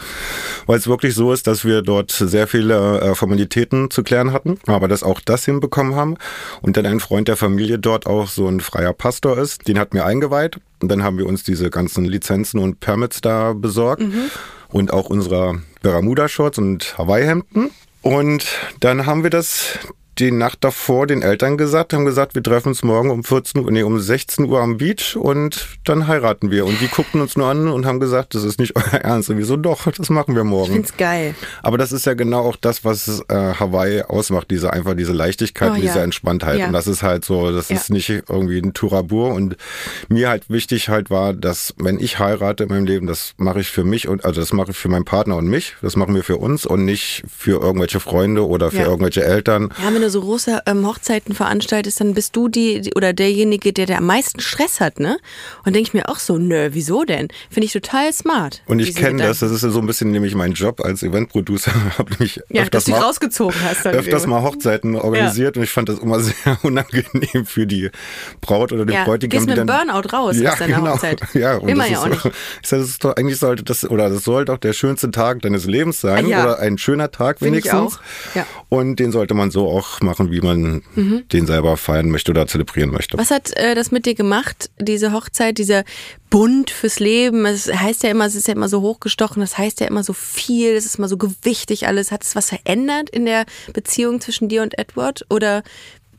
weil 0.66 0.78
es 0.78 0.86
wirklich 0.86 1.14
so 1.14 1.32
ist, 1.32 1.46
dass 1.46 1.64
wir 1.64 1.82
dort 1.82 2.10
sehr 2.12 2.46
viele 2.46 3.00
äh, 3.00 3.14
Formalitäten 3.14 3.90
zu 3.90 4.02
klären 4.02 4.32
hatten, 4.32 4.58
aber 4.66 4.88
dass 4.88 5.02
auch 5.02 5.20
das 5.20 5.44
hinbekommen 5.44 5.94
haben 5.94 6.16
und 6.62 6.76
dann 6.76 6.86
ein 6.86 7.00
Freund 7.00 7.28
der 7.28 7.36
Familie 7.36 7.78
dort 7.78 8.06
auch 8.06 8.28
so 8.28 8.46
ein 8.48 8.60
freier 8.60 8.92
Pastor 8.92 9.38
ist, 9.38 9.68
den 9.68 9.78
hat 9.78 9.94
mir 9.94 10.04
eingeweiht 10.04 10.58
und 10.80 10.88
dann 10.88 11.02
haben 11.02 11.18
wir 11.18 11.26
uns 11.26 11.42
diese 11.42 11.70
ganzen 11.70 12.04
Lizenzen 12.04 12.58
und 12.60 12.80
Permits 12.80 13.20
da 13.20 13.52
besorgt 13.52 14.02
und 14.68 14.92
auch 14.92 15.08
unsere 15.08 15.62
Bermuda-Shorts 15.82 16.58
und 16.58 16.98
Hawaii-Hemden. 16.98 17.70
Und 18.02 18.46
dann 18.80 19.06
haben 19.06 19.22
wir 19.22 19.30
das 19.30 19.78
die 20.18 20.30
Nacht 20.30 20.58
davor 20.64 21.06
den 21.06 21.22
Eltern 21.22 21.56
gesagt, 21.58 21.92
haben 21.92 22.04
gesagt, 22.04 22.34
wir 22.34 22.42
treffen 22.42 22.68
uns 22.68 22.82
morgen 22.82 23.10
um 23.10 23.22
14 23.24 23.64
Uhr, 23.64 23.70
nee, 23.70 23.82
um 23.82 23.98
16 24.00 24.46
Uhr 24.46 24.60
am 24.60 24.78
Beach 24.78 25.16
und 25.16 25.66
dann 25.84 26.06
heiraten 26.06 26.50
wir. 26.50 26.64
Und 26.64 26.80
die 26.80 26.88
guckten 26.88 27.20
uns 27.20 27.36
nur 27.36 27.46
an 27.48 27.68
und 27.68 27.84
haben 27.86 28.00
gesagt, 28.00 28.34
das 28.34 28.42
ist 28.44 28.58
nicht 28.58 28.74
euer 28.76 29.00
Ernst. 29.00 29.28
Und 29.30 29.38
wir 29.38 29.44
so, 29.44 29.56
doch, 29.56 29.86
das 29.92 30.08
machen 30.10 30.34
wir 30.34 30.42
Ich 30.42 30.48
morgen. 30.48 30.72
find's 30.72 30.96
geil. 30.96 31.34
Aber 31.62 31.76
das 31.78 31.92
ist 31.92 32.06
ja 32.06 32.14
genau 32.14 32.40
auch 32.44 32.56
das, 32.56 32.84
was 32.84 33.22
äh, 33.28 33.34
Hawaii 33.34 34.02
ausmacht, 34.02 34.50
diese 34.50 34.72
einfach 34.72 34.94
diese 34.94 35.12
Leichtigkeit 35.12 35.70
Oh, 35.70 35.74
und 35.74 35.82
diese 35.82 35.98
ja. 35.98 36.04
Entspanntheit. 36.04 36.58
Ja. 36.60 36.66
Und 36.68 36.72
das 36.72 36.86
ist 36.86 37.02
halt 37.02 37.24
so, 37.24 37.52
das 37.52 37.68
Ja. 37.68 37.76
ist 37.76 37.90
nicht 37.90 38.08
irgendwie 38.08 38.58
ein 38.58 38.72
Turabur. 38.74 39.34
Und 39.34 39.56
mir 40.08 40.28
halt 40.28 40.48
wichtig 40.48 40.88
halt 40.88 41.10
war, 41.10 41.34
dass 41.34 41.74
wenn 41.78 42.00
ich 42.00 42.18
heirate 42.18 42.64
in 42.64 42.68
meinem 42.70 42.86
Leben, 42.86 43.06
das 43.06 43.34
mache 43.36 43.60
ich 43.60 43.68
für 43.68 43.84
mich 43.84 44.08
und 44.08 44.24
also 44.24 44.40
das 44.40 44.52
mache 44.52 44.70
ich 44.70 44.76
für 44.76 44.88
meinen 44.88 45.04
Partner 45.04 45.36
und 45.36 45.46
mich, 45.46 45.76
das 45.82 45.96
machen 45.96 46.14
wir 46.14 46.22
für 46.24 46.36
uns 46.38 46.64
und 46.66 46.84
nicht 46.84 47.22
für 47.34 47.60
irgendwelche 47.60 48.00
Freunde 48.00 48.46
oder 48.46 48.70
für 48.70 48.82
irgendwelche 48.82 49.24
Eltern. 49.24 49.70
Ja, 49.82 49.90
du 50.06 50.10
so 50.10 50.20
große 50.20 50.62
ähm, 50.66 50.86
Hochzeiten 50.86 51.34
veranstaltest, 51.34 52.00
dann 52.00 52.14
bist 52.14 52.34
du 52.36 52.48
die, 52.48 52.80
die 52.80 52.94
oder 52.94 53.12
derjenige, 53.12 53.72
der, 53.72 53.86
der 53.86 53.98
am 53.98 54.06
meisten 54.06 54.40
Stress 54.40 54.80
hat, 54.80 55.00
ne? 55.00 55.18
Und 55.64 55.74
denke 55.74 55.88
ich 55.88 55.94
mir 55.94 56.08
auch 56.08 56.18
so, 56.18 56.38
nö, 56.38 56.70
wieso 56.72 57.04
denn? 57.04 57.28
Finde 57.50 57.66
ich 57.66 57.72
total 57.72 58.12
smart. 58.12 58.62
Und 58.66 58.78
ich 58.78 58.94
kenne 58.94 59.22
das, 59.22 59.40
das 59.40 59.50
ist 59.50 59.62
ja 59.62 59.70
so 59.70 59.80
ein 59.80 59.86
bisschen 59.86 60.10
nämlich 60.10 60.34
mein 60.34 60.52
Job 60.52 60.80
als 60.80 61.02
Eventproducer. 61.02 61.72
habe 61.98 62.10
nämlich 62.12 62.40
Ja, 62.48 62.62
öfters 62.62 62.84
dass 62.84 62.84
du 62.84 62.90
mal, 62.92 63.00
rausgezogen 63.06 63.60
hast. 63.64 63.84
dann 63.84 63.94
öfters 63.94 64.24
immer. 64.24 64.40
mal 64.40 64.48
Hochzeiten 64.48 64.96
organisiert 64.96 65.56
und 65.56 65.62
ich 65.62 65.70
fand 65.70 65.88
das 65.88 65.98
immer 65.98 66.20
sehr 66.20 66.58
unangenehm 66.62 67.44
für 67.46 67.66
die 67.66 67.90
Braut 68.40 68.72
oder 68.72 68.84
den 68.86 68.94
Ja, 68.94 69.04
Bräutigam. 69.04 69.30
gehst 69.46 69.56
die 69.56 69.60
mit 69.60 69.70
einem 69.70 69.86
Burnout 69.86 70.08
raus 70.16 70.36
ja, 70.38 70.52
aus 70.52 70.58
deiner 70.58 70.76
genau. 70.76 70.94
Hochzeit. 70.94 71.20
Ja, 71.34 71.56
und 71.56 71.66
Will 71.66 71.74
das 71.76 71.88
ja 71.90 71.92
ist 71.92 71.98
auch 71.98 72.02
so, 72.22 72.28
nicht. 72.28 72.36
Ich 72.62 72.68
sag, 72.68 72.78
das 72.80 72.88
ist 72.88 73.04
doch, 73.04 73.16
eigentlich 73.16 73.38
sollte 73.38 73.62
das, 73.64 73.88
oder 73.88 74.08
das 74.08 74.24
soll 74.24 74.44
doch 74.44 74.58
der 74.58 74.72
schönste 74.72 75.10
Tag 75.10 75.42
deines 75.42 75.66
Lebens 75.66 76.00
sein 76.00 76.26
ja. 76.26 76.42
oder 76.42 76.58
ein 76.60 76.78
schöner 76.78 77.10
Tag 77.10 77.38
Finde 77.40 77.58
ich 77.58 77.64
wenigstens. 77.66 77.98
auch, 77.98 78.00
ja. 78.34 78.46
Und 78.68 78.96
den 78.96 79.12
sollte 79.12 79.34
man 79.34 79.50
so 79.50 79.68
auch 79.68 79.95
machen, 80.02 80.30
wie 80.30 80.40
man 80.40 80.82
den 81.32 81.46
selber 81.46 81.76
feiern 81.76 82.10
möchte 82.10 82.30
oder 82.32 82.46
zelebrieren 82.46 82.90
möchte. 82.90 83.18
Was 83.18 83.30
hat 83.30 83.56
äh, 83.56 83.74
das 83.74 83.90
mit 83.90 84.06
dir 84.06 84.14
gemacht, 84.14 84.70
diese 84.78 85.12
Hochzeit, 85.12 85.58
dieser 85.58 85.84
Bund 86.30 86.70
fürs 86.70 86.98
Leben? 86.98 87.46
Es 87.46 87.72
heißt 87.72 88.02
ja 88.02 88.10
immer, 88.10 88.26
es 88.26 88.34
ist 88.34 88.48
ja 88.48 88.54
immer 88.54 88.68
so 88.68 88.80
hochgestochen, 88.80 89.40
das 89.40 89.58
heißt 89.58 89.80
ja 89.80 89.86
immer 89.86 90.02
so 90.02 90.12
viel, 90.12 90.72
es 90.72 90.86
ist 90.86 90.96
immer 90.96 91.08
so 91.08 91.16
gewichtig 91.16 91.86
alles. 91.86 92.12
Hat 92.12 92.24
es 92.24 92.36
was 92.36 92.48
verändert 92.48 93.10
in 93.10 93.24
der 93.24 93.46
Beziehung 93.72 94.20
zwischen 94.20 94.48
dir 94.48 94.62
und 94.62 94.78
Edward 94.78 95.24
oder 95.30 95.62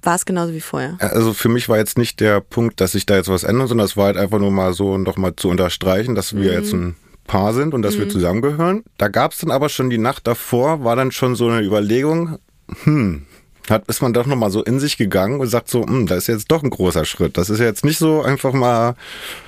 war 0.03 0.15
es 0.15 0.25
genauso 0.25 0.53
wie 0.53 0.61
vorher? 0.61 0.97
Also 0.99 1.33
für 1.33 1.49
mich 1.49 1.69
war 1.69 1.77
jetzt 1.77 1.97
nicht 1.97 2.19
der 2.19 2.39
Punkt, 2.39 2.79
dass 2.79 2.93
sich 2.93 3.05
da 3.05 3.15
jetzt 3.15 3.29
was 3.29 3.43
ändert, 3.43 3.69
sondern 3.69 3.85
es 3.85 3.97
war 3.97 4.05
halt 4.05 4.17
einfach 4.17 4.39
nur 4.39 4.51
mal 4.51 4.73
so 4.73 4.97
noch 4.97 5.17
mal 5.17 5.35
zu 5.35 5.49
unterstreichen, 5.49 6.15
dass 6.15 6.35
wir 6.35 6.53
jetzt 6.53 6.73
ein 6.73 6.95
Paar 7.27 7.53
sind 7.53 7.73
und 7.73 7.81
dass 7.81 7.99
wir 7.99 8.07
zusammengehören. 8.09 8.83
Da 8.97 9.09
gab 9.09 9.33
es 9.33 9.39
dann 9.39 9.51
aber 9.51 9.69
schon 9.69 9.89
die 9.89 9.97
Nacht 9.97 10.25
davor, 10.25 10.83
war 10.83 10.95
dann 10.95 11.11
schon 11.11 11.35
so 11.35 11.49
eine 11.49 11.61
Überlegung, 11.61 12.39
hm, 12.83 13.25
hat, 13.71 13.87
ist 13.87 14.01
man 14.01 14.13
doch 14.13 14.25
noch 14.25 14.35
mal 14.35 14.51
so 14.51 14.63
in 14.63 14.79
sich 14.79 14.97
gegangen 14.97 15.39
und 15.39 15.47
sagt 15.47 15.69
so, 15.69 15.85
hm, 15.85 16.07
da 16.07 16.15
ist 16.15 16.27
jetzt 16.27 16.51
doch 16.51 16.63
ein 16.63 16.69
großer 16.69 17.05
Schritt. 17.05 17.37
Das 17.37 17.49
ist 17.49 17.59
jetzt 17.59 17.85
nicht 17.85 17.97
so 17.97 18.21
einfach 18.21 18.53
mal, 18.53 18.95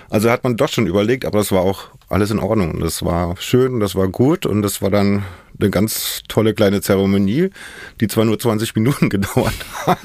also 0.09 0.29
hat 0.29 0.43
man 0.43 0.57
doch 0.57 0.69
schon 0.69 0.87
überlegt, 0.87 1.25
aber 1.25 1.39
das 1.39 1.51
war 1.51 1.61
auch 1.61 1.89
alles 2.09 2.31
in 2.31 2.39
Ordnung. 2.39 2.71
Und 2.75 2.79
Das 2.81 3.03
war 3.03 3.35
schön, 3.39 3.79
das 3.79 3.95
war 3.95 4.07
gut 4.07 4.45
und 4.45 4.61
das 4.61 4.81
war 4.81 4.89
dann 4.89 5.23
eine 5.61 5.69
ganz 5.71 6.21
tolle 6.29 6.53
kleine 6.53 6.79
Zeremonie, 6.79 7.49
die 7.99 8.07
zwar 8.07 8.23
nur 8.23 8.39
20 8.39 8.75
Minuten 8.75 9.09
gedauert 9.09 9.53
hat. 9.85 9.99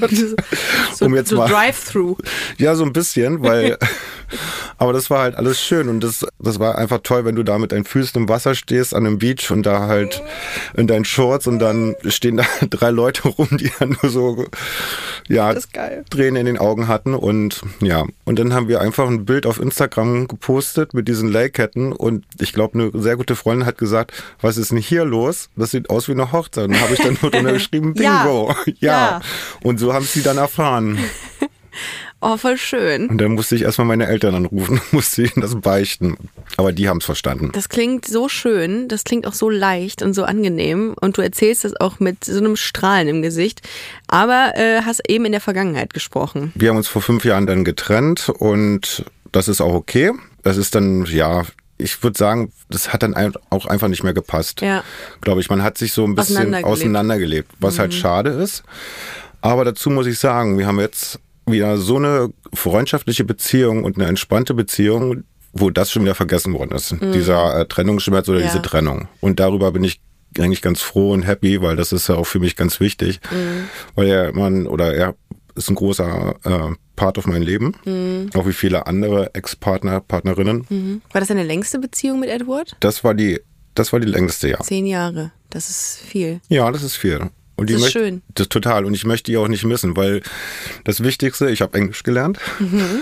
So, 0.94 1.04
um 1.06 1.14
jetzt 1.14 1.28
so 1.30 1.36
mal- 1.36 1.48
Drive-Through. 1.48 2.16
Ja, 2.58 2.74
so 2.74 2.84
ein 2.84 2.92
bisschen, 2.92 3.40
weil, 3.42 3.78
aber 4.78 4.92
das 4.92 5.10
war 5.10 5.20
halt 5.20 5.36
alles 5.36 5.60
schön 5.62 5.88
und 5.88 6.00
das, 6.02 6.26
das 6.40 6.58
war 6.58 6.76
einfach 6.76 6.98
toll, 7.04 7.24
wenn 7.24 7.36
du 7.36 7.44
da 7.44 7.58
mit 7.58 7.70
deinen 7.70 7.84
Füßen 7.84 8.20
im 8.20 8.28
Wasser 8.28 8.56
stehst 8.56 8.94
an 8.94 9.06
einem 9.06 9.18
Beach 9.18 9.52
und 9.52 9.64
da 9.64 9.86
halt 9.86 10.22
in 10.76 10.88
deinen 10.88 11.04
Shorts 11.04 11.46
und 11.46 11.60
dann 11.60 11.94
stehen 12.08 12.36
da 12.38 12.44
drei 12.68 12.90
Leute 12.90 13.28
rum, 13.28 13.46
die 13.52 13.70
dann 13.78 13.96
nur 14.02 14.10
so, 14.10 14.44
ja. 15.28 15.54
Tränen 16.10 16.36
in 16.36 16.46
den 16.46 16.58
Augen 16.58 16.88
hatten 16.88 17.14
und 17.14 17.62
ja, 17.80 18.04
und 18.24 18.38
dann 18.40 18.54
haben 18.54 18.66
wir 18.66 18.80
einfach 18.80 19.06
ein 19.08 19.24
Bild 19.24 19.46
auf 19.46 19.60
Instagram 19.60 20.26
gepostet 20.26 20.94
mit 20.94 21.06
diesen 21.06 21.28
Lake-Ketten 21.28 21.92
und 21.94 22.24
ich 22.40 22.52
glaube, 22.52 22.78
eine 22.78 23.02
sehr 23.02 23.16
gute 23.16 23.36
Freundin 23.36 23.66
hat 23.66 23.78
gesagt, 23.78 24.12
was 24.40 24.56
ist 24.56 24.70
denn 24.70 24.78
hier 24.78 25.04
los? 25.04 25.48
Das 25.56 25.70
sieht 25.70 25.90
aus 25.90 26.08
wie 26.08 26.12
eine 26.12 26.32
Hochzeit. 26.32 26.64
Und 26.66 26.72
dann 26.74 26.82
habe 26.82 26.94
ich 26.94 27.00
dann 27.00 27.16
nur 27.20 27.30
drunter 27.30 27.52
geschrieben, 27.54 27.94
Ja. 27.96 28.22
Bingo. 28.24 28.54
Ja. 28.80 28.92
Ja. 28.92 29.20
Und 29.62 29.78
so 29.78 29.92
haben 29.92 30.04
sie 30.04 30.22
dann 30.22 30.38
erfahren. 30.38 30.98
Oh, 32.26 32.38
voll 32.38 32.56
schön. 32.56 33.08
Und 33.08 33.18
dann 33.18 33.32
musste 33.32 33.54
ich 33.54 33.62
erstmal 33.62 33.86
meine 33.86 34.06
Eltern 34.06 34.34
anrufen, 34.34 34.80
musste 34.92 35.22
ihnen 35.22 35.42
das 35.42 35.60
beichten. 35.60 36.16
Aber 36.56 36.72
die 36.72 36.88
haben 36.88 36.98
es 36.98 37.04
verstanden. 37.04 37.50
Das 37.52 37.68
klingt 37.68 38.06
so 38.06 38.30
schön, 38.30 38.88
das 38.88 39.04
klingt 39.04 39.26
auch 39.26 39.34
so 39.34 39.50
leicht 39.50 40.00
und 40.00 40.14
so 40.14 40.24
angenehm 40.24 40.94
und 40.98 41.18
du 41.18 41.22
erzählst 41.22 41.64
das 41.64 41.78
auch 41.78 42.00
mit 42.00 42.24
so 42.24 42.38
einem 42.38 42.56
Strahlen 42.56 43.08
im 43.08 43.20
Gesicht, 43.20 43.60
aber 44.06 44.52
äh, 44.54 44.80
hast 44.86 45.02
eben 45.06 45.26
in 45.26 45.32
der 45.32 45.42
Vergangenheit 45.42 45.92
gesprochen. 45.92 46.50
Wir 46.54 46.70
haben 46.70 46.78
uns 46.78 46.88
vor 46.88 47.02
fünf 47.02 47.26
Jahren 47.26 47.46
dann 47.46 47.62
getrennt 47.62 48.30
und 48.30 49.04
das 49.30 49.48
ist 49.48 49.60
auch 49.60 49.74
okay. 49.74 50.12
Das 50.42 50.56
ist 50.56 50.74
dann, 50.74 51.04
ja, 51.04 51.42
ich 51.84 52.02
würde 52.02 52.18
sagen, 52.18 52.52
das 52.70 52.92
hat 52.92 53.02
dann 53.02 53.14
auch 53.50 53.66
einfach 53.66 53.88
nicht 53.88 54.02
mehr 54.02 54.14
gepasst. 54.14 54.60
Ja. 54.60 54.82
Glaube 55.20 55.40
ich, 55.40 55.50
man 55.50 55.62
hat 55.62 55.78
sich 55.78 55.92
so 55.92 56.04
ein 56.04 56.14
bisschen 56.14 56.36
Auseinandergelebt. 56.36 56.66
auseinandergelebt, 56.72 57.50
was 57.60 57.78
halt 57.78 57.94
schade 57.94 58.30
ist. 58.30 58.62
Aber 59.40 59.64
dazu 59.64 59.90
muss 59.90 60.06
ich 60.06 60.18
sagen, 60.18 60.58
wir 60.58 60.66
haben 60.66 60.80
jetzt 60.80 61.20
wieder 61.46 61.76
so 61.76 61.96
eine 61.96 62.30
freundschaftliche 62.54 63.24
Beziehung 63.24 63.84
und 63.84 63.96
eine 63.98 64.06
entspannte 64.08 64.54
Beziehung, 64.54 65.24
wo 65.52 65.70
das 65.70 65.90
schon 65.92 66.02
wieder 66.02 66.14
vergessen 66.14 66.54
worden 66.54 66.72
ist. 66.74 66.96
Dieser 67.00 67.60
äh, 67.60 67.66
Trennungsschmerz 67.66 68.28
oder 68.28 68.40
Ja. 68.40 68.46
diese 68.46 68.62
Trennung. 68.62 69.08
Und 69.20 69.38
darüber 69.38 69.70
bin 69.72 69.84
ich 69.84 70.00
eigentlich 70.38 70.62
ganz 70.62 70.80
froh 70.80 71.12
und 71.12 71.22
happy, 71.22 71.60
weil 71.62 71.76
das 71.76 71.92
ist 71.92 72.08
ja 72.08 72.16
auch 72.16 72.26
für 72.26 72.40
mich 72.40 72.56
ganz 72.56 72.80
wichtig. 72.80 73.20
Weil 73.94 74.08
er 74.08 74.32
man 74.34 74.66
oder 74.66 74.92
er 74.94 75.14
ist 75.54 75.68
ein 75.68 75.76
großer 75.76 76.34
äh, 76.44 76.74
Part 76.96 77.18
auf 77.18 77.26
mein 77.26 77.42
Leben. 77.42 77.74
Auch 78.34 78.46
wie 78.46 78.52
viele 78.52 78.86
andere 78.86 79.34
Ex-Partner, 79.34 80.00
Partnerinnen. 80.00 81.00
War 81.12 81.20
das 81.20 81.28
deine 81.28 81.42
längste 81.44 81.78
Beziehung 81.78 82.20
mit 82.20 82.30
Edward? 82.30 82.76
Das 82.80 83.02
war 83.04 83.14
die, 83.14 83.40
das 83.74 83.92
war 83.92 84.00
die 84.00 84.06
längste, 84.08 84.48
ja. 84.50 84.60
Zehn 84.60 84.86
Jahre, 84.86 85.32
das 85.50 85.68
ist 85.70 85.98
viel. 86.06 86.40
Ja, 86.48 86.70
das 86.70 86.82
ist 86.82 86.96
viel. 86.96 87.30
Und 87.56 87.70
Das 87.70 87.76
ist 87.76 87.82
möchte, 87.82 87.98
schön. 88.00 88.22
Das 88.34 88.48
total. 88.48 88.84
Und 88.84 88.94
ich 88.94 89.04
möchte 89.04 89.30
die 89.30 89.36
auch 89.36 89.46
nicht 89.48 89.64
missen, 89.64 89.96
weil 89.96 90.22
das 90.84 91.02
Wichtigste, 91.04 91.50
ich 91.50 91.62
habe 91.62 91.78
Englisch 91.78 92.02
gelernt 92.02 92.38
Mhm. 92.58 93.00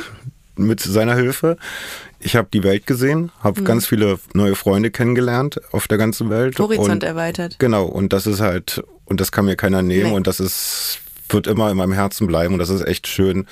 mit 0.57 0.81
seiner 0.81 1.15
Hilfe. 1.15 1.57
Ich 2.21 2.37
habe 2.37 2.49
die 2.53 2.63
Welt 2.63 2.87
gesehen, 2.87 3.33
habe 3.41 3.61
Mhm. 3.63 3.65
ganz 3.65 3.87
viele 3.87 4.19
neue 4.35 4.55
Freunde 4.55 4.91
kennengelernt 4.91 5.61
auf 5.73 5.89
der 5.89 5.97
ganzen 5.99 6.29
Welt. 6.31 6.59
Horizont 6.59 6.91
und, 6.91 7.03
erweitert. 7.05 7.59
Genau. 7.59 7.87
Und 7.87 8.13
das 8.13 8.27
ist 8.27 8.41
halt, 8.41 8.83
und 9.07 9.21
das 9.21 9.33
kann 9.33 9.47
mir 9.47 9.57
keiner 9.57 9.81
nehmen. 9.83 10.11
Nee. 10.11 10.17
Und 10.17 10.27
das 10.27 10.39
ist, 10.39 10.99
wird 11.33 11.47
immer 11.47 11.71
in 11.71 11.77
meinem 11.77 11.93
Herzen 11.93 12.27
bleiben. 12.27 12.55
Und 12.55 12.59
das 12.59 12.71
ist 12.71 12.87
echt 12.87 13.07
schön, 13.07 13.47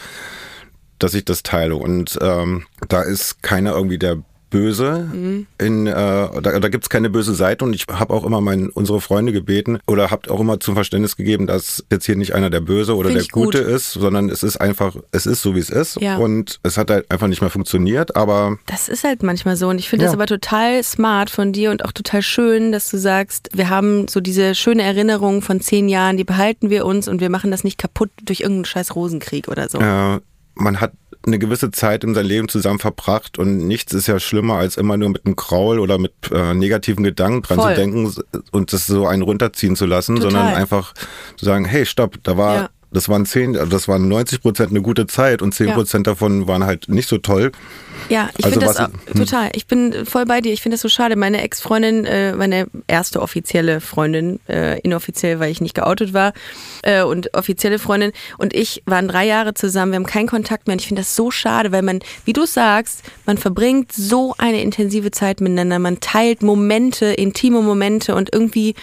dass 0.98 1.14
ich 1.14 1.24
das 1.24 1.42
teile. 1.42 1.76
Und 1.76 2.18
ähm, 2.20 2.66
da 2.88 3.02
ist 3.02 3.42
keiner 3.42 3.72
irgendwie 3.72 3.98
der 3.98 4.22
Böse. 4.50 5.08
Mhm. 5.12 5.46
In, 5.58 5.86
äh, 5.86 5.92
da 5.92 6.40
da 6.40 6.68
gibt 6.68 6.84
es 6.84 6.90
keine 6.90 7.08
böse 7.08 7.34
Seite 7.34 7.64
und 7.64 7.72
ich 7.72 7.86
habe 7.90 8.12
auch 8.12 8.24
immer 8.24 8.40
mein, 8.40 8.68
unsere 8.68 9.00
Freunde 9.00 9.32
gebeten 9.32 9.78
oder 9.86 10.10
habt 10.10 10.30
auch 10.30 10.40
immer 10.40 10.60
zum 10.60 10.74
Verständnis 10.74 11.16
gegeben, 11.16 11.46
dass 11.46 11.84
jetzt 11.90 12.04
hier 12.06 12.16
nicht 12.16 12.34
einer 12.34 12.50
der 12.50 12.60
Böse 12.60 12.96
oder 12.96 13.08
Find 13.08 13.16
der 13.16 13.22
ich 13.22 13.30
gut. 13.30 13.46
Gute 13.46 13.58
ist, 13.58 13.92
sondern 13.92 14.28
es 14.28 14.42
ist 14.42 14.56
einfach, 14.60 14.96
es 15.12 15.26
ist 15.26 15.42
so 15.42 15.54
wie 15.54 15.60
es 15.60 15.70
ist 15.70 16.00
Ja. 16.00 16.16
und 16.18 16.58
es 16.62 16.76
hat 16.76 16.90
halt 16.90 17.10
einfach 17.10 17.28
nicht 17.28 17.40
mehr 17.40 17.50
funktioniert, 17.50 18.16
aber 18.16 18.58
Das 18.66 18.88
ist 18.88 19.04
halt 19.04 19.22
manchmal 19.22 19.56
so 19.56 19.68
und 19.68 19.78
ich 19.78 19.88
finde 19.88 20.04
das 20.04 20.12
Ja. 20.12 20.16
aber 20.18 20.26
total 20.26 20.82
smart 20.82 21.30
von 21.30 21.52
dir 21.52 21.70
und 21.70 21.84
auch 21.84 21.92
total 21.92 22.22
schön, 22.22 22.72
dass 22.72 22.90
du 22.90 22.98
sagst, 22.98 23.48
wir 23.54 23.70
haben 23.70 24.08
so 24.08 24.20
diese 24.20 24.54
schöne 24.54 24.82
Erinnerung 24.82 25.42
von 25.42 25.60
zehn 25.60 25.88
Jahren, 25.88 26.16
die 26.16 26.24
behalten 26.24 26.70
wir 26.70 26.84
uns 26.86 27.06
und 27.08 27.20
wir 27.20 27.30
machen 27.30 27.50
das 27.50 27.64
nicht 27.64 27.78
kaputt 27.78 28.10
durch 28.24 28.40
irgendeinen 28.40 28.64
scheiß 28.64 28.94
Rosenkrieg 28.96 29.48
oder 29.48 29.68
so. 29.68 29.78
äh, 29.78 30.18
man 30.56 30.80
hat 30.80 30.92
eine 31.26 31.38
gewisse 31.38 31.70
Zeit 31.70 32.02
in 32.04 32.14
seinem 32.14 32.26
Leben 32.26 32.48
zusammen 32.48 32.78
verbracht 32.78 33.38
und 33.38 33.66
nichts 33.66 33.92
ist 33.92 34.06
ja 34.06 34.18
schlimmer, 34.18 34.54
als 34.54 34.76
immer 34.76 34.96
nur 34.96 35.10
mit 35.10 35.26
einem 35.26 35.36
Kraul 35.36 35.78
oder 35.78 35.98
mit 35.98 36.12
äh, 36.32 36.54
negativen 36.54 37.04
Gedanken 37.04 37.42
dran 37.42 37.58
Voll. 37.58 37.74
zu 37.74 37.80
denken 37.80 38.14
und 38.52 38.72
das 38.72 38.86
so 38.86 39.06
einen 39.06 39.22
runterziehen 39.22 39.76
zu 39.76 39.86
lassen, 39.86 40.16
Total. 40.16 40.30
sondern 40.30 40.54
einfach 40.54 40.94
zu 41.36 41.44
sagen, 41.44 41.64
hey, 41.66 41.84
stopp, 41.84 42.16
da 42.22 42.36
war, 42.36 42.54
Ja. 42.56 42.70
Das 42.92 43.08
waren 43.08 43.24
zehn, 43.26 43.56
also 43.56 43.70
das 43.70 43.86
waren 43.88 44.08
90 44.08 44.40
Prozent 44.42 44.70
eine 44.70 44.82
gute 44.82 45.06
Zeit 45.06 45.42
und 45.42 45.54
10 45.54 45.72
Prozent 45.74 46.06
davon 46.06 46.48
waren 46.48 46.64
halt 46.64 46.88
nicht 46.88 47.08
so 47.08 47.18
toll. 47.18 47.52
Ja, 48.08 48.30
ich 48.36 48.44
Also 48.44 48.54
finde 48.60 48.66
das 48.66 48.78
was- 48.78 48.90
auch, 48.90 49.14
total. 49.14 49.50
Ich 49.54 49.66
bin 49.66 50.04
voll 50.06 50.24
bei 50.24 50.40
dir. 50.40 50.52
Ich 50.52 50.62
finde 50.62 50.74
das 50.74 50.82
so 50.82 50.88
schade. 50.88 51.14
Meine 51.16 51.42
Ex-Freundin, 51.42 52.04
äh, 52.06 52.34
meine 52.34 52.66
erste 52.88 53.20
offizielle 53.22 53.80
Freundin, 53.80 54.40
äh, 54.48 54.80
inoffiziell, 54.80 55.38
weil 55.38 55.52
ich 55.52 55.60
nicht 55.60 55.74
geoutet 55.74 56.12
war, 56.12 56.32
äh, 56.82 57.02
und 57.02 57.32
offizielle 57.34 57.78
Freundin 57.78 58.10
und 58.38 58.54
ich 58.54 58.82
waren 58.86 59.06
drei 59.06 59.26
Jahre 59.26 59.54
zusammen. 59.54 59.92
Wir 59.92 59.96
haben 59.96 60.06
keinen 60.06 60.26
Kontakt 60.28 60.66
mehr. 60.66 60.74
Und 60.74 60.80
ich 60.80 60.88
finde 60.88 61.02
das 61.02 61.14
so 61.14 61.30
schade, 61.30 61.70
weil 61.72 61.82
man, 61.82 62.00
wie 62.24 62.32
du 62.32 62.46
sagst, 62.46 63.02
man 63.26 63.38
verbringt 63.38 63.92
so 63.92 64.34
eine 64.38 64.62
intensive 64.62 65.10
Zeit 65.12 65.40
miteinander. 65.40 65.78
Man 65.78 66.00
teilt 66.00 66.42
Momente, 66.42 67.06
intime 67.06 67.60
Momente 67.62 68.14
und 68.14 68.32
irgendwie 68.32 68.74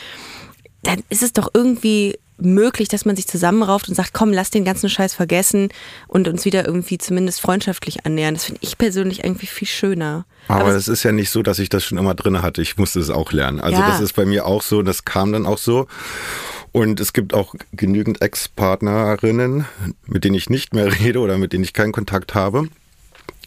dann 0.84 1.04
ist 1.10 1.24
es 1.24 1.34
doch 1.34 1.50
irgendwie 1.54 2.18
möglich, 2.40 2.88
dass 2.88 3.06
man 3.06 3.16
sich 3.16 3.28
zusammenrauft 3.28 3.90
und 3.90 3.96
sagt, 3.96 4.14
komm, 4.14 4.32
lass 4.32 4.50
den 4.50 4.64
ganzen 4.66 4.90
Scheiß 4.90 5.14
vergessen 5.14 5.70
und 6.08 6.28
uns 6.28 6.46
wieder 6.46 6.66
irgendwie 6.66 6.98
zumindest 6.98 7.42
freundschaftlich 7.42 8.06
annähern. 8.06 8.36
Das 8.36 8.46
finde 8.46 8.60
ich 8.64 8.78
persönlich 8.78 9.24
irgendwie 9.24 9.48
viel 9.48 9.68
schöner. 9.68 10.26
Aber 10.48 10.70
es- 10.70 10.84
es 10.84 10.88
ist 10.88 11.04
ja 11.04 11.12
nicht 11.12 11.30
so, 11.32 11.42
dass 11.44 11.60
ich 11.60 11.70
das 11.70 11.84
schon 11.84 11.98
immer 11.98 12.14
drin 12.16 12.42
hatte. 12.42 12.62
Ich 12.62 12.78
musste 12.78 13.00
es 13.00 13.10
auch 13.10 13.32
lernen. 13.32 13.60
Also 13.60 13.80
Ja. 13.80 13.88
das 13.90 14.00
ist 14.02 14.14
bei 14.14 14.26
mir 14.26 14.46
auch 14.46 14.62
so 14.62 14.80
und 14.80 14.86
das 14.86 15.04
kam 15.06 15.32
dann 15.34 15.46
auch 15.46 15.58
so. 15.58 15.88
Und 16.72 17.00
es 17.00 17.12
gibt 17.14 17.34
auch 17.34 17.56
genügend 17.74 18.22
Ex-Partnerinnen, 18.22 19.66
mit 20.06 20.24
denen 20.24 20.36
ich 20.36 20.50
nicht 20.50 20.74
mehr 20.74 20.88
rede 21.00 21.20
oder 21.20 21.38
mit 21.38 21.54
denen 21.54 21.64
ich 21.64 21.74
keinen 21.74 21.92
Kontakt 21.92 22.36
habe. 22.36 22.68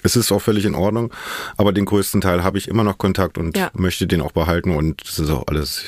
Es 0.03 0.17
ist 0.17 0.33
auch 0.33 0.41
völlig 0.41 0.65
in 0.65 0.75
Ordnung, 0.75 1.13
aber 1.59 1.73
den 1.73 1.85
größten 1.85 2.23
Teil 2.23 2.43
habe 2.43 2.57
ich 2.59 2.69
immer 2.69 2.85
noch 2.85 2.97
Kontakt 2.99 3.37
und 3.37 3.57
Ja. 3.57 3.71
möchte 3.75 4.07
den 4.07 4.23
auch 4.23 4.33
behalten 4.33 4.75
und 4.75 5.03
das 5.07 5.19
ist 5.19 5.31
auch 5.31 5.47
alles. 5.47 5.85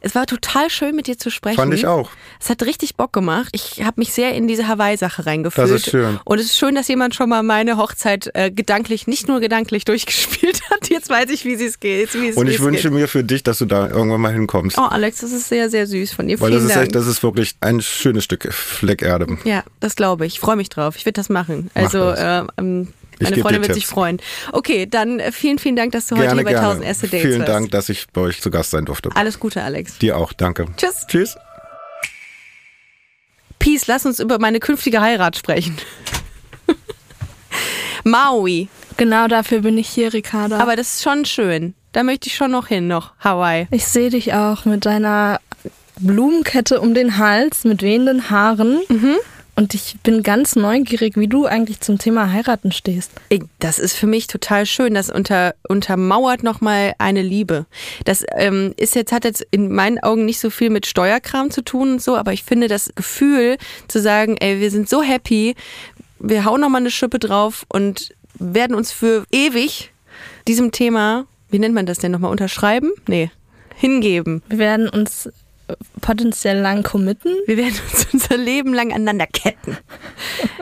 Es 0.00 0.14
war 0.14 0.26
total 0.26 0.70
schön, 0.70 0.94
mit 0.94 1.06
dir 1.06 1.18
zu 1.18 1.30
sprechen. 1.30 1.56
Fand 1.56 1.74
ich 1.74 1.86
auch. 1.86 2.10
Es 2.40 2.50
hat 2.50 2.62
richtig 2.62 2.96
Bock 2.96 3.12
gemacht. 3.12 3.48
Ich 3.52 3.82
habe 3.82 3.94
mich 3.96 4.12
sehr 4.12 4.34
in 4.34 4.46
diese 4.46 4.68
Hawaii-Sache 4.68 5.26
reingefühlt. 5.26 5.68
Das 5.68 5.74
ist 5.74 5.90
schön. 5.90 6.20
Und 6.24 6.38
es 6.38 6.46
ist 6.46 6.58
schön, 6.58 6.74
dass 6.74 6.88
jemand 6.88 7.14
schon 7.14 7.28
mal 7.28 7.42
meine 7.42 7.76
Hochzeit 7.76 8.30
äh, 8.34 8.50
gedanklich, 8.50 9.06
nicht 9.06 9.28
nur 9.28 9.40
gedanklich 9.40 9.84
durchgespielt 9.84 10.60
hat. 10.70 10.88
Jetzt 10.88 11.10
weiß 11.10 11.30
ich, 11.30 11.44
wie 11.44 11.54
es 11.54 11.80
geht. 11.80 12.14
Wie 12.14 12.28
es, 12.28 12.36
Und 12.36 12.46
ich 12.48 12.60
wünsche 12.60 12.90
geht. 12.90 12.92
mir 12.92 13.08
für 13.08 13.24
dich, 13.24 13.42
dass 13.42 13.58
du 13.58 13.64
da 13.66 13.88
irgendwann 13.88 14.20
mal 14.20 14.32
hinkommst. 14.32 14.78
Oh, 14.78 14.82
Alex, 14.82 15.20
das 15.20 15.32
ist 15.32 15.48
sehr, 15.48 15.70
sehr 15.70 15.86
süß 15.86 16.12
von 16.12 16.28
dir. 16.28 16.40
Weil 16.40 16.50
Vielen 16.50 16.62
das 16.62 16.70
ist 16.70 16.76
Dank. 16.76 16.86
echt, 16.86 16.94
das 16.94 17.06
ist 17.06 17.22
wirklich 17.22 17.56
ein 17.60 17.80
schönes 17.80 18.24
Stück 18.24 18.52
Fleck 18.52 19.02
Erde. 19.02 19.38
Ja, 19.44 19.64
das 19.80 19.96
glaube 19.96 20.26
ich. 20.26 20.34
Ich 20.34 20.40
freue 20.40 20.56
mich 20.56 20.68
drauf. 20.68 20.96
Ich 20.96 21.04
würde 21.06 21.14
das 21.14 21.28
machen. 21.28 21.70
Also 21.74 22.10
äh, 22.10 22.44
ähm, 22.56 22.88
meine 23.20 23.36
Freundin 23.36 23.62
wird 23.62 23.74
sich 23.74 23.84
Tipps. 23.84 23.94
freuen. 23.94 24.18
Okay, 24.52 24.86
dann 24.86 25.20
äh, 25.20 25.32
vielen, 25.32 25.58
vielen 25.58 25.76
Dank, 25.76 25.92
dass 25.92 26.06
du 26.06 26.16
heute 26.16 26.26
Gerne, 26.34 26.40
hier 26.42 26.44
bei 26.44 26.56
1000 26.56 26.72
gerne. 26.80 26.86
erste 26.86 27.08
Dates 27.08 27.22
Vielen 27.22 27.38
warst. 27.40 27.48
Dank, 27.52 27.70
dass 27.70 27.88
ich 27.88 28.06
bei 28.12 28.20
euch 28.20 28.40
zu 28.40 28.50
Gast 28.50 28.70
sein 28.70 28.84
durfte. 28.84 29.10
Alles 29.14 29.38
Gute, 29.40 29.62
Alex. 29.62 29.98
Dir 29.98 30.16
auch, 30.16 30.32
danke. 30.32 30.66
Tschüss. 30.76 31.06
Tschüss. 31.08 31.36
Peace, 33.58 33.86
lass 33.86 34.06
uns 34.06 34.20
über 34.20 34.38
meine 34.38 34.60
künftige 34.60 35.00
Heirat 35.00 35.36
sprechen. 35.36 35.76
Maui. 38.04 38.68
Genau 38.96 39.28
dafür 39.28 39.60
bin 39.60 39.78
ich 39.78 39.88
hier, 39.88 40.12
Ricarda. 40.12 40.58
Aber 40.58 40.74
das 40.74 40.94
ist 40.94 41.02
schon 41.02 41.24
schön. 41.24 41.74
Da 41.92 42.02
möchte 42.02 42.28
ich 42.28 42.34
schon 42.34 42.50
noch 42.50 42.66
hin, 42.66 42.88
noch 42.88 43.12
Hawaii. 43.20 43.66
ich 43.70 43.86
sehe 43.86 44.10
dich 44.10 44.34
auch 44.34 44.64
mit 44.64 44.86
deiner 44.86 45.40
Blumenkette 46.00 46.80
um 46.80 46.94
den 46.94 47.18
Hals, 47.18 47.64
mit 47.64 47.82
wehenden 47.82 48.30
Haaren. 48.30 48.80
Und 49.58 49.74
ich 49.74 49.96
bin 50.04 50.22
ganz 50.22 50.54
neugierig, 50.54 51.16
wie 51.16 51.26
du 51.26 51.44
eigentlich 51.46 51.80
zum 51.80 51.98
Thema 51.98 52.30
heiraten 52.30 52.70
stehst. 52.70 53.10
Ich- 53.28 53.42
Das 53.58 53.80
ist 53.80 53.94
für 53.96 54.06
mich 54.06 54.28
total 54.28 54.66
schön. 54.66 54.94
Das 54.94 55.10
unter, 55.10 55.56
untermauert 55.68 56.44
nochmal 56.44 56.92
eine 56.98 57.22
Liebe. 57.22 57.66
Das 58.04 58.24
ähm, 58.36 58.72
ist 58.76 58.94
jetzt, 58.94 59.10
hat 59.10 59.24
jetzt 59.24 59.44
in 59.50 59.74
meinen 59.74 59.98
Augen 59.98 60.24
nicht 60.26 60.38
so 60.38 60.50
viel 60.50 60.70
mit 60.70 60.86
Steuerkram 60.86 61.50
zu 61.50 61.62
tun 61.62 61.94
und 61.94 62.02
so, 62.02 62.16
aber 62.16 62.32
ich 62.32 62.44
finde 62.44 62.68
das 62.68 62.92
Gefühl 62.94 63.56
zu 63.88 64.00
sagen, 64.00 64.36
ey, 64.38 64.60
wir 64.60 64.70
sind 64.70 64.88
so 64.88 65.02
happy, 65.02 65.56
wir 66.20 66.44
hauen 66.44 66.60
nochmal 66.60 66.82
eine 66.82 66.92
Schippe 66.92 67.18
drauf 67.18 67.66
und 67.68 68.10
werden 68.38 68.76
uns 68.76 68.92
für 68.92 69.24
ewig 69.32 69.90
diesem 70.46 70.70
Thema, 70.70 71.26
wie 71.50 71.58
nennt 71.58 71.74
man 71.74 71.84
das 71.86 71.98
denn 71.98 72.12
nochmal, 72.12 72.30
unterschreiben? 72.30 72.92
Nee, 73.08 73.32
hingeben. 73.74 74.40
Wir 74.48 74.58
werden 74.58 74.88
uns 74.88 75.28
potenziell 76.00 76.60
lang 76.60 76.82
committen. 76.82 77.32
Wir 77.46 77.56
werden 77.56 77.74
uns 77.92 78.06
unser 78.12 78.36
Leben 78.36 78.72
lang 78.74 78.92
aneinander 78.92 79.26
ketten. 79.26 79.76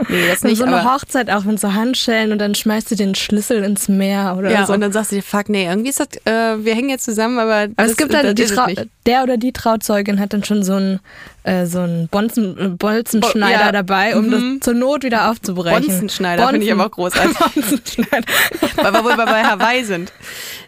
Nee, 0.08 0.28
das 0.28 0.42
nicht, 0.42 0.58
so 0.58 0.64
eine 0.64 0.84
Hochzeit 0.84 1.30
auch 1.30 1.44
mit 1.44 1.60
so 1.60 1.74
Handschellen 1.74 2.32
und 2.32 2.38
dann 2.38 2.54
schmeißt 2.54 2.90
du 2.90 2.96
den 2.96 3.14
Schlüssel 3.14 3.62
ins 3.64 3.88
Meer 3.88 4.36
oder 4.38 4.50
ja, 4.50 4.66
so. 4.66 4.72
und 4.72 4.80
dann 4.80 4.92
sagst 4.92 5.12
du 5.12 5.16
dir, 5.16 5.22
fuck, 5.22 5.48
nee, 5.48 5.66
irgendwie 5.66 5.90
ist 5.90 6.00
das, 6.00 6.08
äh, 6.24 6.64
wir 6.64 6.74
hängen 6.74 6.90
jetzt 6.90 7.04
zusammen, 7.04 7.38
aber, 7.38 7.54
Aber 7.54 7.72
das, 7.76 7.92
es 7.92 7.96
gibt 7.96 8.14
halt, 8.14 8.38
die 8.38 8.44
Trau. 8.44 8.66
Der 9.06 9.22
oder 9.22 9.36
die 9.36 9.52
Trauzeugin 9.52 10.20
hat 10.20 10.32
dann 10.32 10.44
schon 10.44 10.62
so 10.62 10.74
einen, 10.74 11.00
äh, 11.44 11.66
so 11.66 11.80
einen 11.80 12.08
Bonzen, 12.08 12.58
äh, 12.58 12.68
Bolzenschneider 12.68 13.60
Oh, 13.60 13.66
ja. 13.66 13.72
dabei, 13.72 14.16
um 14.16 14.30
das 14.30 14.42
zur 14.60 14.74
Not 14.74 15.04
wieder 15.04 15.30
aufzubrechen. 15.30 15.86
Bonzenschneider 15.86 16.48
finde 16.48 16.66
ich 16.66 16.72
aber 16.72 16.86
auch 16.86 16.90
großartig. 16.90 17.36
Bonzenschneider. 17.54 18.26
weil 18.76 18.92
wir 18.92 19.04
wohl 19.04 19.16
bei 19.16 19.44
Hawaii 19.44 19.84
sind. 19.84 20.12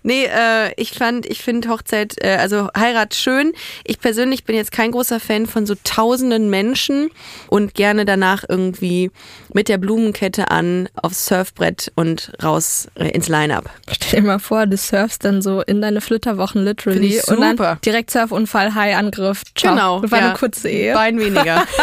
Nee, 0.02 0.24
äh, 0.24 0.72
ich 0.76 0.92
fand, 0.92 1.26
ich 1.26 1.42
finde 1.42 1.68
Hochzeit, 1.68 2.14
äh, 2.22 2.36
also 2.36 2.68
Heirat 2.76 3.14
schön. 3.14 3.52
Ich 3.84 4.00
persönlich 4.00 4.44
bin 4.44 4.56
jetzt 4.56 4.72
kein 4.72 4.92
großer 4.92 5.20
Fan 5.20 5.46
von 5.46 5.66
so 5.66 5.74
tausenden 5.84 6.50
Menschen 6.50 7.10
und 7.48 7.74
gerne 7.74 8.04
danach 8.04 8.44
irgendwie 8.48 9.10
mit 9.52 9.68
der 9.68 9.78
Blumenkette 9.78 10.50
an 10.50 10.88
aufs 10.94 11.26
Surfbrett 11.26 11.92
und 11.94 12.32
raus 12.42 12.88
äh, 12.94 13.08
ins 13.08 13.28
Line-Up. 13.28 13.68
Stell 13.90 14.20
dir 14.20 14.26
mal 14.26 14.38
vor, 14.38 14.66
du 14.66 14.76
surfst 14.76 15.24
dann 15.24 15.42
so 15.42 15.62
in 15.62 15.80
deine 15.80 16.00
Flitterwochen 16.00 16.64
literally 16.64 17.20
und 17.26 17.40
dann 17.40 17.56
super. 17.56 17.78
direkt 17.84 18.10
Surfunfall, 18.28 18.74
Hai-Angriff. 18.74 19.42
Ciao. 19.54 19.74
Genau. 19.74 20.00
Das 20.00 20.10
war 20.10 20.18
ja. 20.18 20.24
eine 20.26 20.34
kurze 20.34 20.68
Ehe. 20.68 20.94
Bein 20.94 21.18
weniger. 21.18 21.64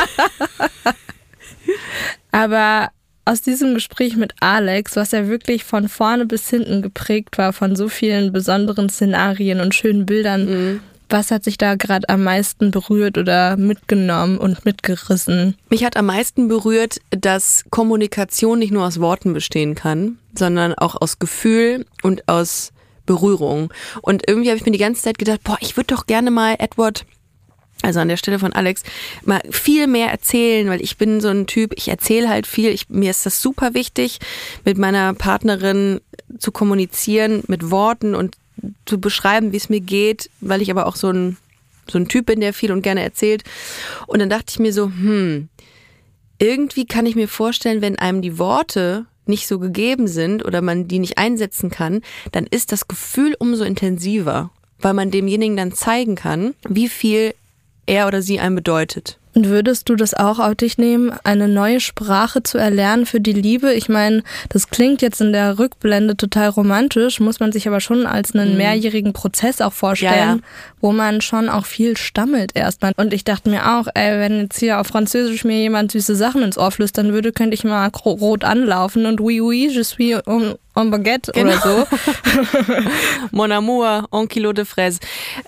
Aber 2.32 2.90
aus 3.26 3.42
diesem 3.42 3.74
Gespräch 3.74 4.16
mit 4.16 4.34
Alex, 4.40 4.96
was 4.96 5.12
ja 5.12 5.28
wirklich 5.28 5.64
von 5.64 5.90
vorne 5.90 6.26
bis 6.26 6.50
hinten 6.50 6.82
geprägt 6.82 7.38
war 7.38 7.54
von 7.54 7.76
so 7.76 7.90
vielen 7.90 8.32
besonderen 8.32 8.90
Szenarien 8.90 9.62
und 9.62 9.74
schönen 9.74 10.06
Bildern, 10.06 10.46
Mhm. 10.46 10.80
was 11.10 11.32
hat 11.32 11.44
sich 11.44 11.58
da 11.58 11.76
gerade 11.76 12.08
am 12.10 12.24
meisten 12.24 12.72
berührt 12.72 13.18
oder 13.18 13.58
mitgenommen 13.58 14.38
und 14.38 14.66
mitgerissen? 14.66 15.56
Mich 15.70 15.84
hat 15.84 15.98
am 15.98 16.06
meisten 16.08 16.48
berührt, 16.48 16.98
dass 17.10 17.64
Kommunikation 17.72 18.60
nicht 18.60 18.72
nur 18.72 18.86
aus 18.86 19.00
Worten 19.00 19.34
bestehen 19.34 19.74
kann, 19.74 20.20
sondern 20.38 20.76
auch 20.76 21.02
aus 21.02 21.18
Gefühl 21.18 21.86
und 22.04 22.28
aus 22.28 22.74
Berührung. 23.06 23.74
Und 24.02 24.24
irgendwie 24.28 24.50
habe 24.50 24.58
ich 24.58 24.66
mir 24.66 24.72
die 24.72 24.78
ganze 24.78 25.04
Zeit 25.04 25.18
gedacht, 25.18 25.42
boah, 25.44 25.58
ich 25.62 25.78
würde 25.78 25.94
doch 25.94 26.06
gerne 26.08 26.32
mal 26.32 26.56
Edward 26.60 27.06
also 27.82 28.00
an 28.00 28.08
der 28.08 28.18
Stelle 28.18 28.40
von 28.40 28.54
Alex, 28.54 28.84
mal 29.24 29.42
viel 29.52 29.88
mehr 29.88 30.10
erzählen, 30.10 30.68
weil 30.70 30.82
ich 30.82 30.98
bin 30.98 31.22
so 31.22 31.28
ein 31.28 31.46
Typ, 31.46 31.74
ich 31.76 31.88
erzähle 31.88 32.30
halt 32.30 32.48
viel. 32.48 32.70
Ich, 32.70 32.90
mir 32.90 33.12
ist 33.12 33.26
das 33.26 33.42
super 33.42 33.74
wichtig, 33.74 34.20
mit 34.64 34.78
meiner 34.78 35.14
Partnerin 35.14 36.02
zu 36.40 36.52
kommunizieren, 36.52 37.44
mit 37.48 37.70
Worten 37.70 38.16
und 38.16 38.36
zu 38.86 39.00
beschreiben, 39.00 39.52
wie 39.52 39.58
es 39.58 39.70
mir 39.70 39.82
geht, 39.82 40.30
weil 40.42 40.62
ich 40.62 40.72
aber 40.72 40.88
auch 40.88 40.96
so 40.96 41.10
ein, 41.10 41.38
so 41.88 42.00
ein 42.00 42.08
Typ 42.08 42.28
bin, 42.28 42.40
der 42.40 42.54
viel 42.54 42.72
und 42.72 42.82
gerne 42.82 43.04
erzählt. 43.04 43.44
Und 44.08 44.20
dann 44.20 44.30
dachte 44.30 44.46
ich 44.50 44.60
mir 44.60 44.74
so, 44.74 44.86
hm, 44.86 45.50
irgendwie 46.40 46.86
kann 46.86 47.06
ich 47.06 47.16
mir 47.16 47.28
vorstellen, 47.28 47.82
wenn 47.82 48.00
einem 48.00 48.22
die 48.22 48.40
Worte 48.40 49.06
nicht 49.28 49.48
so 49.48 49.60
gegeben 49.60 50.08
sind 50.08 50.46
oder 50.46 50.62
man 50.62 50.88
die 50.88 51.00
nicht 51.00 51.18
einsetzen 51.18 51.70
kann, 51.70 52.02
dann 52.32 52.46
ist 52.46 52.72
das 52.72 52.88
Gefühl 52.88 53.36
umso 53.40 53.64
intensiver, 53.64 54.52
weil 54.80 54.94
man 54.94 55.12
demjenigen 55.12 55.58
dann 55.58 55.74
zeigen 55.74 56.16
kann, 56.16 56.54
wie 56.68 56.90
viel 56.90 57.34
er 57.86 58.08
oder 58.08 58.22
sie 58.22 58.40
einem 58.40 58.56
bedeutet. 58.56 59.20
Und 59.36 59.50
würdest 59.50 59.90
du 59.90 59.96
das 59.96 60.14
auch 60.14 60.40
auf 60.40 60.56
dich 60.56 60.78
nehmen, 60.78 61.12
eine 61.26 61.48
neue 61.50 61.82
Sprache 61.82 62.42
zu 62.42 62.58
erlernen 62.58 63.06
für 63.06 63.20
die 63.20 63.34
Liebe? 63.34 63.74
Ich 63.74 63.90
meine, 63.90 64.24
das 64.48 64.70
klingt 64.70 65.02
jetzt 65.02 65.20
in 65.20 65.34
der 65.34 65.60
Rückblende 65.60 66.16
total 66.16 66.48
romantisch, 66.50 67.20
muss 67.20 67.42
man 67.42 67.52
sich 67.52 67.68
aber 67.68 67.82
schon 67.82 68.06
als 68.08 68.34
einen 68.34 68.56
mehrjährigen 68.56 69.12
Prozess 69.12 69.60
auch 69.60 69.74
vorstellen, 69.74 70.06
Mhm. 70.16 70.20
Ja, 70.20 70.36
ja. 70.36 70.40
wo 70.80 70.92
man 70.94 71.20
schon 71.20 71.50
auch 71.50 71.66
viel 71.66 71.98
stammelt 71.98 72.52
erstmal. 72.56 72.94
Und 72.96 73.14
ich 73.14 73.26
dachte 73.26 73.50
mir 73.50 73.78
auch, 73.78 73.88
ey, 73.94 74.20
wenn 74.20 74.40
jetzt 74.40 74.60
hier 74.60 74.80
auf 74.80 74.88
Französisch 74.88 75.44
mir 75.44 75.60
jemand 75.60 75.92
süße 75.92 76.16
Sachen 76.16 76.42
ins 76.42 76.58
Ohr 76.58 76.72
flüstern 76.72 77.12
würde, 77.12 77.34
könnte 77.34 77.56
ich 77.56 77.66
mal 77.66 77.88
rot 78.06 78.46
anlaufen 78.46 79.06
und 79.06 79.20
oui, 79.20 79.42
oui, 79.42 79.68
je 79.70 79.84
suis 79.84 80.16
en, 80.26 80.56
en 80.76 80.90
baguette 80.92 81.32
Genau. 81.34 81.52
oder 81.52 81.60
so. 81.62 81.88
Mon 83.32 83.52
amour, 83.52 84.08
un 84.12 84.28
kilo 84.28 84.54
de 84.54 84.64
fraise. 84.66 85.00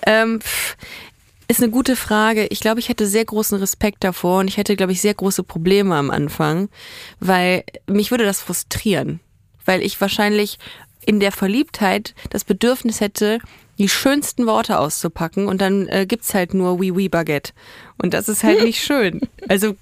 Ähm, 0.04 0.40
ist 1.48 1.62
eine 1.62 1.70
gute 1.70 1.96
Frage. 1.96 2.46
Ich 2.50 2.60
glaube, 2.60 2.78
ich 2.80 2.88
hätte 2.88 3.06
sehr 3.06 3.24
großen 3.24 3.58
Respekt 3.58 4.04
davor 4.04 4.40
und 4.40 4.48
ich 4.48 4.56
hätte, 4.58 4.76
glaube 4.76 4.92
ich, 4.92 5.00
sehr 5.00 5.14
große 5.14 5.42
Probleme 5.42 5.94
am 5.96 6.10
Anfang, 6.10 6.68
weil 7.20 7.64
mich 7.86 8.10
würde 8.10 8.24
das 8.24 8.40
frustrieren, 8.40 9.20
weil 9.64 9.82
ich 9.82 10.00
wahrscheinlich 10.00 10.58
in 11.06 11.20
der 11.20 11.32
Verliebtheit 11.32 12.14
das 12.30 12.44
Bedürfnis 12.44 13.00
hätte, 13.00 13.38
die 13.78 13.88
schönsten 13.88 14.44
Worte 14.46 14.78
auszupacken 14.78 15.46
und 15.46 15.60
dann 15.60 15.86
äh, 15.88 16.04
gibt's 16.06 16.34
halt 16.34 16.52
nur 16.52 16.78
oui 16.80 16.90
oui 16.90 17.08
Baguette 17.08 17.52
und 18.02 18.12
das 18.12 18.28
ist 18.28 18.44
halt 18.44 18.62
nicht 18.64 18.82
schön. 18.84 19.20
Also 19.48 19.74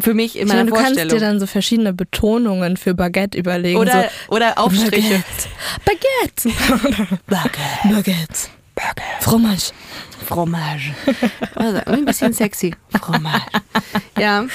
für 0.00 0.14
mich 0.14 0.36
in 0.36 0.42
Ich 0.42 0.48
meiner 0.48 0.60
meine, 0.64 0.70
du 0.70 0.76
kannst 0.76 0.88
Vorstellung. 0.98 1.18
dir 1.18 1.20
dann 1.24 1.40
so 1.40 1.46
verschiedene 1.46 1.92
Betonungen 1.92 2.76
für 2.76 2.94
Baguette 2.94 3.36
überlegen. 3.38 3.78
oder, 3.78 4.08
so, 4.28 4.34
oder 4.34 4.58
Aufstriche. 4.58 5.22
Baguette. 5.84 6.48
Baguette. 6.48 7.18
Baguette. 7.84 8.48
Fromage. 9.20 9.72
Fromage. 10.26 10.94
Also, 11.54 11.80
ein 11.86 12.04
bisschen 12.04 12.32
sexy. 12.32 12.74
Fromage. 13.00 13.42
Ja. 14.18 14.46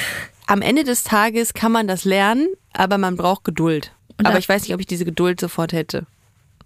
Am 0.47 0.61
Ende 0.61 0.83
des 0.83 1.03
Tages 1.03 1.53
kann 1.53 1.71
man 1.71 1.87
das 1.87 2.05
lernen, 2.05 2.47
aber 2.73 2.97
man 2.97 3.15
braucht 3.15 3.43
Geduld. 3.43 3.91
Und 4.17 4.25
aber 4.25 4.37
ich 4.37 4.47
weiß 4.47 4.63
nicht, 4.63 4.73
ob 4.73 4.79
ich 4.79 4.87
diese 4.87 5.05
Geduld 5.05 5.39
sofort 5.39 5.73
hätte. 5.73 6.05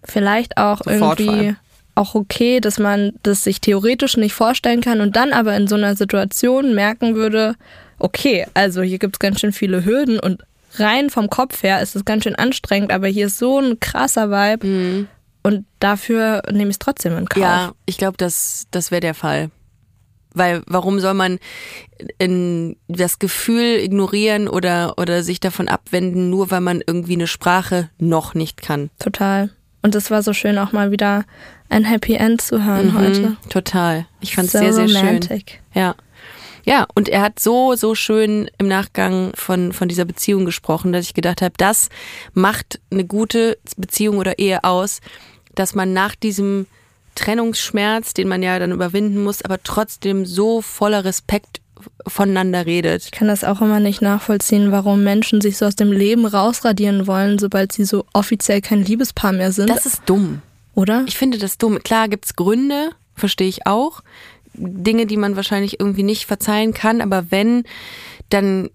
Vielleicht 0.04 0.56
auch 0.56 0.78
Sofort 0.84 1.20
irgendwie 1.20 1.56
auch 1.94 2.14
okay, 2.14 2.60
dass 2.60 2.78
man 2.78 3.12
das 3.22 3.44
sich 3.44 3.60
theoretisch 3.60 4.16
nicht 4.16 4.32
vorstellen 4.32 4.80
kann 4.80 5.00
und 5.00 5.16
dann 5.16 5.32
aber 5.32 5.56
in 5.56 5.66
so 5.66 5.74
einer 5.74 5.96
Situation 5.96 6.74
merken 6.74 7.14
würde, 7.14 7.56
okay, 7.98 8.46
also 8.54 8.82
hier 8.82 8.98
gibt 8.98 9.16
es 9.16 9.18
ganz 9.18 9.40
schön 9.40 9.52
viele 9.52 9.84
Hürden 9.84 10.18
und 10.18 10.42
rein 10.74 11.10
vom 11.10 11.28
Kopf 11.28 11.62
her 11.62 11.82
ist 11.82 11.96
es 11.96 12.04
ganz 12.04 12.24
schön 12.24 12.36
anstrengend, 12.36 12.92
aber 12.92 13.08
hier 13.08 13.26
ist 13.26 13.38
so 13.38 13.58
ein 13.58 13.80
krasser 13.80 14.30
Vibe 14.30 15.06
und 15.42 15.64
dafür 15.78 16.42
nehme 16.50 16.70
ich 16.70 16.74
es 16.74 16.78
trotzdem 16.78 17.16
in 17.16 17.28
Kauf. 17.28 17.42
Ja, 17.42 17.72
ich 17.86 17.96
glaube, 17.98 18.16
das, 18.16 18.66
das 18.70 18.90
wäre 18.90 19.00
der 19.00 19.14
Fall. 19.14 19.50
Weil 20.32 20.62
warum 20.66 21.00
soll 21.00 21.14
man 21.14 21.38
in 22.18 22.76
das 22.86 23.18
Gefühl 23.18 23.80
ignorieren 23.80 24.46
oder, 24.48 24.94
oder 24.96 25.22
sich 25.24 25.40
davon 25.40 25.68
abwenden, 25.68 26.30
nur 26.30 26.50
weil 26.52 26.60
man 26.60 26.82
irgendwie 26.86 27.14
eine 27.14 27.26
Sprache 27.26 27.90
noch 27.98 28.34
nicht 28.34 28.62
kann? 28.62 28.90
Total. 29.00 29.50
Und 29.82 29.94
es 29.94 30.10
war 30.10 30.22
so 30.22 30.32
schön 30.32 30.58
auch 30.58 30.72
mal 30.72 30.90
wieder 30.92 31.24
ein 31.68 31.84
Happy 31.84 32.14
End 32.14 32.40
zu 32.42 32.64
hören 32.64 32.96
heute. 32.96 33.20
Mhm, 33.30 33.36
total. 33.48 34.06
Ich 34.20 34.34
fand 34.34 34.46
es 34.46 34.52
So 34.52 34.58
sehr, 34.58 34.72
sehr 34.72 34.88
schön. 34.88 34.96
romantic. 34.98 35.60
Ja. 35.74 35.94
Ja, 36.66 36.86
und 36.94 37.08
er 37.08 37.22
hat 37.22 37.40
so, 37.40 37.74
so 37.74 37.94
schön 37.94 38.50
im 38.58 38.68
Nachgang 38.68 39.32
von, 39.34 39.72
von 39.72 39.88
dieser 39.88 40.04
Beziehung 40.04 40.44
gesprochen, 40.44 40.92
dass 40.92 41.06
ich 41.06 41.14
gedacht 41.14 41.40
habe, 41.40 41.54
das 41.56 41.88
macht 42.34 42.80
eine 42.90 43.06
gute 43.06 43.56
Beziehung 43.78 44.18
oder 44.18 44.38
Ehe 44.38 44.62
aus, 44.62 45.00
dass 45.60 45.74
man 45.74 45.92
nach 45.92 46.14
diesem 46.14 46.66
Trennungsschmerz, 47.14 48.14
den 48.14 48.28
man 48.28 48.42
ja 48.42 48.58
dann 48.58 48.72
überwinden 48.72 49.22
muss, 49.22 49.42
aber 49.42 49.62
trotzdem 49.62 50.24
so 50.24 50.62
voller 50.62 51.04
Respekt 51.04 51.60
voneinander 52.06 52.64
redet. 52.66 53.04
Ich 53.04 53.10
kann 53.10 53.28
das 53.28 53.44
auch 53.44 53.60
immer 53.60 53.78
nicht 53.78 54.00
nachvollziehen, 54.00 54.72
warum 54.72 55.04
Menschen 55.04 55.40
sich 55.40 55.58
so 55.58 55.66
aus 55.66 55.76
dem 55.76 55.92
Leben 55.92 56.24
rausradieren 56.24 57.06
wollen, 57.06 57.38
sobald 57.38 57.72
sie 57.72 57.84
so 57.84 58.06
offiziell 58.12 58.62
kein 58.62 58.82
Liebespaar 58.82 59.32
mehr 59.32 59.52
sind. 59.52 59.68
Das 59.68 59.86
ist 59.86 60.02
dumm. 60.06 60.40
oder? 60.74 61.04
Ich 61.06 61.18
finde 61.18 61.38
das 61.38 61.58
dumm. 61.58 61.82
Klar 61.82 62.08
gibt's 62.08 62.36
Gründe, 62.36 62.90
verstehe 63.14 63.48
ich 63.48 63.66
auch. 63.66 64.02
Dinge, 64.54 65.06
die 65.06 65.16
man 65.16 65.36
wahrscheinlich 65.36 65.78
irgendwie 65.78 66.02
nicht 66.02 66.26
verzeihen 66.26 66.72
kann, 66.72 67.00
aber 67.00 67.30
wenn, 67.30 67.64
dann 68.30 68.70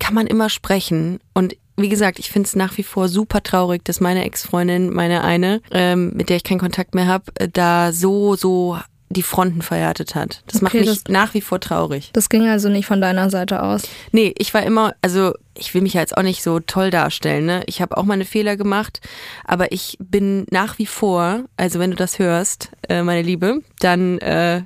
kann 0.00 0.14
man 0.14 0.26
immer 0.26 0.50
sprechen. 0.50 1.20
Und 1.32 1.56
wie 1.76 1.88
gesagt, 1.88 2.18
ich 2.18 2.30
finde 2.30 2.46
es 2.46 2.56
nach 2.56 2.76
wie 2.78 2.82
vor 2.82 3.08
super 3.08 3.42
traurig, 3.42 3.84
dass 3.84 4.00
meine 4.00 4.24
Ex-Freundin, 4.24 4.90
meine 4.92 5.24
eine, 5.24 5.60
ähm, 5.70 6.12
mit 6.14 6.28
der 6.28 6.36
ich 6.36 6.44
keinen 6.44 6.60
Kontakt 6.60 6.94
mehr 6.94 7.06
habe, 7.06 7.24
da 7.52 7.92
so, 7.92 8.36
so 8.36 8.78
die 9.10 9.22
Fronten 9.22 9.62
verhärtet 9.62 10.14
hat. 10.16 10.42
Das 10.48 10.60
macht 10.60 10.74
Okay, 10.74 10.80
mich 10.86 11.02
das- 11.04 11.12
nach 11.12 11.34
wie 11.34 11.40
vor 11.40 11.60
traurig. 11.60 12.10
Das 12.14 12.28
ging 12.28 12.48
also 12.48 12.68
nicht 12.68 12.86
von 12.86 13.00
deiner 13.00 13.30
Seite 13.30 13.62
aus. 13.62 13.82
Nee, 14.12 14.34
ich 14.38 14.52
war 14.54 14.62
immer, 14.64 14.94
also 15.02 15.34
ich 15.56 15.72
will 15.74 15.82
mich 15.82 15.94
ja 15.94 16.00
jetzt 16.00 16.16
auch 16.16 16.22
nicht 16.22 16.42
so 16.42 16.58
toll 16.58 16.90
darstellen, 16.90 17.46
ne? 17.46 17.62
Ich 17.66 17.80
habe 17.80 17.96
auch 17.96 18.02
meine 18.04 18.24
Fehler 18.24 18.56
gemacht, 18.56 19.00
aber 19.44 19.70
ich 19.70 19.96
bin 20.00 20.46
nach 20.50 20.78
wie 20.78 20.86
vor, 20.86 21.44
also 21.56 21.78
wenn 21.78 21.90
du 21.90 21.96
das 21.96 22.18
hörst, 22.18 22.70
äh, 22.88 23.02
meine 23.02 23.22
Liebe, 23.22 23.60
dann 23.78 24.18
äh, 24.18 24.62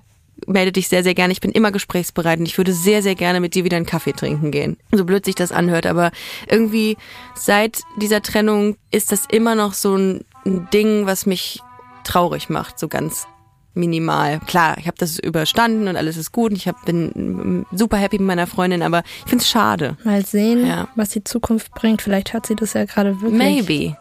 melde 0.49 0.73
dich 0.73 0.89
sehr, 0.89 1.03
sehr 1.03 1.15
gerne. 1.15 1.33
Ich 1.33 1.41
bin 1.41 1.53
immer 1.53 1.71
gesprächsbereit 1.71 2.39
und 2.41 2.47
ich 2.47 2.59
würde 2.59 2.73
sehr, 2.73 3.03
sehr 3.03 3.15
gerne 3.15 3.41
mit 3.41 3.55
dir 3.55 3.65
wieder 3.65 3.77
einen 3.77 3.87
Kaffee 3.87 4.13
trinken 4.13 4.51
gehen. 4.51 4.77
So 4.93 5.05
blöd 5.05 5.25
sich 5.25 5.35
das 5.35 5.53
anhört, 5.53 5.87
aber 5.87 6.11
irgendwie 6.49 6.97
seit 7.35 7.83
dieser 8.01 8.23
Trennung 8.23 8.77
ist 8.91 9.13
das 9.13 9.25
immer 9.31 9.55
noch 9.55 9.75
so 9.75 9.97
ein, 9.97 10.25
Ding, 10.73 11.05
was 11.05 11.27
mich 11.27 11.61
traurig 12.05 12.49
macht, 12.49 12.79
so 12.79 12.89
ganz 12.89 13.27
minimal. 13.75 14.41
Klar, 14.47 14.77
ich 14.79 14.87
habe 14.87 14.97
das 14.99 15.19
überstanden 15.19 15.89
und 15.89 15.97
alles 15.97 16.17
ist 16.17 16.33
gut 16.33 16.53
und 16.53 16.57
ich 16.57 16.67
hab, 16.67 16.85
bin 16.87 17.67
super 17.71 17.99
happy 17.99 18.19
mit 18.19 18.27
meiner 18.29 18.47
Freundin, 18.47 18.83
aber 18.83 19.03
ich 19.25 19.31
find's 19.31 19.49
schade. 19.49 19.97
Mal 20.05 20.25
sehen, 20.25 20.67
Ja. 20.67 20.89
was 20.97 21.11
die 21.11 21.23
Zukunft 21.23 21.73
bringt. 21.75 22.01
Vielleicht 22.01 22.33
hört 22.33 22.47
sie 22.47 22.57
das 22.57 22.73
ja 22.73 22.87
gerade 22.87 23.21
wirklich. 23.21 23.39
Maybe. 23.67 23.97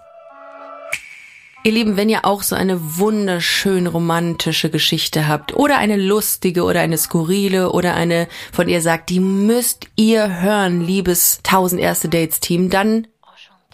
Ihr 1.63 1.73
Lieben, 1.73 1.97
wenn 1.97 2.07
ihr 2.07 2.23
auch 2.23 2.43
so 2.43 2.55
eine 2.55 2.97
wunderschön 2.97 3.87
romantische 3.87 4.69
Geschichte 4.69 5.27
habt 5.27 5.53
oder 5.53 5.77
eine 5.77 5.97
lustige 5.97 6.63
oder 6.63 6.79
eine 6.79 6.97
skurrile 6.97 7.71
oder 7.71 7.93
eine, 7.95 8.27
von 8.53 8.69
ihr 8.69 8.81
sagt, 8.81 9.09
die 9.09 9.19
müsst 9.19 9.87
ihr 9.95 10.41
hören, 10.41 10.81
liebes 10.81 11.39
1000 11.43 11.81
erste 11.81 12.09
Dates 12.09 12.39
Team, 12.39 12.69
dann 12.69 13.07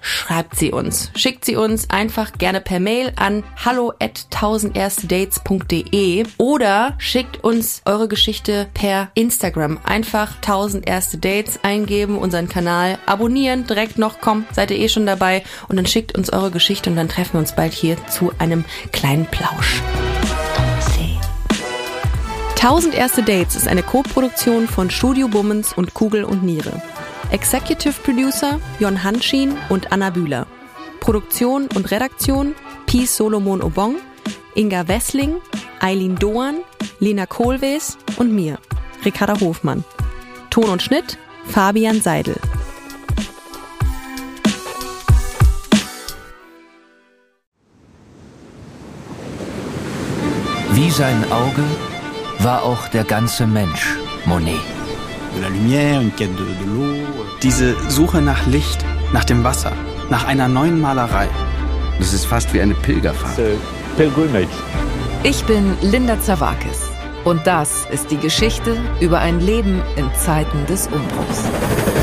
schreibt 0.03 0.55
sie 0.55 0.71
uns. 0.71 1.09
Schickt 1.15 1.45
sie 1.45 1.55
uns 1.55 1.89
einfach 1.89 2.33
gerne 2.33 2.61
per 2.61 2.79
Mail 2.79 3.11
an 3.15 3.43
hallo 3.65 3.93
at 3.99 4.27
1000erstedates.de 4.31 6.25
oder 6.37 6.93
schickt 6.99 7.43
uns 7.43 7.81
eure 7.85 8.07
Geschichte 8.07 8.67
per 8.75 9.09
Instagram. 9.15 9.79
Einfach 9.83 10.35
1000 10.35 10.87
erste 10.87 11.17
Dates 11.17 11.59
eingeben, 11.63 12.19
unseren 12.19 12.47
Kanal 12.49 12.99
abonnieren, 13.07 13.65
direkt 13.65 13.97
noch, 13.97 14.19
komm, 14.21 14.45
seid 14.51 14.69
ihr 14.69 14.77
eh 14.77 14.89
schon 14.89 15.07
dabei 15.07 15.43
und 15.69 15.77
dann 15.77 15.87
schickt 15.87 16.15
uns 16.15 16.31
eure 16.31 16.51
Geschichte 16.51 16.91
und 16.91 16.97
dann 16.97 17.09
treffen 17.09 17.33
wir 17.33 17.39
uns 17.39 17.55
bald 17.55 17.73
hier 17.73 17.97
zu 18.07 18.31
einem 18.37 18.65
kleinen 18.91 19.25
Plausch. 19.25 19.81
1000 22.63 22.95
erste 22.95 23.23
Dates 23.23 23.57
ist 23.57 23.67
eine 23.67 23.83
Co-Produktion 23.83 24.69
von 24.69 24.89
Studio 24.89 25.27
Bummens 25.27 25.73
und 25.73 25.93
Kugel 25.93 26.23
und 26.23 26.43
Niere. 26.43 26.81
Executive 27.33 27.99
Producer 28.03 28.59
Jon 28.79 29.03
Hanschin 29.03 29.57
und 29.69 29.91
Anna 29.91 30.11
Bühler. 30.11 30.45
Produktion 30.99 31.67
und 31.75 31.89
Redaktion 31.89 32.53
Pi 32.85 33.07
Solomon 33.07 33.63
Obong, 33.63 33.95
Inga 34.53 34.87
Wessling, 34.87 35.37
Eileen 35.81 36.15
Doan, 36.15 36.59
Lena 36.99 37.25
Kohlwees 37.25 37.97
und 38.17 38.31
mir, 38.31 38.59
Ricarda 39.03 39.39
Hofmann. 39.39 39.83
Ton 40.51 40.69
und 40.69 40.83
Schnitt 40.83 41.17
Fabian 41.47 42.01
Seidel. 42.01 42.35
Wie 50.73 50.91
sein 50.91 51.31
Auge 51.31 51.63
war 52.39 52.61
auch 52.61 52.87
der 52.89 53.03
ganze 53.03 53.47
Mensch 53.47 53.97
Monet. 54.25 54.82
De 55.35 55.41
la 55.41 55.49
lumière, 55.49 56.01
une 56.01 56.11
quête 56.11 56.35
de, 56.35 56.43
de 56.43 56.65
l'eau. 56.73 56.95
Diese 57.41 57.75
Suche 57.89 58.21
nach 58.21 58.45
Licht, 58.47 58.83
nach 59.13 59.25
dem 59.25 59.43
Wasser, 59.43 59.71
nach 60.09 60.25
einer 60.25 60.47
neuen 60.47 60.79
Malerei. 60.81 61.27
Das 61.99 62.13
ist 62.13 62.25
fast 62.25 62.53
wie 62.53 62.61
eine 62.61 62.73
Pilgerfahrt. 62.73 63.39
Ich 65.23 65.43
bin 65.45 65.77
Linda 65.81 66.19
Zawakis 66.19 66.89
und 67.23 67.45
das 67.45 67.85
ist 67.91 68.11
die 68.11 68.17
Geschichte 68.17 68.77
über 68.99 69.19
ein 69.19 69.39
Leben 69.39 69.81
in 69.95 70.09
Zeiten 70.15 70.65
des 70.65 70.87
Umbruchs. 70.87 72.02